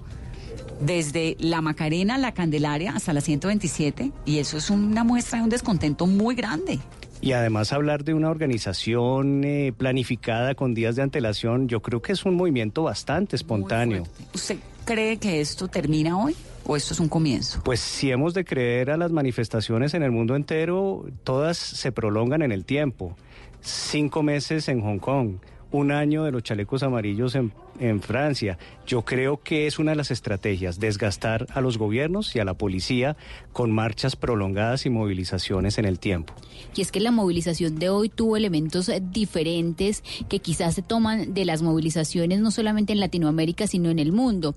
Desde 0.81 1.37
la 1.39 1.61
Macarena, 1.61 2.19
la 2.19 2.33
Candelaria 2.33 2.93
hasta 2.95 3.13
la 3.13 3.21
127, 3.21 4.13
y 4.25 4.39
eso 4.39 4.57
es 4.57 4.71
una 4.71 5.05
muestra 5.05 5.39
de 5.39 5.45
un 5.45 5.51
descontento 5.51 6.07
muy 6.07 6.35
grande. 6.35 6.81
Y 7.23 7.33
además 7.33 7.73
hablar 7.73 8.03
de 8.03 8.15
una 8.15 8.31
organización 8.31 9.45
eh, 9.45 9.73
planificada 9.77 10.57
con 10.57 10.75
días 10.75 10.97
de 10.97 11.03
antelación, 11.03 11.69
yo 11.69 11.81
creo 11.81 12.03
que 12.03 12.13
es 12.13 12.25
un 12.25 12.35
movimiento 12.35 12.83
bastante 12.83 13.37
espontáneo. 13.37 14.03
¿Usted 14.35 14.59
cree 14.85 15.17
que 15.19 15.41
esto 15.41 15.69
termina 15.69 16.19
hoy? 16.19 16.35
¿O 16.67 16.77
esto 16.77 16.95
es 16.95 17.01
un 17.01 17.09
comienzo? 17.09 17.61
Pues 17.65 17.79
si 17.79 18.11
hemos 18.11 18.35
de 18.35 18.45
creer 18.45 18.91
a 18.91 18.97
las 18.97 19.13
manifestaciones 19.13 19.95
en 19.95 20.03
el 20.03 20.11
mundo 20.11 20.35
entero, 20.35 21.07
todas 21.23 21.57
se 21.57 21.93
prolongan 21.93 22.43
en 22.43 22.53
el 22.53 22.65
tiempo 22.65 23.17
cinco 23.63 24.23
meses 24.23 24.69
en 24.69 24.81
Hong 24.81 24.99
Kong, 24.99 25.37
un 25.71 25.93
año 25.93 26.25
de 26.25 26.33
los 26.33 26.43
chalecos 26.43 26.83
amarillos 26.83 27.35
en, 27.35 27.53
Francia. 28.01 28.59
Yo 28.87 29.03
creo 29.03 29.43
que 29.43 29.67
es 29.67 29.79
una 29.79 29.93
de 29.93 29.97
las 29.97 30.11
estrategias, 30.11 30.79
desgastar 30.79 31.47
a 31.53 31.61
los 31.61 31.79
gobiernos 31.79 32.35
y 32.35 32.39
a 32.39 32.45
la 32.45 32.55
policía 32.55 33.17
con 33.53 33.73
marchas 33.73 34.17
prolongadas 34.17 34.87
y 34.87 34.91
movilizaciones 34.91 35.79
en 35.79 35.85
el 35.85 35.99
tiempo. 35.99 36.35
Y 36.75 36.81
es 36.81 36.93
que 36.93 37.01
la 37.01 37.11
movilización 37.11 37.79
de 37.79 37.89
hoy 37.89 38.09
tuvo 38.09 38.37
elementos 38.37 38.91
diferentes 39.11 40.03
que 40.29 40.39
quizás 40.39 40.75
se 40.75 40.83
toman 40.83 41.35
de 41.35 41.45
las 41.45 41.63
movilizaciones 41.63 42.41
no 42.41 42.51
solamente 42.51 42.93
en 42.93 43.01
Latinoamérica, 43.01 43.67
sino 43.67 43.91
en 43.91 43.99
el 43.99 44.13
mundo. 44.13 44.55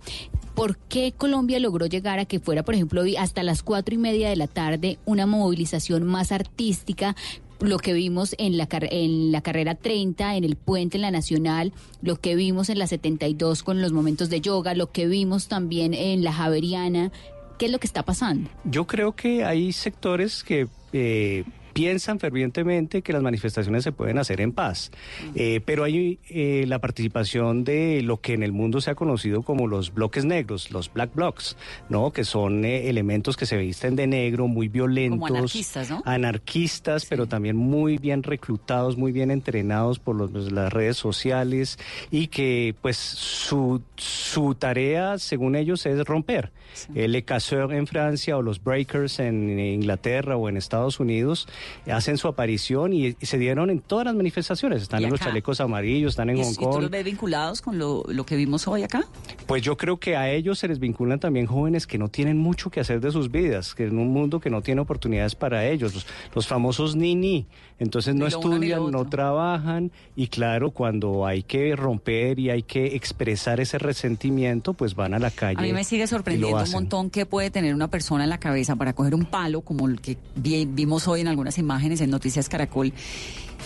¿Por 0.55 0.77
qué 0.77 1.13
Colombia 1.15 1.59
logró 1.59 1.85
llegar 1.85 2.19
a 2.19 2.25
que 2.25 2.39
fuera, 2.39 2.63
por 2.63 2.75
ejemplo, 2.75 3.01
hoy 3.01 3.17
hasta 3.17 3.43
las 3.43 3.61
cuatro 3.61 3.93
y 3.93 3.97
media 3.97 4.29
de 4.29 4.37
la 4.37 4.47
tarde 4.47 4.99
una 5.05 5.25
movilización 5.25 6.03
más 6.05 6.31
artística, 6.31 7.15
lo 7.59 7.77
que 7.77 7.93
vimos 7.93 8.35
en 8.37 8.57
la, 8.57 8.67
en 8.71 9.31
la 9.31 9.41
carrera 9.41 9.75
30, 9.75 10.35
en 10.35 10.43
el 10.43 10.55
puente, 10.55 10.97
en 10.97 11.01
la 11.01 11.11
Nacional, 11.11 11.73
lo 12.01 12.19
que 12.19 12.35
vimos 12.35 12.69
en 12.69 12.79
la 12.79 12.87
72 12.87 13.63
con 13.63 13.81
los 13.81 13.91
momentos 13.91 14.29
de 14.29 14.41
yoga, 14.41 14.73
lo 14.73 14.91
que 14.91 15.07
vimos 15.07 15.47
también 15.47 15.93
en 15.93 16.23
la 16.23 16.33
Javeriana. 16.33 17.11
¿Qué 17.57 17.67
es 17.67 17.71
lo 17.71 17.79
que 17.79 17.87
está 17.87 18.03
pasando? 18.03 18.49
Yo 18.65 18.85
creo 18.85 19.15
que 19.15 19.45
hay 19.45 19.71
sectores 19.71 20.43
que... 20.43 20.67
Eh, 20.93 21.43
piensan 21.75 22.21
fervientemente 22.21 23.01
que 23.01 23.11
las 23.11 23.21
manifestaciones 23.21 23.83
se 23.83 23.91
pueden 23.91 24.17
hacer 24.17 24.39
en 24.39 24.53
paz. 24.53 24.91
Eh, 25.35 25.59
pero 25.65 25.83
hay 25.83 26.19
eh, 26.29 26.63
la 26.69 26.79
participación 26.79 27.65
de 27.65 28.01
lo 28.01 28.21
que 28.21 28.33
en 28.33 28.43
el 28.43 28.53
mundo 28.53 28.79
se 28.79 28.91
ha 28.91 28.95
conocido 28.95 29.41
como 29.41 29.67
los 29.67 29.93
bloques 29.93 30.23
negros, 30.23 30.71
los 30.71 30.91
black 30.93 31.13
blocs, 31.13 31.57
¿no? 31.89 32.11
Que 32.11 32.23
son 32.23 32.63
eh, 32.63 32.87
elementos 32.89 33.35
que 33.35 33.45
se 33.45 33.57
visten 33.57 33.97
de 33.97 34.07
negro, 34.07 34.47
muy 34.47 34.69
violentos. 34.69 35.19
Como 35.19 35.35
anarquistas, 35.35 35.89
¿no? 35.89 36.01
Anarquistas, 36.05 37.05
pero 37.07 37.27
también 37.27 37.57
muy 37.57 37.97
bien 37.97 38.23
reclutados, 38.23 38.95
muy 38.95 39.11
bien 39.11 39.29
entrenados 39.29 39.99
por 39.99 40.15
los, 40.15 40.31
las 40.53 40.71
redes 40.71 40.95
sociales 40.95 41.77
y 42.09 42.27
que 42.27 42.73
pues 42.81 42.95
su, 42.95 43.81
su 43.97 44.55
tarea, 44.55 45.19
según 45.19 45.57
ellos, 45.57 45.85
es 45.85 46.05
romper. 46.05 46.53
El 46.93 47.15
Ecasseur 47.15 47.73
en 47.73 47.87
Francia 47.87 48.37
o 48.37 48.41
los 48.41 48.63
Breakers 48.63 49.19
en 49.19 49.59
Inglaterra 49.59 50.35
o 50.37 50.49
en 50.49 50.57
Estados 50.57 50.99
Unidos 50.99 51.47
hacen 51.91 52.17
su 52.17 52.27
aparición 52.27 52.93
y, 52.93 53.15
se 53.21 53.37
dieron 53.37 53.69
en 53.69 53.79
todas 53.79 54.05
las 54.05 54.15
manifestaciones. 54.15 54.83
Están 54.83 55.03
en 55.03 55.11
los 55.11 55.19
chalecos 55.19 55.59
amarillos, 55.61 56.13
están 56.13 56.29
en 56.29 56.37
Hong 56.37 56.55
Kong. 56.55 56.69
¿Y 56.69 56.75
tú 56.75 56.81
los 56.81 56.89
ves 56.89 57.05
vinculados 57.05 57.61
con 57.61 57.77
lo, 57.77 58.03
que 58.25 58.35
vimos 58.35 58.67
hoy 58.67 58.83
acá? 58.83 59.05
Pues 59.45 59.61
yo 59.61 59.77
creo 59.77 59.97
que 59.97 60.15
a 60.15 60.29
ellos 60.31 60.59
se 60.59 60.67
les 60.67 60.79
vinculan 60.79 61.19
también 61.19 61.45
jóvenes 61.45 61.87
que 61.87 61.97
no 61.97 62.09
tienen 62.09 62.37
mucho 62.37 62.69
que 62.69 62.79
hacer 62.79 62.99
de 63.01 63.11
sus 63.11 63.31
vidas, 63.31 63.75
que 63.75 63.85
en 63.85 63.97
un 63.97 64.09
mundo 64.09 64.39
que 64.39 64.49
no 64.49 64.61
tiene 64.61 64.81
oportunidades 64.81 65.35
para 65.35 65.65
ellos, 65.65 66.05
los, 66.33 66.47
famosos 66.47 66.95
nini. 66.95 67.47
Entonces 67.77 68.15
no 68.15 68.25
estudian, 68.25 68.89
no 68.89 69.05
trabajan 69.05 69.91
y 70.15 70.27
claro, 70.27 70.71
cuando 70.71 71.25
hay 71.25 71.43
que 71.43 71.75
romper 71.75 72.39
y 72.39 72.49
hay 72.49 72.63
que 72.63 72.95
expresar 72.95 73.59
ese 73.59 73.77
resentimiento, 73.77 74.73
pues 74.73 74.95
van 74.95 75.13
a 75.13 75.19
la 75.19 75.29
calle. 75.29 75.59
A 75.59 75.61
mí 75.61 75.73
me 75.73 75.83
sigue 75.83 76.07
sorprendiendo 76.07 76.63
un 76.63 76.71
montón 76.71 77.09
que 77.09 77.25
puede 77.25 77.51
tener 77.51 77.75
una 77.75 77.89
persona 77.89 78.23
en 78.23 78.29
la 78.29 78.39
cabeza 78.39 78.75
para 78.75 78.93
coger 78.93 79.13
un 79.13 79.25
palo 79.25 79.61
como 79.61 79.87
el 79.87 79.99
que 79.99 80.17
vimos 80.35 81.07
hoy 81.07 81.21
en 81.21 81.27
algunas 81.27 81.57
imágenes 81.57 81.99
en 82.01 82.09
Noticias 82.11 82.47
Caracol 82.47 82.93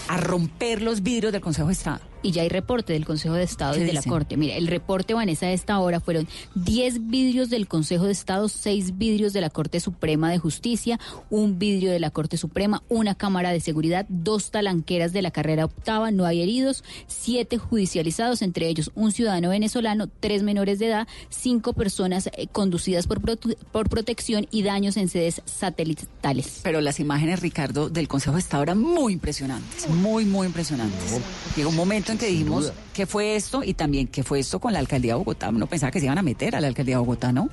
a 0.08 0.18
romper 0.18 0.82
los 0.82 1.04
vidrios 1.04 1.32
del 1.32 1.41
Consejo 1.41 1.68
de 1.68 1.74
Estado 1.74 2.10
y 2.22 2.32
ya 2.32 2.41
hay 2.41 2.50
reporte 2.50 2.93
del 2.93 3.06
Consejo 3.06 3.36
de 3.36 3.43
Estado 3.43 3.78
y 3.78 3.84
de 3.84 3.93
la 3.93 4.04
Corte. 4.04 4.38
Mira, 4.38 4.56
el 4.56 4.68
reporte, 4.68 5.14
Vanessa, 5.14 5.47
de 5.47 5.54
esta 5.54 5.80
hora 5.80 6.00
fueron 6.00 6.28
10 6.56 7.10
vidrios 7.10 7.50
del 7.50 7.68
Consejo 7.68 8.06
de 8.06 8.12
Estado, 8.12 8.50
6 8.50 8.97
vidrios 8.97 9.34
de 9.34 9.41
la 9.41 9.50
Corte 9.50 9.80
Suprema 9.80 10.30
de 10.30 10.38
Justicia, 10.38 11.00
un 11.30 11.60
vidrio 11.60 11.91
de 11.91 12.00
la 12.00 12.12
Corte 12.12 12.38
Suprema, 12.38 12.84
una 12.89 13.16
cámara 13.16 13.52
de 13.52 13.60
seguridad, 13.60 14.06
dos 14.10 14.52
talanqueras 14.52 15.14
de 15.14 15.22
la 15.22 15.32
carrera 15.32 15.66
octava, 15.66 16.12
no 16.12 16.26
hay 16.26 16.41
heridos, 16.41 16.84
siete 17.08 17.58
judicializados, 17.58 18.41
entre 18.41 18.68
ellos 18.68 18.91
un 18.95 19.12
ciudadano 19.12 19.50
venezolano, 19.50 20.08
tres 20.08 20.43
menores 20.43 20.80
de 20.80 20.88
edad, 20.88 21.08
cinco 21.30 21.74
personas 21.74 22.28
eh, 22.28 22.47
conducidas 22.52 23.08
por, 23.08 23.22
por 23.22 23.89
protección 23.89 24.47
y 24.52 24.64
daños 24.64 24.97
en 24.97 25.10
sedes 25.10 25.41
satelitales. 25.45 26.60
Pero 26.64 26.82
las 26.82 27.00
imágenes, 27.00 27.39
Ricardo, 27.39 27.89
del 27.89 28.08
Consejo 28.08 28.36
de 28.36 28.41
Estado 28.41 28.64
eran 28.64 28.80
muy 28.80 29.14
impresionantes, 29.14 29.88
muy, 29.90 30.26
muy 30.26 30.48
impresionantes. 30.48 31.20
Llegó 31.56 31.70
un 31.70 31.76
momento 31.76 32.12
en 32.12 32.18
que 32.18 32.28
dijimos 32.28 32.72
qué 32.94 33.06
fue 33.06 33.36
esto 33.36 33.64
y 33.64 33.74
también 33.74 34.08
qué 34.08 34.24
fue 34.24 34.40
esto 34.40 34.60
con 34.60 34.74
la 34.74 34.80
alcaldía 34.80 35.14
de 35.14 35.20
Bogotá. 35.20 35.50
Uno 35.50 35.68
pensaba 35.68 35.92
que 35.92 36.00
se 36.00 36.06
iban 36.06 36.18
a 36.18 36.22
meter 36.22 36.56
a 36.56 36.62
la 36.62 36.68
alcaldía 36.68 36.96
de 36.96 37.00
Bogotá, 37.00 37.32
¿no? 37.32 37.50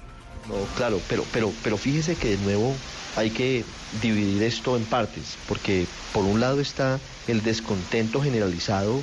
No, 0.48 0.54
claro, 0.76 1.00
pero, 1.08 1.24
pero, 1.32 1.52
pero 1.62 1.76
fíjese 1.76 2.14
que 2.14 2.36
de 2.36 2.44
nuevo 2.44 2.72
hay 3.16 3.30
que 3.30 3.64
dividir 4.02 4.42
esto 4.42 4.76
en 4.76 4.84
partes, 4.84 5.36
porque 5.48 5.86
por 6.12 6.24
un 6.24 6.40
lado 6.40 6.60
está 6.60 7.00
el 7.26 7.42
descontento 7.42 8.22
generalizado 8.22 9.00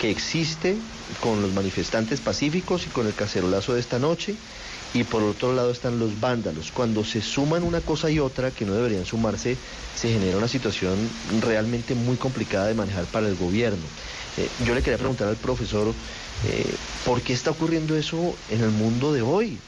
que 0.00 0.10
existe 0.10 0.76
con 1.20 1.42
los 1.42 1.52
manifestantes 1.52 2.20
pacíficos 2.20 2.86
y 2.86 2.90
con 2.90 3.06
el 3.06 3.14
cacerolazo 3.14 3.74
de 3.74 3.80
esta 3.80 3.98
noche, 3.98 4.36
y 4.94 5.04
por 5.04 5.22
otro 5.22 5.54
lado 5.54 5.70
están 5.70 5.98
los 5.98 6.18
vándalos. 6.20 6.72
Cuando 6.72 7.04
se 7.04 7.20
suman 7.20 7.62
una 7.62 7.80
cosa 7.80 8.10
y 8.10 8.18
otra 8.18 8.50
que 8.50 8.64
no 8.64 8.74
deberían 8.74 9.04
sumarse, 9.04 9.56
se 9.94 10.08
genera 10.12 10.38
una 10.38 10.48
situación 10.48 10.96
realmente 11.40 11.94
muy 11.94 12.16
complicada 12.16 12.66
de 12.66 12.74
manejar 12.74 13.04
para 13.06 13.28
el 13.28 13.36
gobierno. 13.36 13.84
Eh, 14.36 14.48
yo 14.64 14.74
le 14.74 14.82
quería 14.82 14.98
preguntar 14.98 15.28
al 15.28 15.36
profesor, 15.36 15.92
eh, 16.46 16.74
¿por 17.04 17.20
qué 17.20 17.32
está 17.32 17.50
ocurriendo 17.50 17.96
eso 17.96 18.36
en 18.50 18.62
el 18.62 18.70
mundo 18.70 19.12
de 19.12 19.22
hoy? 19.22 19.58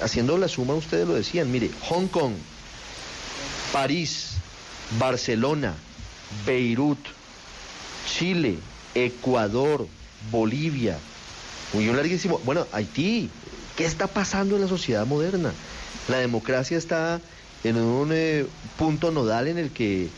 Haciendo 0.00 0.38
la 0.38 0.48
suma, 0.48 0.74
ustedes 0.74 1.06
lo 1.06 1.14
decían, 1.14 1.50
mire, 1.50 1.70
Hong 1.88 2.06
Kong, 2.06 2.34
París, 3.72 4.34
Barcelona, 4.98 5.74
Beirut, 6.46 6.98
Chile, 8.06 8.58
Ecuador, 8.94 9.86
Bolivia, 10.30 10.98
muy 11.72 11.86
larguísimo. 11.86 12.40
Bueno, 12.44 12.66
Haití, 12.72 13.30
¿qué 13.80 13.86
está 13.86 14.08
pasando 14.08 14.56
en 14.56 14.60
la 14.60 14.68
sociedad 14.68 15.06
moderna? 15.06 15.54
La 16.06 16.18
democracia 16.18 16.76
está 16.76 17.18
en 17.64 17.78
un 17.78 18.10
eh, 18.12 18.44
punto 18.76 19.10
nodal 19.10 19.48
en 19.48 19.56
el 19.56 19.70
que 19.70 20.08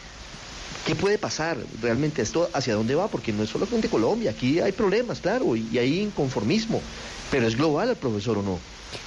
¿Qué 0.84 0.96
puede 0.96 1.16
pasar 1.16 1.58
realmente 1.80 2.22
esto? 2.22 2.50
¿Hacia 2.54 2.74
dónde 2.74 2.96
va? 2.96 3.06
Porque 3.06 3.32
no 3.32 3.44
es 3.44 3.50
solamente 3.50 3.88
Colombia, 3.88 4.32
aquí 4.32 4.58
hay 4.58 4.72
problemas, 4.72 5.20
claro, 5.20 5.54
y 5.54 5.78
hay 5.78 6.00
inconformismo, 6.00 6.82
pero 7.30 7.46
es 7.46 7.56
global 7.56 7.90
el 7.90 7.94
profesor 7.94 8.38
o 8.38 8.42
no. 8.42 8.58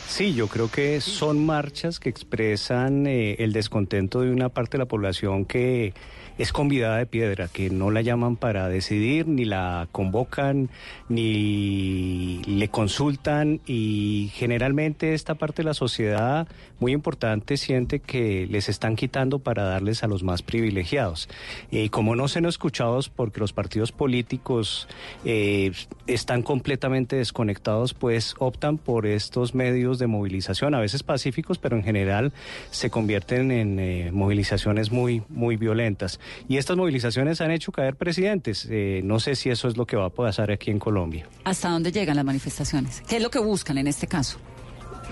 Sí, 0.08 0.34
yo 0.34 0.48
creo 0.48 0.72
que 0.72 1.02
son 1.02 1.46
marchas 1.46 2.00
que 2.00 2.08
expresan 2.08 3.08
eh, 3.08 3.36
el 3.40 3.52
descontento 3.52 4.22
de 4.22 4.32
una 4.32 4.48
parte 4.48 4.78
de 4.78 4.84
la 4.84 4.86
población 4.86 5.44
que 5.44 5.94
es 6.38 6.52
convidada 6.52 6.98
de 6.98 7.06
piedra, 7.06 7.48
que 7.48 7.70
no 7.70 7.92
la 7.92 8.02
llaman 8.02 8.36
para 8.36 8.68
decidir, 8.68 9.28
ni 9.28 9.46
la 9.46 9.88
convocan, 9.92 10.70
ni 11.10 12.42
le 12.46 12.68
consultan 12.70 13.62
y 13.66 14.32
generalmente 14.34 15.14
esta 15.14 15.36
parte 15.36 15.62
de 15.62 15.68
la 15.68 15.74
sociedad 15.74 16.48
muy 16.80 16.92
importante 16.92 17.58
siente 17.58 18.00
que 18.00 18.48
les 18.48 18.70
están 18.70 18.96
quitando 18.96 19.40
para 19.40 19.64
darles 19.64 20.04
a 20.04 20.08
los 20.08 20.24
más 20.24 20.42
privilegiados. 20.42 21.30
Y 21.72 21.90
como 21.90 22.16
no 22.16 22.28
son 22.28 22.46
escuchados 22.46 23.10
porque 23.10 23.40
los 23.40 23.54
partidos 23.54 23.92
políticos 23.92 24.88
eh, 25.24 25.72
están 26.08 26.44
completamente 26.44 27.16
desconectados, 27.16 27.94
pues 27.94 28.36
optan 28.40 28.78
por 28.78 29.06
estos 29.06 29.56
medios 29.56 30.00
de 30.00 30.08
movilización, 30.08 30.76
a 30.76 30.80
veces 30.80 31.04
pacíficos, 31.04 31.58
pero 31.58 31.76
en 31.78 31.84
general 31.84 32.34
se 32.72 32.90
convierten 32.90 33.52
en 33.52 33.80
eh, 33.80 34.10
movilizaciones 34.12 34.92
muy, 34.92 35.24
muy 35.30 35.56
violentas. 35.56 36.20
Y 36.48 36.58
estas 36.58 36.78
movilizaciones 36.78 37.42
han 37.42 37.52
hecho 37.52 37.72
caer 37.72 37.96
presidentes. 37.96 38.68
Eh, 38.70 39.02
no 39.04 39.20
sé 39.20 39.36
si 39.36 39.50
eso 39.50 39.68
es 39.68 39.78
lo 39.78 39.86
que 39.86 39.96
va 39.96 40.06
a 40.06 40.10
pasar 40.10 40.52
aquí 40.52 40.72
en 40.72 40.80
Colombia. 40.80 41.28
¿Hasta 41.44 41.70
dónde 41.70 41.92
llegan 41.92 42.16
las 42.16 42.26
manifestaciones? 42.26 43.02
¿Qué 43.08 43.18
es 43.18 43.24
lo 43.24 43.30
que 43.30 43.40
buscan 43.40 43.78
en 43.78 43.88
este 43.88 44.08
caso? 44.08 44.40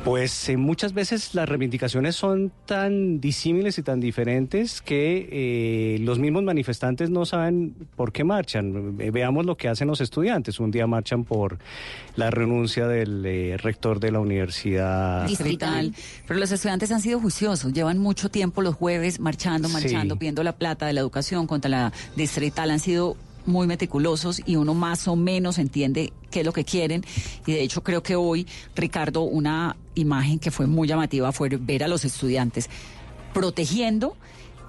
Pues 0.04 0.50
eh, 0.50 0.58
muchas 0.58 0.94
veces 0.94 1.34
las 1.34 1.48
reivindicaciones 1.48 2.18
son 2.18 2.52
tan 2.66 3.22
disímiles 3.22 3.78
y 3.78 3.84
tan 3.84 4.02
diferentes 4.02 4.82
que 4.82 5.30
eh, 5.32 6.00
los 6.00 6.20
mismos 6.20 6.44
manifestantes 6.44 7.10
no 7.10 7.26
saben 7.26 7.74
por 7.96 8.12
qué 8.12 8.26
marchan. 8.26 8.98
Eh, 9.00 9.12
veamos 9.12 9.46
lo 9.46 9.56
que 9.56 9.70
hacen 9.70 9.88
los 9.88 10.02
estudiantes. 10.02 10.60
Un 10.60 10.72
día 10.72 10.88
marchan 10.88 11.24
por 11.24 11.58
la 12.18 12.32
renuncia 12.32 12.86
del 12.86 13.58
rector 13.60 14.02
de 14.02 14.12
la 14.12 14.20
universidad 14.20 15.26
distrital. 15.26 15.94
Pero 16.28 16.38
los 16.38 16.52
estudiantes 16.52 16.92
han 16.92 17.00
sido 17.00 17.22
juiciosos. 17.22 17.72
Llevan 17.72 17.98
mucho 17.98 18.30
tiempo 18.30 18.62
los 18.62 18.76
jueves 18.76 19.22
marchando, 19.22 19.70
marchando, 19.70 20.18
viendo 20.18 20.44
la 20.44 20.52
plata 20.58 20.86
de 20.86 20.92
la 20.92 21.00
educación 21.00 21.48
contra 21.48 21.70
la 21.70 21.94
distrital. 22.18 22.72
Han 22.72 22.80
sido 22.82 23.16
muy 23.46 23.68
meticulosos 23.68 24.42
y 24.46 24.56
uno 24.56 24.74
más 24.74 25.08
o 25.08 25.16
menos 25.16 25.58
entiende 25.58 26.14
qué 26.32 26.42
es 26.42 26.46
lo 26.46 26.54
que 26.54 26.66
quieren. 26.66 27.04
Y 27.46 27.54
de 27.54 27.62
hecho 27.62 27.84
creo 27.84 28.04
que 28.04 28.16
hoy, 28.16 28.48
Ricardo, 28.76 29.22
una 29.22 29.76
imagen 29.96 30.40
que 30.40 30.52
fue 30.52 30.68
muy 30.68 30.88
llamativa 30.88 31.32
fue 31.32 31.50
ver 31.50 31.84
a 31.84 31.88
los 31.88 32.06
estudiantes 32.06 32.70
protegiendo 33.34 34.16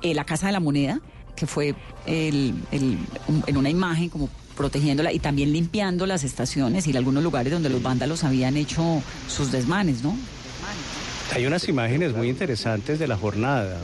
eh, 0.03 0.15
la 0.15 0.25
Casa 0.25 0.47
de 0.47 0.53
la 0.53 0.61
Moneda, 0.61 1.01
que 1.37 1.47
fue 1.47 1.75
el, 2.07 2.55
en 2.71 3.57
una 3.57 3.71
imagen 3.71 4.09
como 4.09 4.29
protegiéndola 4.57 5.13
y 5.13 5.19
también 5.19 5.53
limpiando 5.53 6.07
las 6.07 6.25
estaciones 6.25 6.87
y 6.87 6.97
algunos 6.97 7.23
lugares 7.23 7.53
donde 7.53 7.69
los 7.69 7.83
vándalos 7.83 8.25
habían 8.25 8.57
hecho 8.57 9.03
sus 9.29 9.51
desmanes, 9.51 10.03
¿no? 10.03 10.17
Hay 11.35 11.47
unas 11.47 11.69
imágenes 11.69 12.15
muy 12.15 12.29
interesantes 12.29 12.99
de 12.99 13.09
la 13.09 13.17
jornada 13.17 13.79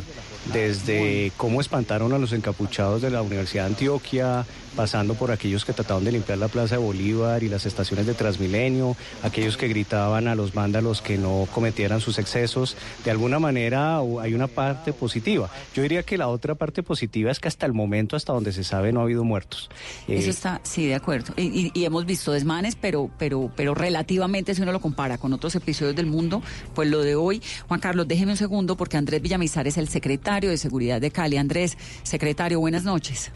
desde 0.52 1.32
cómo 1.36 1.60
espantaron 1.60 2.12
a 2.12 2.18
los 2.18 2.32
encapuchados 2.32 3.02
de 3.02 3.10
la 3.10 3.22
Universidad 3.22 3.64
de 3.64 3.70
Antioquia, 3.70 4.46
pasando 4.76 5.14
por 5.14 5.30
aquellos 5.30 5.64
que 5.64 5.72
trataban 5.72 6.04
de 6.04 6.12
limpiar 6.12 6.38
la 6.38 6.48
Plaza 6.48 6.76
de 6.76 6.82
Bolívar 6.82 7.42
y 7.42 7.48
las 7.48 7.66
estaciones 7.66 8.06
de 8.06 8.14
Transmilenio, 8.14 8.96
aquellos 9.22 9.56
que 9.56 9.68
gritaban 9.68 10.28
a 10.28 10.34
los 10.34 10.52
vándalos 10.52 11.02
que 11.02 11.18
no 11.18 11.46
cometieran 11.52 12.00
sus 12.00 12.18
excesos. 12.18 12.76
De 13.04 13.10
alguna 13.10 13.38
manera 13.38 13.98
hay 13.98 14.34
una 14.34 14.46
parte 14.46 14.92
positiva. 14.92 15.50
Yo 15.74 15.82
diría 15.82 16.02
que 16.02 16.18
la 16.18 16.28
otra 16.28 16.54
parte 16.54 16.82
positiva 16.82 17.30
es 17.30 17.40
que 17.40 17.48
hasta 17.48 17.66
el 17.66 17.72
momento, 17.72 18.16
hasta 18.16 18.32
donde 18.32 18.52
se 18.52 18.64
sabe, 18.64 18.92
no 18.92 19.00
ha 19.00 19.02
habido 19.04 19.24
muertos. 19.24 19.70
Eso 20.06 20.26
eh, 20.26 20.30
está, 20.30 20.60
sí, 20.62 20.86
de 20.86 20.94
acuerdo. 20.94 21.34
Y, 21.36 21.70
hemos 21.84 22.06
visto 22.06 22.32
desmanes, 22.32 22.76
pero, 22.76 23.10
pero, 23.18 23.50
pero 23.56 23.74
relativamente, 23.74 24.54
si 24.54 24.62
uno 24.62 24.72
lo 24.72 24.80
compara 24.80 25.18
con 25.18 25.32
otros 25.32 25.54
episodios 25.54 25.96
del 25.96 26.06
mundo, 26.06 26.42
pues 26.74 26.88
lo 26.88 27.00
de 27.00 27.14
hoy. 27.14 27.42
Juan 27.68 27.80
Carlos, 27.80 28.06
déjeme 28.06 28.32
un 28.32 28.36
segundo 28.36 28.76
porque 28.76 28.96
Andrés 28.96 29.22
Villamizar 29.22 29.66
es 29.66 29.76
el 29.76 29.88
secretario 29.88 30.50
de 30.50 30.58
Seguridad 30.58 31.00
de 31.00 31.10
Cali. 31.10 31.36
Andrés, 31.36 31.76
secretario, 32.02 32.60
buenas 32.60 32.84
noches. 32.84 33.32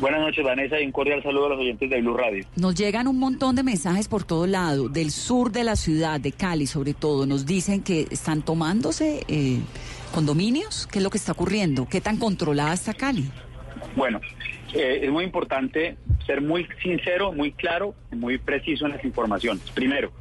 Buenas 0.00 0.20
noches, 0.20 0.44
Vanessa, 0.44 0.80
y 0.80 0.86
un 0.86 0.92
cordial 0.92 1.20
saludo 1.24 1.46
a 1.46 1.48
los 1.50 1.58
oyentes 1.58 1.90
de 1.90 2.00
Blue 2.00 2.16
Radio. 2.16 2.44
Nos 2.54 2.76
llegan 2.76 3.08
un 3.08 3.18
montón 3.18 3.56
de 3.56 3.64
mensajes 3.64 4.06
por 4.06 4.22
todo 4.22 4.46
lado, 4.46 4.88
del 4.88 5.10
sur 5.10 5.50
de 5.50 5.64
la 5.64 5.74
ciudad, 5.74 6.20
de 6.20 6.30
Cali 6.30 6.68
sobre 6.68 6.94
todo. 6.94 7.26
Nos 7.26 7.46
dicen 7.46 7.82
que 7.82 8.06
están 8.08 8.42
tomándose 8.42 9.24
eh, 9.26 9.58
condominios. 10.14 10.86
¿Qué 10.86 10.98
es 10.98 11.02
lo 11.02 11.10
que 11.10 11.18
está 11.18 11.32
ocurriendo? 11.32 11.88
¿Qué 11.90 12.00
tan 12.00 12.16
controlada 12.16 12.74
está 12.74 12.94
Cali? 12.94 13.24
Bueno, 13.96 14.20
eh, 14.72 15.00
es 15.02 15.10
muy 15.10 15.24
importante 15.24 15.96
ser 16.24 16.42
muy 16.42 16.68
sincero, 16.80 17.32
muy 17.32 17.50
claro 17.50 17.96
y 18.12 18.14
muy 18.14 18.38
preciso 18.38 18.86
en 18.86 18.92
las 18.92 19.04
informaciones. 19.04 19.68
Primero, 19.72 20.12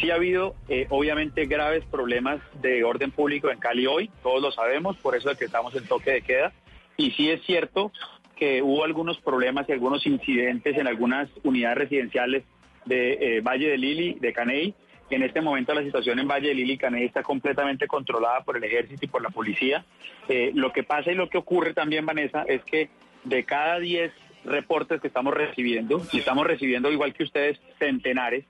sí 0.00 0.10
ha 0.10 0.14
habido 0.14 0.54
eh, 0.70 0.86
obviamente 0.88 1.44
graves 1.44 1.84
problemas 1.90 2.40
de 2.62 2.84
orden 2.84 3.10
público 3.10 3.50
en 3.50 3.58
Cali 3.58 3.86
hoy, 3.86 4.10
todos 4.22 4.40
lo 4.40 4.50
sabemos, 4.50 4.96
por 4.96 5.14
eso 5.14 5.30
es 5.30 5.36
que 5.36 5.44
estamos 5.44 5.74
en 5.76 5.84
toque 5.84 6.10
de 6.10 6.22
queda. 6.22 6.52
Y 6.96 7.10
sí 7.12 7.30
es 7.30 7.42
cierto 7.44 7.92
que 8.40 8.62
hubo 8.62 8.84
algunos 8.84 9.20
problemas 9.20 9.68
y 9.68 9.72
algunos 9.72 10.06
incidentes 10.06 10.76
en 10.78 10.86
algunas 10.86 11.28
unidades 11.44 11.76
residenciales 11.76 12.42
de 12.86 13.36
eh, 13.36 13.40
Valle 13.42 13.68
de 13.68 13.76
Lili, 13.76 14.14
de 14.14 14.32
Caney. 14.32 14.74
En 15.10 15.22
este 15.22 15.42
momento 15.42 15.74
la 15.74 15.82
situación 15.82 16.18
en 16.18 16.26
Valle 16.26 16.48
de 16.48 16.54
Lili 16.54 16.72
y 16.72 16.78
Caney 16.78 17.04
está 17.04 17.22
completamente 17.22 17.86
controlada 17.86 18.40
por 18.40 18.56
el 18.56 18.64
ejército 18.64 19.04
y 19.04 19.08
por 19.08 19.20
la 19.20 19.28
policía. 19.28 19.84
Eh, 20.28 20.52
lo 20.54 20.72
que 20.72 20.82
pasa 20.82 21.12
y 21.12 21.16
lo 21.16 21.28
que 21.28 21.36
ocurre 21.36 21.74
también, 21.74 22.06
Vanessa, 22.06 22.44
es 22.48 22.64
que 22.64 22.88
de 23.24 23.44
cada 23.44 23.78
10 23.78 24.10
reportes 24.46 25.02
que 25.02 25.08
estamos 25.08 25.34
recibiendo, 25.34 26.00
y 26.10 26.18
estamos 26.20 26.46
recibiendo 26.46 26.90
igual 26.90 27.12
que 27.12 27.24
ustedes 27.24 27.60
centenares, 27.78 28.46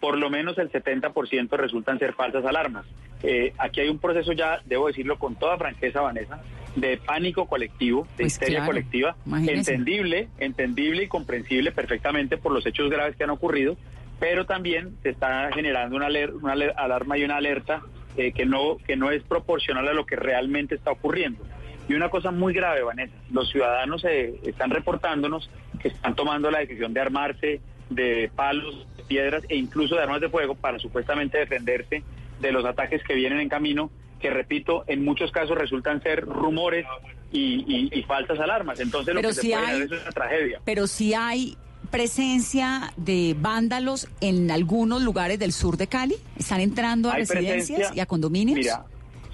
por 0.00 0.18
lo 0.18 0.30
menos 0.30 0.58
el 0.58 0.72
70% 0.72 1.50
resultan 1.50 2.00
ser 2.00 2.12
falsas 2.14 2.44
alarmas. 2.44 2.86
Eh, 3.22 3.52
aquí 3.58 3.80
hay 3.80 3.88
un 3.88 4.00
proceso 4.00 4.32
ya, 4.32 4.60
debo 4.64 4.88
decirlo 4.88 5.16
con 5.16 5.36
toda 5.36 5.56
franqueza, 5.58 6.00
Vanessa, 6.00 6.42
de 6.76 6.96
pánico 6.96 7.46
colectivo, 7.46 8.02
de 8.16 8.24
pues 8.24 8.32
histeria 8.34 8.64
colectiva, 8.64 9.16
entendible, 9.46 10.28
entendible 10.38 11.04
y 11.04 11.08
comprensible 11.08 11.72
perfectamente 11.72 12.36
por 12.36 12.52
los 12.52 12.64
hechos 12.66 12.90
graves 12.90 13.16
que 13.16 13.24
han 13.24 13.30
ocurrido, 13.30 13.76
pero 14.20 14.46
también 14.46 14.96
se 15.02 15.10
está 15.10 15.50
generando 15.52 15.96
una, 15.96 16.08
una 16.40 16.52
alarma 16.52 17.18
y 17.18 17.24
una 17.24 17.36
alerta 17.36 17.82
eh, 18.16 18.32
que, 18.32 18.46
no, 18.46 18.78
que 18.78 18.96
no 18.96 19.10
es 19.10 19.22
proporcional 19.22 19.86
a 19.88 19.92
lo 19.92 20.06
que 20.06 20.16
realmente 20.16 20.74
está 20.74 20.90
ocurriendo. 20.90 21.44
Y 21.88 21.94
una 21.94 22.10
cosa 22.10 22.30
muy 22.30 22.52
grave, 22.52 22.82
Vanessa, 22.82 23.14
los 23.32 23.48
ciudadanos 23.48 24.04
eh, 24.04 24.38
están 24.44 24.70
reportándonos 24.70 25.50
que 25.80 25.88
están 25.88 26.14
tomando 26.14 26.50
la 26.50 26.58
decisión 26.58 26.92
de 26.92 27.00
armarse 27.00 27.60
de 27.88 28.30
palos, 28.34 28.86
de 28.96 29.04
piedras 29.04 29.44
e 29.48 29.56
incluso 29.56 29.94
de 29.94 30.02
armas 30.02 30.20
de 30.20 30.28
fuego 30.28 30.54
para 30.54 30.78
supuestamente 30.78 31.38
defenderse 31.38 32.02
de 32.40 32.52
los 32.52 32.64
ataques 32.64 33.02
que 33.02 33.14
vienen 33.14 33.40
en 33.40 33.48
camino 33.48 33.90
que 34.20 34.30
repito, 34.30 34.84
en 34.86 35.04
muchos 35.04 35.30
casos 35.30 35.56
resultan 35.56 36.02
ser 36.02 36.24
rumores 36.24 36.86
y, 37.32 38.02
falsas 38.06 38.38
alarmas. 38.40 38.80
Entonces 38.80 39.14
lo 39.14 39.22
que 39.22 39.32
se 39.32 39.50
puede 39.50 39.84
es 39.84 39.90
una 39.90 40.10
tragedia. 40.12 40.60
Pero 40.64 40.86
si 40.86 41.14
hay 41.14 41.56
presencia 41.90 42.92
de 42.96 43.34
vándalos 43.38 44.08
en 44.20 44.50
algunos 44.50 45.02
lugares 45.02 45.38
del 45.38 45.52
sur 45.52 45.76
de 45.76 45.86
Cali? 45.86 46.16
¿Están 46.36 46.60
entrando 46.60 47.10
a 47.10 47.16
residencias 47.16 47.94
y 47.94 48.00
a 48.00 48.06
condominios? 48.06 48.58
Mira, 48.58 48.84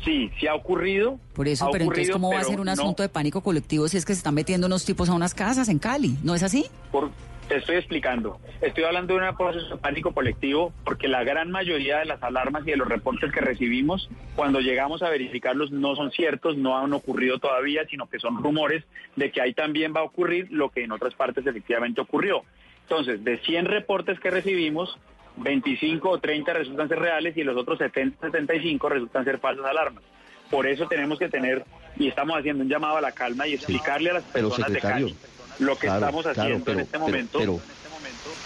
sí, 0.04 0.30
sí 0.38 0.46
ha 0.46 0.54
ocurrido. 0.54 1.18
Por 1.34 1.48
eso, 1.48 1.68
pero 1.72 1.84
entonces, 1.84 2.10
¿cómo 2.10 2.32
va 2.32 2.40
a 2.40 2.44
ser 2.44 2.60
un 2.60 2.68
asunto 2.68 3.02
de 3.02 3.08
pánico 3.08 3.40
colectivo 3.40 3.88
si 3.88 3.96
es 3.96 4.04
que 4.04 4.14
se 4.14 4.18
están 4.18 4.34
metiendo 4.34 4.66
unos 4.66 4.84
tipos 4.84 5.08
a 5.08 5.14
unas 5.14 5.34
casas 5.34 5.68
en 5.68 5.78
Cali? 5.78 6.16
¿No 6.22 6.34
es 6.34 6.42
así? 6.42 6.66
Por, 6.92 7.10
te 7.48 7.56
estoy 7.56 7.76
explicando. 7.76 8.38
Estoy 8.60 8.84
hablando 8.84 9.14
de 9.14 9.28
un 9.28 9.36
proceso 9.36 9.74
de 9.74 9.76
pánico 9.76 10.12
colectivo 10.12 10.72
porque 10.84 11.08
la 11.08 11.24
gran 11.24 11.50
mayoría 11.50 11.98
de 11.98 12.06
las 12.06 12.22
alarmas 12.22 12.66
y 12.66 12.70
de 12.70 12.76
los 12.76 12.88
reportes 12.88 13.32
que 13.32 13.40
recibimos, 13.40 14.08
cuando 14.34 14.60
llegamos 14.60 15.02
a 15.02 15.10
verificarlos, 15.10 15.70
no 15.70 15.94
son 15.96 16.10
ciertos, 16.10 16.56
no 16.56 16.78
han 16.78 16.92
ocurrido 16.92 17.38
todavía, 17.38 17.86
sino 17.88 18.08
que 18.08 18.18
son 18.18 18.42
rumores 18.42 18.84
de 19.16 19.30
que 19.30 19.40
ahí 19.40 19.52
también 19.52 19.92
va 19.94 20.00
a 20.00 20.04
ocurrir 20.04 20.48
lo 20.50 20.70
que 20.70 20.84
en 20.84 20.92
otras 20.92 21.14
partes 21.14 21.46
efectivamente 21.46 22.00
ocurrió. 22.00 22.42
Entonces, 22.82 23.24
de 23.24 23.38
100 23.38 23.66
reportes 23.66 24.20
que 24.20 24.30
recibimos, 24.30 24.98
25 25.36 26.08
o 26.08 26.18
30 26.18 26.52
resultan 26.52 26.88
ser 26.88 26.98
reales 26.98 27.36
y 27.36 27.44
los 27.44 27.56
otros 27.56 27.78
70, 27.78 28.26
75 28.26 28.88
resultan 28.88 29.24
ser 29.24 29.38
falsas 29.38 29.66
alarmas. 29.66 30.04
Por 30.50 30.66
eso 30.66 30.86
tenemos 30.86 31.18
que 31.18 31.28
tener, 31.28 31.64
y 31.96 32.08
estamos 32.08 32.38
haciendo 32.38 32.62
un 32.62 32.68
llamado 32.68 32.98
a 32.98 33.00
la 33.00 33.12
calma 33.12 33.46
y 33.46 33.54
explicarle 33.54 34.10
a 34.10 34.14
las 34.14 34.24
personas 34.24 34.72
de 34.72 34.80
Cali 34.80 35.16
lo 35.58 35.76
que 35.78 35.86
estamos 35.86 36.26
haciendo 36.26 36.72
en 36.72 36.80
este 36.80 36.98
momento. 36.98 37.38
Pero, 37.38 37.62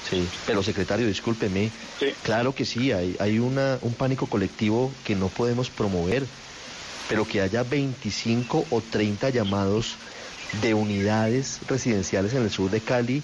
sí, 0.02 0.28
pero 0.44 0.62
secretario, 0.62 1.06
discúlpeme. 1.06 1.72
Claro 2.22 2.54
que 2.54 2.64
sí, 2.64 2.92
hay, 2.92 3.16
hay 3.18 3.38
una, 3.38 3.78
un 3.82 3.94
pánico 3.94 4.26
colectivo 4.26 4.92
que 5.04 5.14
no 5.14 5.28
podemos 5.28 5.70
promover, 5.70 6.24
pero 7.08 7.26
que 7.26 7.40
haya 7.40 7.62
25 7.62 8.66
o 8.70 8.80
30 8.80 9.30
llamados 9.30 9.96
de 10.62 10.74
unidades 10.74 11.60
residenciales 11.68 12.32
en 12.34 12.42
el 12.42 12.50
sur 12.50 12.70
de 12.70 12.80
Cali 12.80 13.22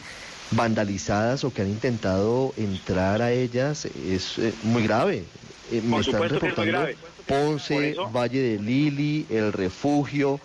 vandalizadas 0.51 1.45
o 1.45 1.53
que 1.53 1.62
han 1.62 1.68
intentado 1.68 2.53
entrar 2.57 3.22
a 3.22 3.32
ellas 3.32 3.87
es 3.87 4.39
eh, 4.39 4.55
muy 4.62 4.85
grave. 4.85 5.24
Eh, 5.70 5.80
me 5.82 6.01
están 6.01 6.28
reportando 6.28 6.87
Ponce, 7.26 7.97
Valle 8.12 8.41
de 8.41 8.59
Lili, 8.62 9.26
El 9.30 9.53
Refugio. 9.53 10.41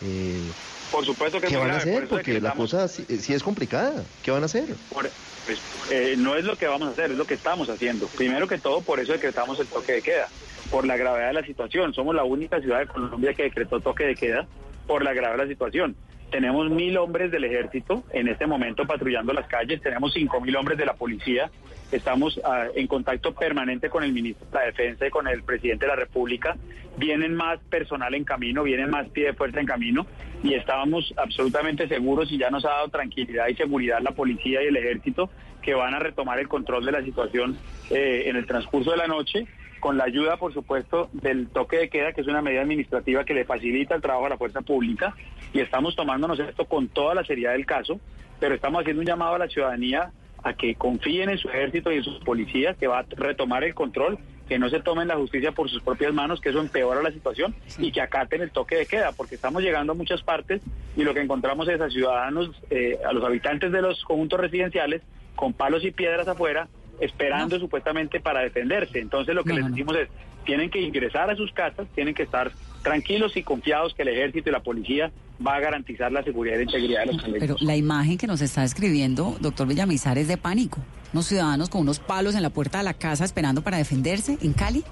Eh, 0.00 0.52
Por 0.92 1.06
supuesto 1.06 1.40
que 1.40 1.46
¿Qué 1.46 1.56
van 1.56 1.70
a 1.70 1.78
hacer? 1.78 2.06
Porque 2.06 2.38
la 2.38 2.52
cosa 2.52 2.86
sí, 2.86 3.06
es 3.08 3.42
complicada. 3.42 4.04
¿Qué 4.22 4.30
van 4.30 4.42
a 4.42 4.46
hacer? 4.46 4.76
pues, 4.92 5.58
eh, 5.90 6.14
no 6.18 6.36
es 6.36 6.44
lo 6.44 6.56
que 6.56 6.66
vamos 6.66 6.88
a 6.88 6.90
hacer, 6.92 7.10
es 7.10 7.16
lo 7.16 7.24
que 7.24 7.34
estamos 7.34 7.70
haciendo. 7.70 8.06
Primero 8.08 8.46
que 8.46 8.58
todo, 8.58 8.82
por 8.82 9.00
eso 9.00 9.12
decretamos 9.12 9.58
el 9.58 9.66
toque 9.66 9.92
de 9.92 10.02
queda, 10.02 10.28
por 10.70 10.86
la 10.86 10.98
gravedad 10.98 11.28
de 11.28 11.32
la 11.32 11.46
situación. 11.46 11.94
Somos 11.94 12.14
la 12.14 12.24
única 12.24 12.60
ciudad 12.60 12.80
de 12.80 12.86
Colombia 12.86 13.32
que 13.32 13.44
decretó 13.44 13.80
toque 13.80 14.04
de 14.04 14.14
queda 14.14 14.46
por 14.86 15.02
la 15.02 15.14
gravedad 15.14 15.38
de 15.38 15.44
la 15.44 15.50
situación. 15.50 15.96
Tenemos 16.32 16.70
mil 16.70 16.96
hombres 16.96 17.30
del 17.30 17.44
ejército 17.44 18.04
en 18.10 18.26
este 18.26 18.46
momento 18.46 18.86
patrullando 18.86 19.34
las 19.34 19.46
calles, 19.48 19.82
tenemos 19.82 20.14
cinco 20.14 20.40
mil 20.40 20.56
hombres 20.56 20.78
de 20.78 20.86
la 20.86 20.94
policía, 20.94 21.50
estamos 21.92 22.40
ah, 22.42 22.68
en 22.74 22.86
contacto 22.86 23.34
permanente 23.34 23.90
con 23.90 24.02
el 24.02 24.14
ministro 24.14 24.46
de 24.46 24.54
la 24.54 24.64
Defensa 24.64 25.06
y 25.06 25.10
con 25.10 25.28
el 25.28 25.42
presidente 25.42 25.84
de 25.84 25.90
la 25.90 25.96
República, 25.96 26.56
vienen 26.96 27.34
más 27.34 27.60
personal 27.68 28.14
en 28.14 28.24
camino, 28.24 28.62
vienen 28.62 28.88
más 28.88 29.10
pie 29.10 29.26
de 29.26 29.34
fuerza 29.34 29.60
en 29.60 29.66
camino 29.66 30.06
y 30.42 30.54
estábamos 30.54 31.12
absolutamente 31.18 31.86
seguros 31.86 32.32
y 32.32 32.38
ya 32.38 32.48
nos 32.48 32.64
ha 32.64 32.70
dado 32.70 32.88
tranquilidad 32.88 33.48
y 33.48 33.54
seguridad 33.54 34.00
la 34.00 34.12
policía 34.12 34.62
y 34.62 34.68
el 34.68 34.76
ejército 34.78 35.28
que 35.60 35.74
van 35.74 35.92
a 35.92 35.98
retomar 35.98 36.38
el 36.38 36.48
control 36.48 36.86
de 36.86 36.92
la 36.92 37.04
situación 37.04 37.58
eh, 37.90 38.22
en 38.28 38.36
el 38.36 38.46
transcurso 38.46 38.90
de 38.90 38.96
la 38.96 39.06
noche 39.06 39.46
con 39.82 39.98
la 39.98 40.04
ayuda, 40.04 40.36
por 40.36 40.54
supuesto, 40.54 41.10
del 41.12 41.48
toque 41.48 41.76
de 41.76 41.88
queda, 41.88 42.12
que 42.12 42.20
es 42.20 42.28
una 42.28 42.40
medida 42.40 42.62
administrativa 42.62 43.24
que 43.24 43.34
le 43.34 43.44
facilita 43.44 43.96
el 43.96 44.00
trabajo 44.00 44.26
a 44.26 44.28
la 44.28 44.36
fuerza 44.36 44.60
pública, 44.60 45.12
y 45.52 45.58
estamos 45.58 45.96
tomándonos 45.96 46.38
esto 46.38 46.66
con 46.66 46.86
toda 46.86 47.16
la 47.16 47.24
seriedad 47.24 47.50
del 47.50 47.66
caso, 47.66 47.98
pero 48.38 48.54
estamos 48.54 48.80
haciendo 48.80 49.00
un 49.00 49.08
llamado 49.08 49.34
a 49.34 49.38
la 49.40 49.48
ciudadanía 49.48 50.12
a 50.44 50.54
que 50.54 50.76
confíen 50.76 51.30
en 51.30 51.38
su 51.38 51.48
ejército 51.48 51.90
y 51.90 51.96
en 51.96 52.04
sus 52.04 52.20
policías, 52.20 52.76
que 52.76 52.86
va 52.86 53.00
a 53.00 53.06
retomar 53.08 53.64
el 53.64 53.74
control, 53.74 54.18
que 54.48 54.56
no 54.56 54.70
se 54.70 54.78
tomen 54.78 55.08
la 55.08 55.16
justicia 55.16 55.50
por 55.50 55.68
sus 55.68 55.82
propias 55.82 56.14
manos, 56.14 56.40
que 56.40 56.50
eso 56.50 56.60
empeora 56.60 57.02
la 57.02 57.10
situación, 57.10 57.52
y 57.76 57.90
que 57.90 58.02
acaten 58.02 58.40
el 58.40 58.52
toque 58.52 58.76
de 58.76 58.86
queda, 58.86 59.10
porque 59.10 59.34
estamos 59.34 59.64
llegando 59.64 59.94
a 59.94 59.96
muchas 59.96 60.22
partes 60.22 60.62
y 60.96 61.02
lo 61.02 61.12
que 61.12 61.22
encontramos 61.22 61.68
es 61.68 61.80
a 61.80 61.90
ciudadanos, 61.90 62.52
eh, 62.70 62.98
a 63.04 63.12
los 63.12 63.24
habitantes 63.24 63.72
de 63.72 63.82
los 63.82 64.04
conjuntos 64.04 64.38
residenciales, 64.38 65.02
con 65.34 65.52
palos 65.54 65.84
y 65.84 65.90
piedras 65.90 66.28
afuera, 66.28 66.68
esperando 67.02 67.58
supuestamente 67.58 68.20
para 68.20 68.40
defenderse. 68.40 69.00
Entonces 69.00 69.34
lo 69.34 69.44
que 69.44 69.54
les 69.54 69.66
decimos 69.66 69.96
es, 69.96 70.08
tienen 70.44 70.70
que 70.70 70.80
ingresar 70.80 71.30
a 71.30 71.36
sus 71.36 71.52
casas, 71.52 71.86
tienen 71.94 72.14
que 72.14 72.22
estar 72.22 72.52
tranquilos 72.82 73.36
y 73.36 73.42
confiados 73.42 73.94
que 73.94 74.02
el 74.02 74.08
ejército 74.08 74.48
y 74.48 74.52
la 74.52 74.60
policía 74.60 75.10
va 75.44 75.56
a 75.56 75.60
garantizar 75.60 76.12
la 76.12 76.22
seguridad 76.22 76.54
y 76.54 76.58
la 76.58 76.62
integridad 76.64 77.00
de 77.00 77.12
los 77.12 77.22
Pero 77.40 77.56
la 77.60 77.76
imagen 77.76 78.18
que 78.18 78.26
nos 78.26 78.40
está 78.40 78.62
escribiendo, 78.64 79.36
doctor 79.40 79.66
Villamizar, 79.66 80.16
es 80.16 80.28
de 80.28 80.36
pánico. 80.36 80.78
Unos 81.12 81.26
ciudadanos 81.26 81.68
con 81.68 81.82
unos 81.82 81.98
palos 81.98 82.34
en 82.34 82.42
la 82.42 82.50
puerta 82.50 82.78
de 82.78 82.84
la 82.84 82.94
casa 82.94 83.24
esperando 83.24 83.62
para 83.62 83.78
defenderse 83.78 84.38
en 84.40 84.52
Cali. 84.52 84.84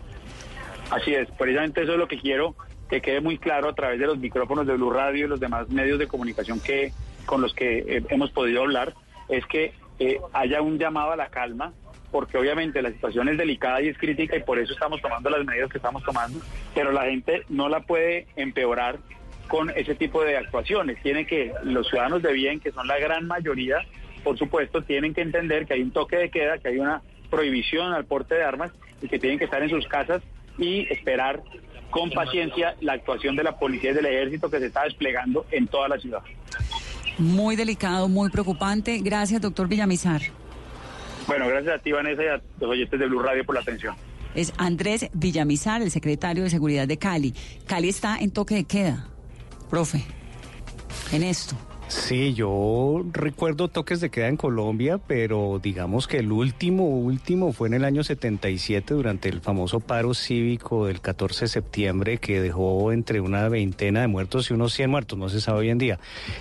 Así 0.90 1.14
es, 1.14 1.28
precisamente 1.38 1.82
eso 1.82 1.92
es 1.92 1.98
lo 1.98 2.08
que 2.08 2.18
quiero 2.18 2.56
que 2.88 3.00
quede 3.00 3.20
muy 3.20 3.38
claro 3.38 3.68
a 3.68 3.74
través 3.74 4.00
de 4.00 4.06
los 4.06 4.18
micrófonos 4.18 4.66
de 4.66 4.74
Blue 4.74 4.90
Radio 4.90 5.26
y 5.26 5.28
los 5.28 5.38
demás 5.38 5.68
medios 5.68 6.00
de 6.00 6.08
comunicación 6.08 6.58
que 6.58 6.92
con 7.24 7.40
los 7.40 7.54
que 7.54 7.78
eh, 7.78 8.02
hemos 8.08 8.32
podido 8.32 8.62
hablar, 8.62 8.94
es 9.28 9.46
que 9.46 9.72
eh, 10.00 10.18
haya 10.32 10.60
un 10.60 10.78
llamado 10.78 11.12
a 11.12 11.16
la 11.16 11.28
calma, 11.28 11.72
porque 12.10 12.38
obviamente 12.38 12.82
la 12.82 12.90
situación 12.90 13.28
es 13.28 13.38
delicada 13.38 13.80
y 13.82 13.88
es 13.88 13.98
crítica 13.98 14.36
y 14.36 14.42
por 14.42 14.58
eso 14.58 14.72
estamos 14.72 15.00
tomando 15.00 15.30
las 15.30 15.44
medidas 15.44 15.70
que 15.70 15.78
estamos 15.78 16.02
tomando, 16.02 16.40
pero 16.74 16.92
la 16.92 17.04
gente 17.04 17.44
no 17.48 17.68
la 17.68 17.80
puede 17.80 18.26
empeorar 18.36 18.98
con 19.48 19.70
ese 19.70 19.94
tipo 19.94 20.22
de 20.22 20.36
actuaciones. 20.36 21.02
Tiene 21.02 21.26
que, 21.26 21.52
los 21.64 21.88
ciudadanos 21.88 22.22
de 22.22 22.32
bien, 22.32 22.60
que 22.60 22.70
son 22.70 22.86
la 22.86 22.98
gran 22.98 23.26
mayoría, 23.26 23.78
por 24.22 24.38
supuesto, 24.38 24.82
tienen 24.82 25.12
que 25.12 25.22
entender 25.22 25.66
que 25.66 25.74
hay 25.74 25.82
un 25.82 25.90
toque 25.90 26.16
de 26.16 26.30
queda, 26.30 26.58
que 26.58 26.68
hay 26.68 26.78
una 26.78 27.02
prohibición 27.30 27.92
al 27.92 28.04
porte 28.04 28.34
de 28.34 28.44
armas 28.44 28.70
y 29.02 29.08
que 29.08 29.18
tienen 29.18 29.38
que 29.38 29.46
estar 29.46 29.62
en 29.62 29.70
sus 29.70 29.86
casas 29.86 30.22
y 30.58 30.86
esperar 30.92 31.42
con 31.90 32.10
paciencia 32.10 32.76
la 32.80 32.92
actuación 32.92 33.34
de 33.34 33.42
la 33.42 33.58
policía 33.58 33.90
y 33.90 33.94
del 33.94 34.06
ejército 34.06 34.50
que 34.50 34.58
se 34.60 34.66
está 34.66 34.84
desplegando 34.84 35.44
en 35.50 35.66
toda 35.66 35.88
la 35.88 35.98
ciudad. 35.98 36.20
Muy 37.18 37.56
delicado, 37.56 38.08
muy 38.08 38.30
preocupante. 38.30 38.98
Gracias, 39.02 39.40
doctor 39.40 39.68
Villamizar. 39.68 40.22
Bueno, 41.26 41.46
gracias 41.48 41.80
a 41.80 41.82
ti, 41.82 41.92
Vanessa, 41.92 42.22
y 42.22 42.26
a 42.26 42.40
los 42.60 42.70
oyentes 42.70 42.98
de 42.98 43.06
Blue 43.06 43.20
Radio 43.20 43.44
por 43.44 43.54
la 43.54 43.60
atención. 43.60 43.94
Es 44.34 44.52
Andrés 44.58 45.08
Villamizar, 45.12 45.82
el 45.82 45.90
secretario 45.90 46.44
de 46.44 46.50
Seguridad 46.50 46.86
de 46.86 46.98
Cali. 46.98 47.34
Cali 47.66 47.88
está 47.88 48.18
en 48.18 48.30
toque 48.30 48.54
de 48.54 48.64
queda, 48.64 49.08
profe, 49.68 50.04
en 51.12 51.22
esto. 51.22 51.56
Sí, 51.90 52.34
yo 52.34 53.04
recuerdo 53.10 53.66
toques 53.66 54.00
de 54.00 54.10
queda 54.10 54.28
en 54.28 54.36
Colombia, 54.36 54.98
pero 54.98 55.58
digamos 55.60 56.06
que 56.06 56.18
el 56.18 56.30
último, 56.30 56.84
último 56.84 57.52
fue 57.52 57.66
en 57.66 57.74
el 57.74 57.84
año 57.84 58.04
77 58.04 58.94
durante 58.94 59.28
el 59.28 59.40
famoso 59.40 59.80
paro 59.80 60.14
cívico 60.14 60.86
del 60.86 61.00
14 61.00 61.46
de 61.46 61.48
septiembre 61.48 62.18
que 62.18 62.40
dejó 62.40 62.92
entre 62.92 63.20
una 63.20 63.48
veintena 63.48 64.02
de 64.02 64.06
muertos 64.06 64.50
y 64.50 64.54
unos 64.54 64.72
100 64.72 64.88
muertos, 64.88 65.18
no 65.18 65.28
se 65.28 65.40
sabe 65.40 65.58
hoy 65.58 65.70
en 65.70 65.78
día. 65.78 65.98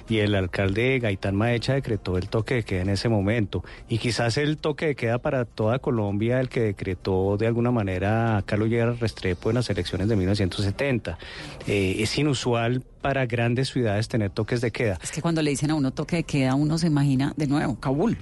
Y 0.08 0.20
el 0.20 0.36
alcalde 0.36 1.00
Gaitán 1.00 1.36
Maecha 1.36 1.74
decretó 1.74 2.20
el 2.20 2.30
toque 2.30 2.54
de 2.54 2.64
queda 2.64 2.82
en 2.84 2.90
ese 2.90 3.10
momento. 3.10 3.64
Y 3.88 3.98
quizás 3.98 4.38
el 4.38 4.58
toque 4.58 4.86
de 4.86 4.96
queda 4.96 5.18
para 5.18 5.46
toda 5.46 5.80
Colombia, 5.80 6.40
el 6.40 6.50
que 6.50 6.62
decretó 6.62 7.38
de 7.38 7.48
alguna 7.48 7.72
manera 7.72 8.44
Carlos 8.46 8.70
Llera 8.70 8.94
Restrepo 8.94 9.50
en 9.50 9.56
las 9.56 9.70
elecciones 9.72 10.10
de 10.10 10.16
1970. 10.16 11.18
Eh, 11.66 11.96
es 11.98 12.16
inusual 12.20 12.84
para 13.02 13.26
grandes 13.26 13.70
ciudades 13.70 14.08
tener 14.08 14.30
toques 14.30 14.62
de 14.62 14.72
queda. 14.72 15.00
Es 15.02 15.12
que 15.12 15.22
cuando 15.22 15.39
le 15.42 15.52
dicen 15.52 15.72
a 15.72 15.76
uno 15.76 15.92
toque 15.92 16.18
de 16.18 16.24
queda, 16.24 16.56
uno 16.56 16.78
se 16.78 16.88
imagina 16.88 17.34
de 17.38 17.48
nuevo 17.48 17.76
Kabul. 17.80 18.18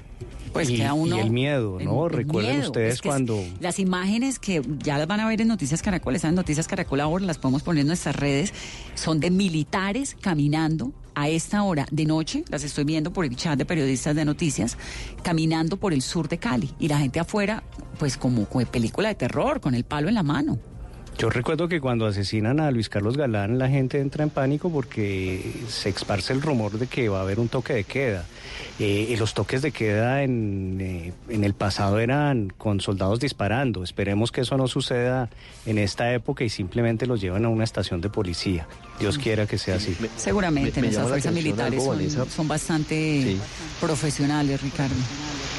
Pues 0.53 0.69
y, 0.69 0.77
queda 0.77 0.93
uno. 0.93 1.17
Y 1.17 1.19
el 1.19 1.29
miedo, 1.29 1.77
¿no? 1.79 2.09
Recuerden 2.09 2.61
ustedes 2.61 3.01
cuando. 3.01 3.43
las 3.59 3.79
imágenes 3.79 4.39
que 4.39 4.61
ya 4.79 4.97
las 4.97 5.07
van 5.07 5.19
a 5.19 5.27
ver 5.27 5.41
en 5.41 5.47
Noticias 5.49 5.81
Caracol, 5.81 6.15
están 6.15 6.29
en 6.29 6.35
Noticias 6.35 6.67
Caracol 6.67 7.01
ahora, 7.01 7.25
las 7.25 7.37
podemos 7.37 7.63
poner 7.63 7.81
en 7.81 7.87
nuestras 7.87 8.15
redes, 8.15 8.53
son 8.95 9.19
de 9.19 9.29
militares 9.29 10.15
caminando 10.19 10.93
a 11.15 11.29
esta 11.29 11.63
hora 11.63 11.87
de 11.91 12.05
noche, 12.05 12.43
las 12.49 12.63
estoy 12.63 12.83
viendo 12.83 13.11
por 13.11 13.25
el 13.25 13.35
chat 13.35 13.57
de 13.57 13.65
periodistas 13.65 14.15
de 14.15 14.23
noticias, 14.23 14.77
caminando 15.23 15.77
por 15.77 15.91
el 15.91 16.01
sur 16.01 16.27
de 16.29 16.37
Cali 16.37 16.71
y 16.79 16.87
la 16.87 16.99
gente 16.99 17.19
afuera, 17.19 17.63
pues 17.97 18.17
como, 18.17 18.45
como 18.45 18.65
película 18.67 19.09
de 19.09 19.15
terror, 19.15 19.59
con 19.59 19.73
el 19.73 19.83
palo 19.83 20.09
en 20.09 20.15
la 20.15 20.23
mano. 20.23 20.59
Yo 21.17 21.31
recuerdo 21.31 21.67
que 21.67 21.81
cuando 21.81 22.05
asesinan 22.05 22.59
a 22.59 22.69
Luis 22.69 22.89
Carlos 22.89 23.17
Galán 23.17 23.57
la 23.57 23.67
gente 23.67 23.99
entra 23.99 24.23
en 24.23 24.29
pánico 24.29 24.69
porque 24.69 25.51
se 25.67 25.89
esparce 25.89 26.31
el 26.31 26.43
rumor 26.43 26.77
de 26.77 26.85
que 26.85 27.09
va 27.09 27.19
a 27.19 27.21
haber 27.23 27.39
un 27.39 27.47
toque 27.47 27.73
de 27.73 27.83
queda. 27.85 28.23
Eh, 28.77 29.15
los 29.17 29.33
toques 29.33 29.63
de 29.63 29.71
queda 29.71 30.21
en, 30.21 30.77
eh, 30.79 31.13
en, 31.29 31.43
el 31.43 31.55
pasado 31.55 31.97
eran 31.97 32.53
con 32.55 32.81
soldados 32.81 33.19
disparando. 33.19 33.83
Esperemos 33.83 34.31
que 34.31 34.41
eso 34.41 34.57
no 34.57 34.67
suceda 34.67 35.31
en 35.65 35.79
esta 35.79 36.13
época 36.13 36.43
y 36.43 36.49
simplemente 36.49 37.07
los 37.07 37.19
llevan 37.19 37.45
a 37.45 37.49
una 37.49 37.63
estación 37.63 37.99
de 37.99 38.09
policía. 38.09 38.67
Dios 38.99 39.17
quiera 39.17 39.47
que 39.47 39.57
sea 39.57 39.77
así. 39.77 39.97
Seguramente, 40.17 40.79
nuestras 40.81 41.07
fuerzas 41.07 41.33
militares 41.33 41.83
son, 42.29 42.47
bastante 42.47 43.37
profesionales, 43.81 44.61
Ricardo. 44.61 44.95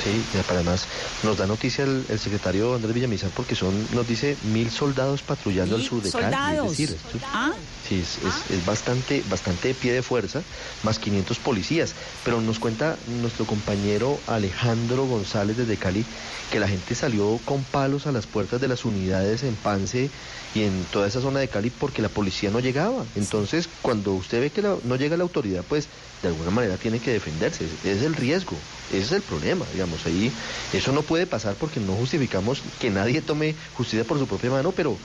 Sí, 0.09 0.25
además 0.49 0.87
nos 1.23 1.37
da 1.37 1.47
noticia 1.47 1.85
el, 1.85 2.19
secretario 2.19 2.75
Andrés 2.75 2.95
Villamizar 2.95 3.31
porque 3.31 3.55
son, 3.55 3.87
nos 3.95 4.07
dice 4.07 4.37
mil 4.43 4.71
soldados 4.71 5.23
patrullando 5.23 5.77
al 5.77 5.83
sur 5.83 6.03
de 6.03 6.11
Cali. 6.11 6.57
Es 6.57 6.79
decir, 6.79 6.97
¿Ah? 7.33 7.53
Sí, 7.89 8.01
es, 8.01 8.19
es, 8.51 8.67
bastante, 8.67 9.25
bastante 9.31 9.69
de 9.69 9.75
pie 9.75 9.93
de 9.93 10.03
fuerza, 10.03 10.43
más 10.83 10.99
500 10.99 11.39
policías. 11.39 11.95
Pero 12.25 12.41
nos 12.41 12.59
cuenta 12.59 12.97
nuestro 13.21 13.47
compañero 13.47 14.19
Alejandro 14.27 15.07
González 15.07 15.57
desde 15.57 15.77
Cali 15.77 16.05
que 16.51 16.61
la 16.61 16.69
gente 16.69 16.95
salió 16.95 17.39
con 17.45 17.63
palos 17.65 18.07
a 18.07 18.13
las 18.13 18.27
puertas 18.27 18.61
de 18.61 18.69
las 18.69 18.85
unidades 18.85 19.43
en 19.43 19.55
Pance 19.55 20.11
y 20.55 20.63
en 20.63 20.85
toda 20.93 21.07
esa 21.07 21.21
zona 21.21 21.41
de 21.41 21.49
Cali 21.49 21.71
porque 21.71 22.03
la 22.03 22.09
policía 22.09 22.51
no 22.51 22.61
llegaba. 22.61 23.05
Entonces, 23.17 23.69
cuando 23.83 24.13
usted 24.13 24.41
ve 24.41 24.51
que 24.51 24.63
no 24.63 24.97
llega 24.97 25.17
la 25.17 25.25
autoridad, 25.25 25.65
pues 25.69 25.89
de 26.23 26.29
alguna 26.29 26.51
manera 26.51 26.77
tiene 26.77 26.99
que 26.99 27.13
defenderse. 27.13 27.65
Ese 27.65 27.93
es 27.93 28.03
el 28.03 28.15
riesgo, 28.15 28.57
ese 28.91 29.01
es 29.01 29.13
el 29.13 29.23
problema, 29.23 29.65
digamos. 29.73 30.05
Ahí 30.07 30.33
eso 30.73 30.93
no 30.93 31.03
puede 31.03 31.27
pasar 31.27 31.55
porque 31.55 31.81
no 31.81 31.95
justificamos 31.95 32.63
que 32.81 32.91
nadie 32.91 33.21
tome 33.21 33.55
justicia 33.75 34.05
por 34.05 34.19
su 34.19 34.27
propia 34.27 34.51
mano, 34.51 34.73
pero 34.73 34.97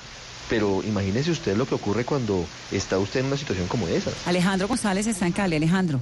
pero 0.49 0.81
imagínese 0.83 1.31
usted 1.31 1.55
lo 1.55 1.65
que 1.65 1.75
ocurre 1.75 2.05
cuando 2.05 2.45
está 2.71 2.97
usted 2.99 3.21
en 3.21 3.27
una 3.27 3.37
situación 3.37 3.67
como 3.67 3.87
esa. 3.87 4.11
Alejandro 4.25 4.67
González 4.67 5.07
está 5.07 5.25
en 5.27 5.33
Cali, 5.33 5.55
Alejandro. 5.55 5.99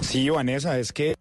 Sí, 0.00 0.28
Vanessa, 0.28 0.78
es 0.78 0.92
que 0.92 1.14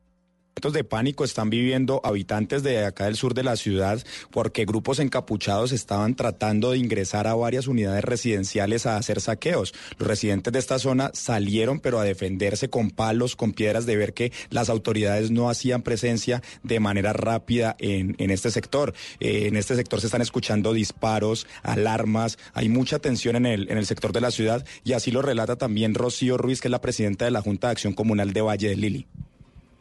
de 0.69 0.83
pánico 0.83 1.23
están 1.23 1.49
viviendo 1.49 2.01
habitantes 2.03 2.61
de 2.61 2.85
acá 2.85 3.05
del 3.05 3.15
sur 3.15 3.33
de 3.33 3.43
la 3.43 3.55
ciudad 3.55 3.99
porque 4.29 4.65
grupos 4.65 4.99
encapuchados 4.99 5.71
estaban 5.71 6.15
tratando 6.15 6.71
de 6.71 6.77
ingresar 6.77 7.25
a 7.25 7.33
varias 7.33 7.67
unidades 7.67 8.03
residenciales 8.03 8.85
a 8.85 8.97
hacer 8.97 9.19
saqueos. 9.21 9.73
Los 9.97 10.07
residentes 10.07 10.53
de 10.53 10.59
esta 10.59 10.77
zona 10.77 11.09
salieron 11.13 11.79
pero 11.79 11.99
a 11.99 12.03
defenderse 12.03 12.69
con 12.69 12.91
palos, 12.91 13.35
con 13.35 13.53
piedras 13.53 13.87
de 13.87 13.97
ver 13.97 14.13
que 14.13 14.31
las 14.51 14.69
autoridades 14.69 15.31
no 15.31 15.49
hacían 15.49 15.81
presencia 15.81 16.43
de 16.61 16.79
manera 16.79 17.11
rápida 17.11 17.75
en, 17.79 18.15
este 18.19 18.51
sector. 18.51 18.93
Eh, 19.19 19.47
en 19.47 19.55
este 19.55 19.75
sector 19.75 19.99
se 19.99 20.07
están 20.07 20.21
escuchando 20.21 20.73
disparos, 20.73 21.47
alarmas, 21.63 22.37
hay 22.53 22.69
mucha 22.69 22.99
tensión 22.99 23.35
en 23.35 23.47
el, 23.47 23.71
en 23.71 23.79
el 23.79 23.87
sector 23.87 24.13
de 24.13 24.21
la 24.21 24.29
ciudad 24.29 24.63
y 24.83 24.93
así 24.93 25.09
lo 25.09 25.23
relata 25.23 25.55
también 25.55 25.95
Rocío 25.95 26.37
Ruiz, 26.37 26.61
que 26.61 26.67
es 26.67 26.71
la 26.71 26.81
presidenta 26.81 27.25
de 27.25 27.31
la 27.31 27.41
Junta 27.41 27.67
de 27.67 27.71
Acción 27.71 27.93
Comunal 27.93 28.33
de 28.33 28.41
Valle 28.41 28.69
de 28.69 28.75
Lili 28.75 29.07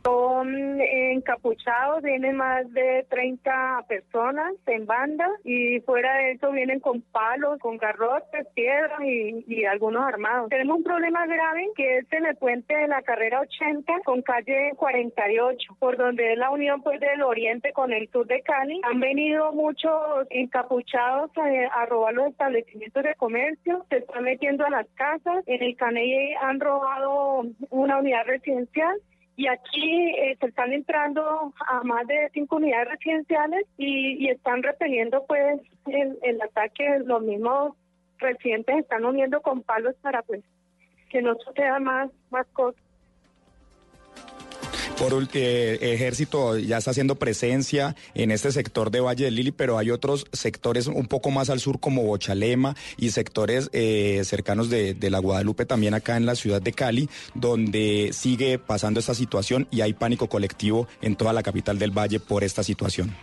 son 0.02 0.80
encapuchados, 0.80 2.02
vienen 2.02 2.36
más 2.36 2.70
de 2.72 3.06
30 3.08 3.84
personas 3.88 4.54
en 4.66 4.86
banda 4.86 5.28
y 5.44 5.80
fuera 5.80 6.14
de 6.14 6.32
eso 6.32 6.50
vienen 6.52 6.80
con 6.80 7.02
palos, 7.02 7.58
con 7.60 7.76
garrotes, 7.76 8.46
piedras 8.54 9.00
y, 9.02 9.64
algunos 9.70 10.02
armados. 10.02 10.48
Tenemos 10.48 10.78
un 10.78 10.84
problema 10.84 11.26
grave 11.26 11.68
que 11.76 11.98
es 11.98 12.12
en 12.12 12.26
el 12.26 12.34
puente 12.36 12.74
de 12.74 12.88
la 12.88 13.02
carrera 13.02 13.40
80 13.40 14.00
con 14.04 14.22
calle 14.22 14.72
48, 14.76 15.76
por 15.78 15.96
donde 15.96 16.32
es 16.32 16.38
la 16.38 16.50
unión 16.50 16.82
pues 16.82 16.98
del 16.98 17.22
oriente 17.22 17.72
con 17.72 17.92
el 17.92 18.08
sur 18.10 18.26
de 18.26 18.40
Cali. 18.42 18.80
Han 18.84 19.00
venido 19.00 19.52
muchos 19.52 20.26
encapuchados 20.30 21.30
a, 21.36 21.80
a 21.80 21.86
robar 21.86 22.14
los 22.14 22.28
establecimientos 22.28 23.02
de 23.02 23.14
comercio, 23.16 23.84
se 23.90 23.98
están 23.98 24.24
metiendo 24.24 24.64
a 24.64 24.70
las 24.70 24.86
casas. 24.94 25.44
En 25.46 25.62
el 25.62 25.76
Caney 25.76 26.34
han 26.40 26.58
robado 26.58 27.44
una 27.70 27.98
unidad 27.98 28.24
residencial 28.26 28.96
y 29.40 29.46
aquí 29.48 30.10
eh, 30.18 30.36
se 30.38 30.48
están 30.48 30.70
entrando 30.70 31.54
a 31.66 31.82
más 31.82 32.06
de 32.06 32.28
cinco 32.34 32.56
unidades 32.56 32.90
residenciales 32.90 33.66
y, 33.78 34.28
están 34.28 34.62
repeliendo 34.62 35.24
pues 35.26 35.58
el, 35.86 36.18
el, 36.20 36.42
ataque. 36.42 36.98
Los 37.06 37.22
mismos 37.22 37.74
residentes 38.18 38.76
están 38.76 39.06
uniendo 39.06 39.40
con 39.40 39.62
palos 39.62 39.94
para 40.02 40.20
pues 40.24 40.42
que 41.08 41.22
no 41.22 41.36
suceda 41.36 41.78
más, 41.78 42.10
más 42.28 42.46
cosas. 42.48 42.82
Por 45.00 45.28
eh, 45.32 45.78
ejército 45.80 46.58
ya 46.58 46.76
está 46.76 46.90
haciendo 46.90 47.14
presencia 47.14 47.96
en 48.12 48.30
este 48.30 48.52
sector 48.52 48.90
de 48.90 49.00
Valle 49.00 49.24
del 49.24 49.34
Lili, 49.34 49.50
pero 49.50 49.78
hay 49.78 49.90
otros 49.90 50.26
sectores 50.30 50.88
un 50.88 51.06
poco 51.06 51.30
más 51.30 51.48
al 51.48 51.58
sur 51.58 51.80
como 51.80 52.02
Bochalema 52.02 52.76
y 52.98 53.10
sectores 53.10 53.70
eh, 53.72 54.20
cercanos 54.26 54.68
de, 54.68 54.94
la 55.00 55.18
Guadalupe 55.18 55.64
también 55.64 55.94
acá 55.94 56.18
en 56.18 56.26
la 56.26 56.34
ciudad 56.34 56.60
de 56.60 56.74
Cali, 56.74 57.08
donde 57.32 58.10
sigue 58.12 58.58
pasando 58.58 59.00
esta 59.00 59.14
situación 59.14 59.66
y 59.70 59.80
hay 59.80 59.94
pánico 59.94 60.28
colectivo 60.28 60.86
en 61.00 61.16
toda 61.16 61.32
la 61.32 61.42
capital 61.42 61.78
del 61.78 61.96
Valle 61.96 62.20
por 62.20 62.44
esta 62.44 62.62
situación. 62.62 63.16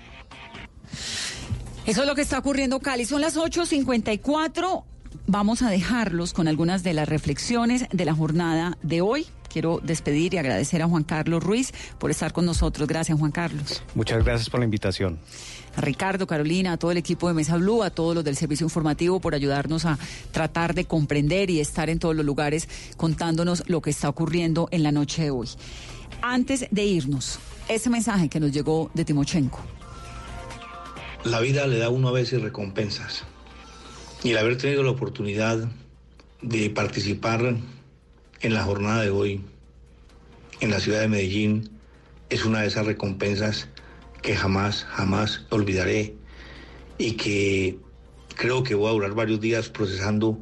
Eso 1.86 2.02
es 2.02 2.08
lo 2.08 2.16
que 2.16 2.22
está 2.22 2.40
ocurriendo 2.40 2.80
Cali. 2.80 3.06
Son 3.06 3.22
las 3.22 3.38
8.54. 3.38 4.84
Vamos 5.28 5.62
a 5.62 5.70
dejarlos 5.70 6.34
con 6.34 6.48
algunas 6.48 6.82
de 6.82 6.94
las 6.94 7.08
reflexiones 7.08 7.86
de 7.92 8.06
la 8.06 8.16
jornada 8.16 8.80
de 8.82 9.02
hoy 9.02 9.28
quiero 9.58 9.80
despedir 9.82 10.36
y 10.36 10.38
agradecer 10.38 10.84
a 10.84 10.88
Juan 10.88 11.04
Carlos 11.04 11.44
Ruiz 11.44 11.74
por 11.98 12.12
estar 12.12 12.32
con 12.32 12.46
nosotros. 12.46 12.88
Gracias, 12.88 13.18
Juan 13.18 13.32
Carlos. 13.32 13.82
Muchas 13.96 14.24
gracias 14.24 14.52
por 14.52 14.60
la 14.60 14.66
invitación. 14.66 15.18
A 15.76 15.82
Ricardo, 15.82 16.28
Carolina, 16.28 16.74
a 16.74 16.78
todo 16.78 16.92
el 16.92 16.98
equipo 16.98 17.28
de 17.28 17.34
Mesa 17.34 17.58
Blue, 17.58 17.82
a 17.82 17.90
todos 17.90 18.14
los 18.14 18.24
del 18.24 18.36
servicio 18.36 18.68
informativo 18.68 19.20
por 19.20 19.34
ayudarnos 19.34 19.86
a 19.86 19.98
tratar 20.32 20.76
de 20.76 20.86
comprender 20.86 21.50
y 21.50 21.60
estar 21.60 21.90
en 21.90 21.98
todos 21.98 22.16
los 22.16 22.24
lugares 22.24 22.70
contándonos 22.98 23.64
lo 23.66 23.82
que 23.82 23.90
está 23.90 24.10
ocurriendo 24.10 24.70
en 24.70 24.84
la 24.84 24.92
noche 24.92 25.24
de 25.24 25.32
hoy. 25.32 25.50
Antes 26.22 26.68
de 26.70 26.86
irnos, 26.86 27.40
ese 27.68 27.90
mensaje 27.90 28.30
que 28.30 28.40
nos 28.40 28.52
llegó 28.52 28.92
de 28.94 29.06
Timochenko. 29.06 29.62
La 31.24 31.40
vida 31.40 31.66
le 31.66 31.80
da 31.80 31.88
a 31.88 31.90
uno 31.90 32.10
a 32.10 32.12
veces 32.12 32.44
recompensas. 32.44 33.24
Y 34.24 34.30
el 34.30 34.38
haber 34.38 34.56
tenido 34.60 34.84
la 34.84 34.92
oportunidad 34.92 35.68
de 36.44 36.70
participar 36.70 37.56
en 38.42 38.54
la 38.54 38.64
jornada 38.64 39.02
de 39.02 39.10
hoy 39.10 39.42
en 40.60 40.72
la 40.72 40.80
ciudad 40.80 41.02
de 41.02 41.08
Medellín 41.08 41.70
es 42.30 42.46
una 42.46 42.62
de 42.62 42.68
esas 42.68 42.86
recompensas 42.86 43.68
que 44.22 44.36
jamás, 44.36 44.86
jamás 44.86 45.46
olvidaré 45.50 46.16
y 46.98 47.14
que 47.14 47.78
creo 48.36 48.64
que 48.64 48.76
voy 48.76 48.90
a 48.90 48.94
durar 48.94 49.14
varios 49.14 49.40
días 49.40 49.70
procesando 49.70 50.38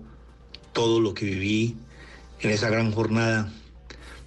todo 0.73 0.99
lo 0.99 1.13
que 1.13 1.25
viví 1.25 1.75
en 2.41 2.51
esa 2.51 2.69
gran 2.69 2.91
jornada. 2.91 3.51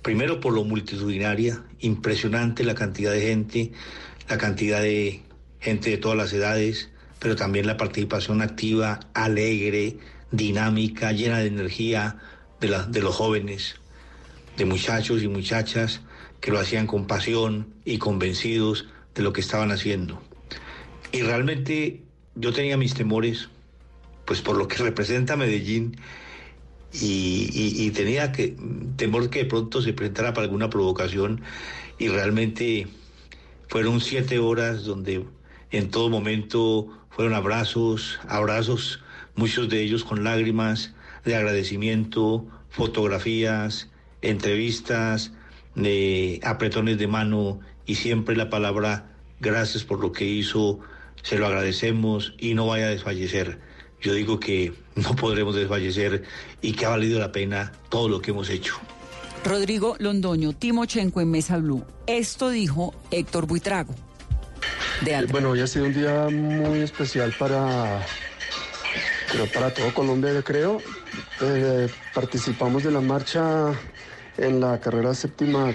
Primero 0.02 0.40
por 0.40 0.52
lo 0.52 0.64
multitudinaria, 0.64 1.62
impresionante 1.80 2.64
la 2.64 2.74
cantidad 2.74 3.12
de 3.12 3.20
gente, 3.20 3.72
la 4.28 4.38
cantidad 4.38 4.80
de 4.80 5.22
gente 5.60 5.90
de 5.90 5.98
todas 5.98 6.16
las 6.16 6.32
edades, 6.32 6.90
pero 7.18 7.34
también 7.34 7.66
la 7.66 7.76
participación 7.76 8.42
activa, 8.42 9.00
alegre, 9.14 9.96
dinámica, 10.30 11.12
llena 11.12 11.38
de 11.38 11.46
energía, 11.46 12.18
de, 12.60 13.00
los 13.00 13.14
jóvenes, 13.14 13.76
de 14.56 14.64
muchachos 14.64 15.22
y 15.22 15.28
muchachas 15.28 16.00
que 16.40 16.50
lo 16.50 16.58
hacían 16.58 16.86
con 16.86 17.06
pasión 17.06 17.72
y 17.84 17.98
convencidos 17.98 18.86
de 19.14 19.22
lo 19.22 19.32
que 19.32 19.40
estaban 19.40 19.70
haciendo. 19.70 20.20
Y 21.12 21.22
realmente 21.22 22.02
yo 22.34 22.52
tenía 22.52 22.76
mis 22.76 22.94
temores, 22.94 23.48
pues 24.24 24.40
por 24.40 24.56
lo 24.56 24.68
que 24.68 24.76
representa 24.82 25.36
Medellín, 25.36 25.96
y, 26.90 27.90
tenía 27.90 28.32
que, 28.32 28.56
temor 28.96 29.28
que 29.28 29.40
de 29.40 29.44
pronto 29.44 29.82
se 29.82 29.92
presentara 29.92 30.32
para 30.32 30.44
alguna 30.46 30.70
provocación, 30.70 31.42
y 31.98 32.08
realmente 32.08 32.86
fueron 33.68 34.00
siete 34.00 34.38
horas 34.38 34.84
donde 34.84 35.26
en 35.70 35.90
todo 35.90 36.08
momento 36.08 36.88
fueron 37.10 37.34
abrazos, 37.34 38.18
abrazos, 38.26 39.00
muchos 39.34 39.68
de 39.68 39.82
ellos 39.82 40.02
con 40.02 40.24
lágrimas, 40.24 40.94
de 41.24 41.36
agradecimiento, 41.36 42.46
fotografías, 42.70 43.88
entrevistas, 44.22 45.32
de 45.74 46.40
apretones 46.42 46.98
de 46.98 47.06
mano 47.06 47.60
y 47.86 47.96
siempre 47.96 48.36
la 48.36 48.50
palabra 48.50 49.12
gracias 49.40 49.84
por 49.84 50.00
lo 50.00 50.12
que 50.12 50.24
hizo, 50.24 50.80
se 51.22 51.38
lo 51.38 51.46
agradecemos 51.46 52.34
y 52.38 52.54
no 52.54 52.66
vaya 52.66 52.86
a 52.86 52.90
desfallecer. 52.90 53.58
Yo 54.00 54.12
digo 54.14 54.38
que 54.38 54.72
no 54.94 55.16
podremos 55.16 55.54
desfallecer 55.54 56.24
y 56.60 56.72
que 56.72 56.86
ha 56.86 56.90
valido 56.90 57.18
la 57.18 57.32
pena 57.32 57.72
todo 57.88 58.08
lo 58.08 58.20
que 58.20 58.30
hemos 58.32 58.50
hecho. 58.50 58.74
Rodrigo 59.44 59.96
Londoño, 59.98 60.52
Timochenko 60.52 61.20
en 61.20 61.30
Mesa 61.30 61.58
Blue. 61.58 61.84
Esto 62.06 62.50
dijo 62.50 62.92
Héctor 63.10 63.46
Buitrago. 63.46 63.94
bueno, 65.30 65.50
hoy 65.50 65.60
ha 65.60 65.66
sido 65.66 65.86
un 65.86 65.94
día 65.94 66.28
muy 66.28 66.80
especial 66.80 67.32
para 67.38 68.04
pero 69.30 69.46
para 69.46 69.72
todo 69.72 69.92
Colombia 69.94 70.32
yo 70.32 70.42
creo. 70.42 70.78
Eh, 71.40 71.88
participamos 72.14 72.82
de 72.82 72.90
la 72.90 73.00
marcha 73.00 73.72
en 74.36 74.60
la 74.60 74.80
carrera 74.80 75.14
séptima 75.14 75.74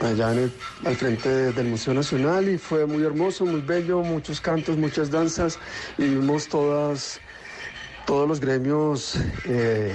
allá 0.00 0.28
al 0.28 0.96
frente 0.96 1.52
del 1.52 1.66
Museo 1.66 1.94
Nacional 1.94 2.48
y 2.48 2.58
fue 2.58 2.86
muy 2.86 3.02
hermoso, 3.02 3.46
muy 3.46 3.60
bello, 3.60 4.00
muchos 4.02 4.40
cantos, 4.40 4.76
muchas 4.76 5.10
danzas 5.10 5.58
y 5.96 6.04
vimos 6.04 6.48
todas, 6.48 7.20
todos 8.06 8.28
los 8.28 8.40
gremios 8.40 9.16
eh, 9.44 9.92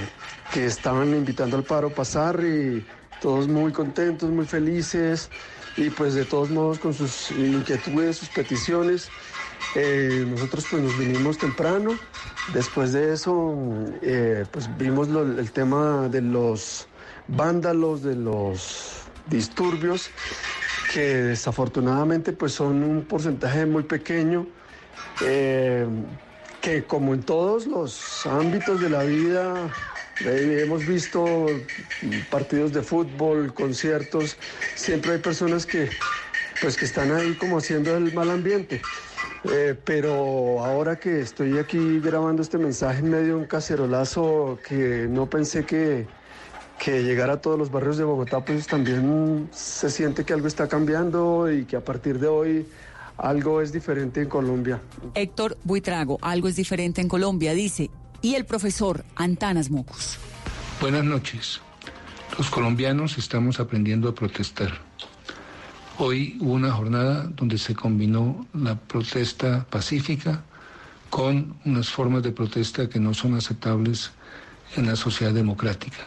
que 0.54 0.66
estaban 0.66 1.14
invitando 1.14 1.58
al 1.58 1.64
paro 1.64 1.88
a 1.90 1.94
pasar 1.94 2.44
y 2.44 2.84
todos 3.22 3.48
muy 3.48 3.72
contentos, 3.72 4.30
muy 4.32 4.46
felices 4.46 5.30
y 5.78 5.90
pues 5.90 6.16
de 6.16 6.26
todos 6.26 6.50
modos 6.50 6.80
con 6.80 6.94
sus 6.94 7.32
inquietudes, 7.32 8.18
sus 8.18 8.30
peticiones. 8.30 9.10
Eh, 9.76 10.26
nosotros 10.28 10.66
pues 10.70 10.84
nos 10.84 10.98
vinimos 10.98 11.38
temprano, 11.38 11.98
después 12.54 12.92
de 12.92 13.14
eso 13.14 13.56
eh, 14.02 14.46
pues 14.52 14.68
vimos 14.78 15.08
el 15.10 15.52
tema 15.52 16.10
de 16.10 16.22
los 16.22 16.88
vándalos, 17.28 18.04
de 18.04 18.16
los 18.16 19.04
disturbios, 19.28 20.10
que 20.94 21.00
desafortunadamente 21.00 22.34
pues 22.34 22.52
son 22.52 22.84
un 22.84 23.06
porcentaje 23.06 23.66
muy 23.66 23.84
pequeño, 23.84 24.46
eh, 25.26 25.88
que 26.62 26.84
como 26.84 27.14
en 27.14 27.24
todos 27.24 27.66
los 27.66 28.26
ámbitos 28.26 28.82
de 28.82 28.90
la 28.90 29.04
vida 29.04 29.70
hemos 30.26 30.86
visto 30.86 31.48
partidos 32.30 32.74
de 32.74 32.82
fútbol, 32.82 33.54
conciertos, 33.54 34.36
siempre 34.76 35.14
hay 35.14 35.18
personas 35.20 35.66
que 35.66 35.90
pues 36.62 36.78
que 36.78 36.86
están 36.86 37.12
ahí 37.12 37.34
como 37.36 37.58
haciendo 37.58 37.96
el 37.96 38.14
mal 38.14 38.30
ambiente. 38.30 38.82
Eh, 39.44 39.76
pero 39.84 40.64
ahora 40.64 41.00
que 41.00 41.22
estoy 41.22 41.58
aquí 41.58 42.00
grabando 42.00 42.42
este 42.42 42.58
mensaje 42.58 43.00
en 43.00 43.10
medio 43.10 43.28
de 43.28 43.36
un 43.36 43.46
cacerolazo 43.46 44.60
que 44.68 45.08
no 45.10 45.28
pensé 45.30 45.66
que, 45.66 46.08
que 46.80 47.04
llegara 47.04 47.34
a 47.34 47.42
todos 47.42 47.58
los 47.58 47.72
barrios 47.72 47.98
de 47.98 48.04
Bogotá, 48.04 48.44
pues 48.46 48.68
también 48.68 49.50
se 49.52 49.90
siente 49.90 50.24
que 50.24 50.34
algo 50.34 50.48
está 50.48 50.68
cambiando 50.68 51.52
y 51.52 51.66
que 51.66 51.76
a 51.76 51.84
partir 51.84 52.20
de 52.20 52.28
hoy 52.28 52.68
algo 53.18 53.62
es 53.62 53.72
diferente 53.72 54.22
en 54.22 54.30
Colombia. 54.30 54.80
Héctor 55.16 55.58
Buitrago, 55.64 56.18
algo 56.22 56.48
es 56.48 56.56
diferente 56.56 57.02
en 57.02 57.08
Colombia, 57.08 57.54
dice, 57.54 57.90
y 58.22 58.36
el 58.36 58.46
profesor 58.46 59.04
Antanas 59.16 59.70
Mocus. 59.70 60.18
Buenas 60.80 61.04
noches. 61.04 61.62
Los 62.38 62.50
colombianos 62.50 63.18
estamos 63.18 63.60
aprendiendo 63.60 64.10
a 64.10 64.16
protestar. 64.16 64.91
Hoy 66.04 66.36
hubo 66.40 66.54
una 66.54 66.72
jornada 66.72 67.30
donde 67.36 67.60
se 67.60 67.76
combinó 67.76 68.48
la 68.56 68.74
protesta 68.74 69.68
pacífica 69.70 70.42
con 71.12 71.54
unas 71.64 71.90
formas 71.92 72.24
de 72.24 72.32
protesta 72.32 72.90
que 72.90 73.00
no 73.00 73.14
son 73.14 73.36
aceptables 73.36 74.10
en 74.76 74.88
la 74.88 74.96
sociedad 74.96 75.32
democrática. 75.32 76.00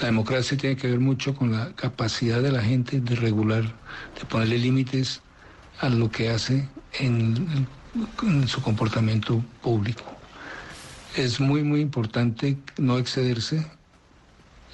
La 0.00 0.06
democracia 0.06 0.56
tiene 0.56 0.76
que 0.76 0.86
ver 0.86 1.00
mucho 1.00 1.34
con 1.34 1.50
la 1.50 1.72
capacidad 1.72 2.40
de 2.40 2.52
la 2.52 2.62
gente 2.62 3.00
de 3.00 3.16
regular, 3.16 3.64
de 3.64 4.26
ponerle 4.28 4.58
límites 4.58 5.22
a 5.80 5.88
lo 5.88 6.08
que 6.08 6.30
hace 6.30 6.68
en, 7.00 7.66
en, 8.22 8.46
su 8.46 8.62
comportamiento 8.62 9.42
público. 9.60 10.04
Es 11.16 11.40
muy, 11.40 11.64
muy 11.64 11.80
importante 11.80 12.58
no 12.78 12.96
excederse, 12.96 13.66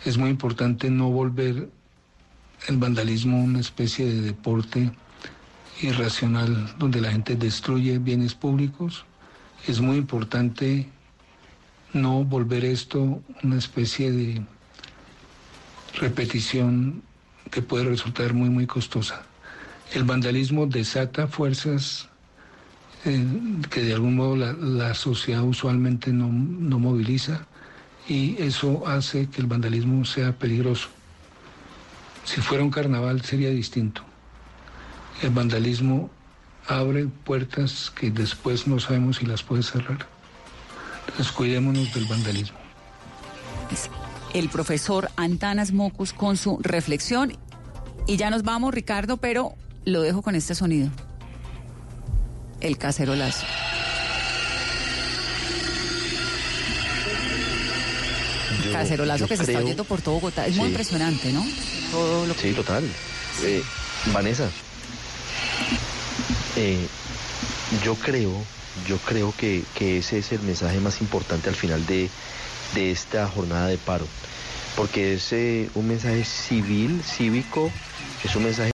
es 0.04 0.18
muy 0.18 0.28
importante 0.28 0.90
no 0.90 1.08
volver 1.08 1.70
el 2.68 2.76
vandalismo 2.76 3.42
una 3.42 3.60
especie 3.60 4.06
de 4.06 4.20
deporte 4.20 4.92
irracional 5.80 6.74
donde 6.78 7.00
la 7.00 7.10
gente 7.10 7.34
destruye 7.36 7.98
bienes 7.98 8.34
públicos. 8.34 9.04
Es 9.66 9.80
muy 9.80 9.96
importante 9.96 10.88
no 11.92 12.24
volver 12.24 12.64
esto 12.64 13.20
una 13.42 13.58
especie 13.58 14.12
de 14.12 14.42
repetición 15.94 17.02
que 17.50 17.62
puede 17.62 17.84
resultar 17.84 18.32
muy, 18.32 18.48
muy 18.48 18.66
costosa. 18.66 19.22
El 19.92 20.04
vandalismo 20.04 20.66
desata 20.66 21.26
fuerzas 21.26 22.08
eh, 23.04 23.26
que 23.70 23.82
de 23.82 23.94
algún 23.94 24.16
modo 24.16 24.36
la, 24.36 24.94
sociedad 24.94 25.42
usualmente 25.42 26.12
no, 26.12 26.28
no 26.28 26.78
moviliza 26.78 27.46
y 28.08 28.40
eso 28.40 28.86
hace 28.86 29.28
que 29.28 29.40
el 29.40 29.48
vandalismo 29.48 30.04
sea 30.04 30.32
peligroso. 30.32 30.88
Si 32.24 32.40
fuera 32.40 32.62
un 32.62 32.70
carnaval 32.70 33.22
sería 33.22 33.50
distinto. 33.50 34.02
El 35.22 35.30
vandalismo 35.30 36.10
abre 36.66 37.06
puertas 37.06 37.92
que 37.94 38.10
después 38.10 38.66
no 38.66 38.78
sabemos 38.78 39.16
si 39.16 39.26
las 39.26 39.42
puede 39.42 39.62
cerrar. 39.62 40.06
Entonces 41.08 41.32
cuidémonos 41.32 41.92
del 41.94 42.04
vandalismo. 42.06 42.58
El 44.34 44.48
profesor 44.48 45.10
Antanas 45.16 45.72
Mocus 45.72 46.12
con 46.12 46.36
su 46.36 46.58
reflexión. 46.62 47.36
Y 48.06 48.16
ya 48.16 48.30
nos 48.30 48.42
vamos, 48.42 48.74
Ricardo, 48.74 49.16
pero 49.16 49.54
lo 49.84 50.00
dejo 50.00 50.22
con 50.22 50.34
este 50.34 50.54
sonido. 50.54 50.90
El 52.60 52.78
cacerolazo. 52.78 53.46
cacerolazo 58.72 59.28
que 59.28 59.36
se 59.36 59.42
está 59.42 59.58
oyendo 59.58 59.84
por 59.84 60.00
todo 60.00 60.14
Bogotá. 60.14 60.46
Es 60.46 60.56
muy 60.56 60.68
impresionante, 60.68 61.32
¿no? 61.32 61.44
Todo 61.92 62.26
lo 62.26 62.34
Sí, 62.34 62.54
total. 62.54 62.84
Eh, 63.42 63.62
Vanessa, 64.14 64.50
eh, 66.56 66.88
yo 67.84 67.96
creo, 67.96 68.46
yo 68.88 68.96
creo 68.96 69.34
que, 69.36 69.64
que, 69.74 69.98
ese 69.98 70.16
es 70.16 70.32
el 70.32 70.40
mensaje 70.40 70.80
más 70.80 71.02
importante 71.02 71.50
al 71.50 71.54
final 71.54 71.84
de, 71.84 72.08
de 72.74 72.90
esta 72.90 73.28
jornada 73.28 73.66
de 73.68 73.76
paro, 73.76 74.06
porque 74.74 75.12
es 75.12 75.34
eh, 75.34 75.68
un 75.74 75.88
mensaje 75.88 76.24
civil, 76.24 77.02
cívico, 77.04 77.70
es 78.24 78.34
un 78.36 78.44
mensaje 78.44 78.70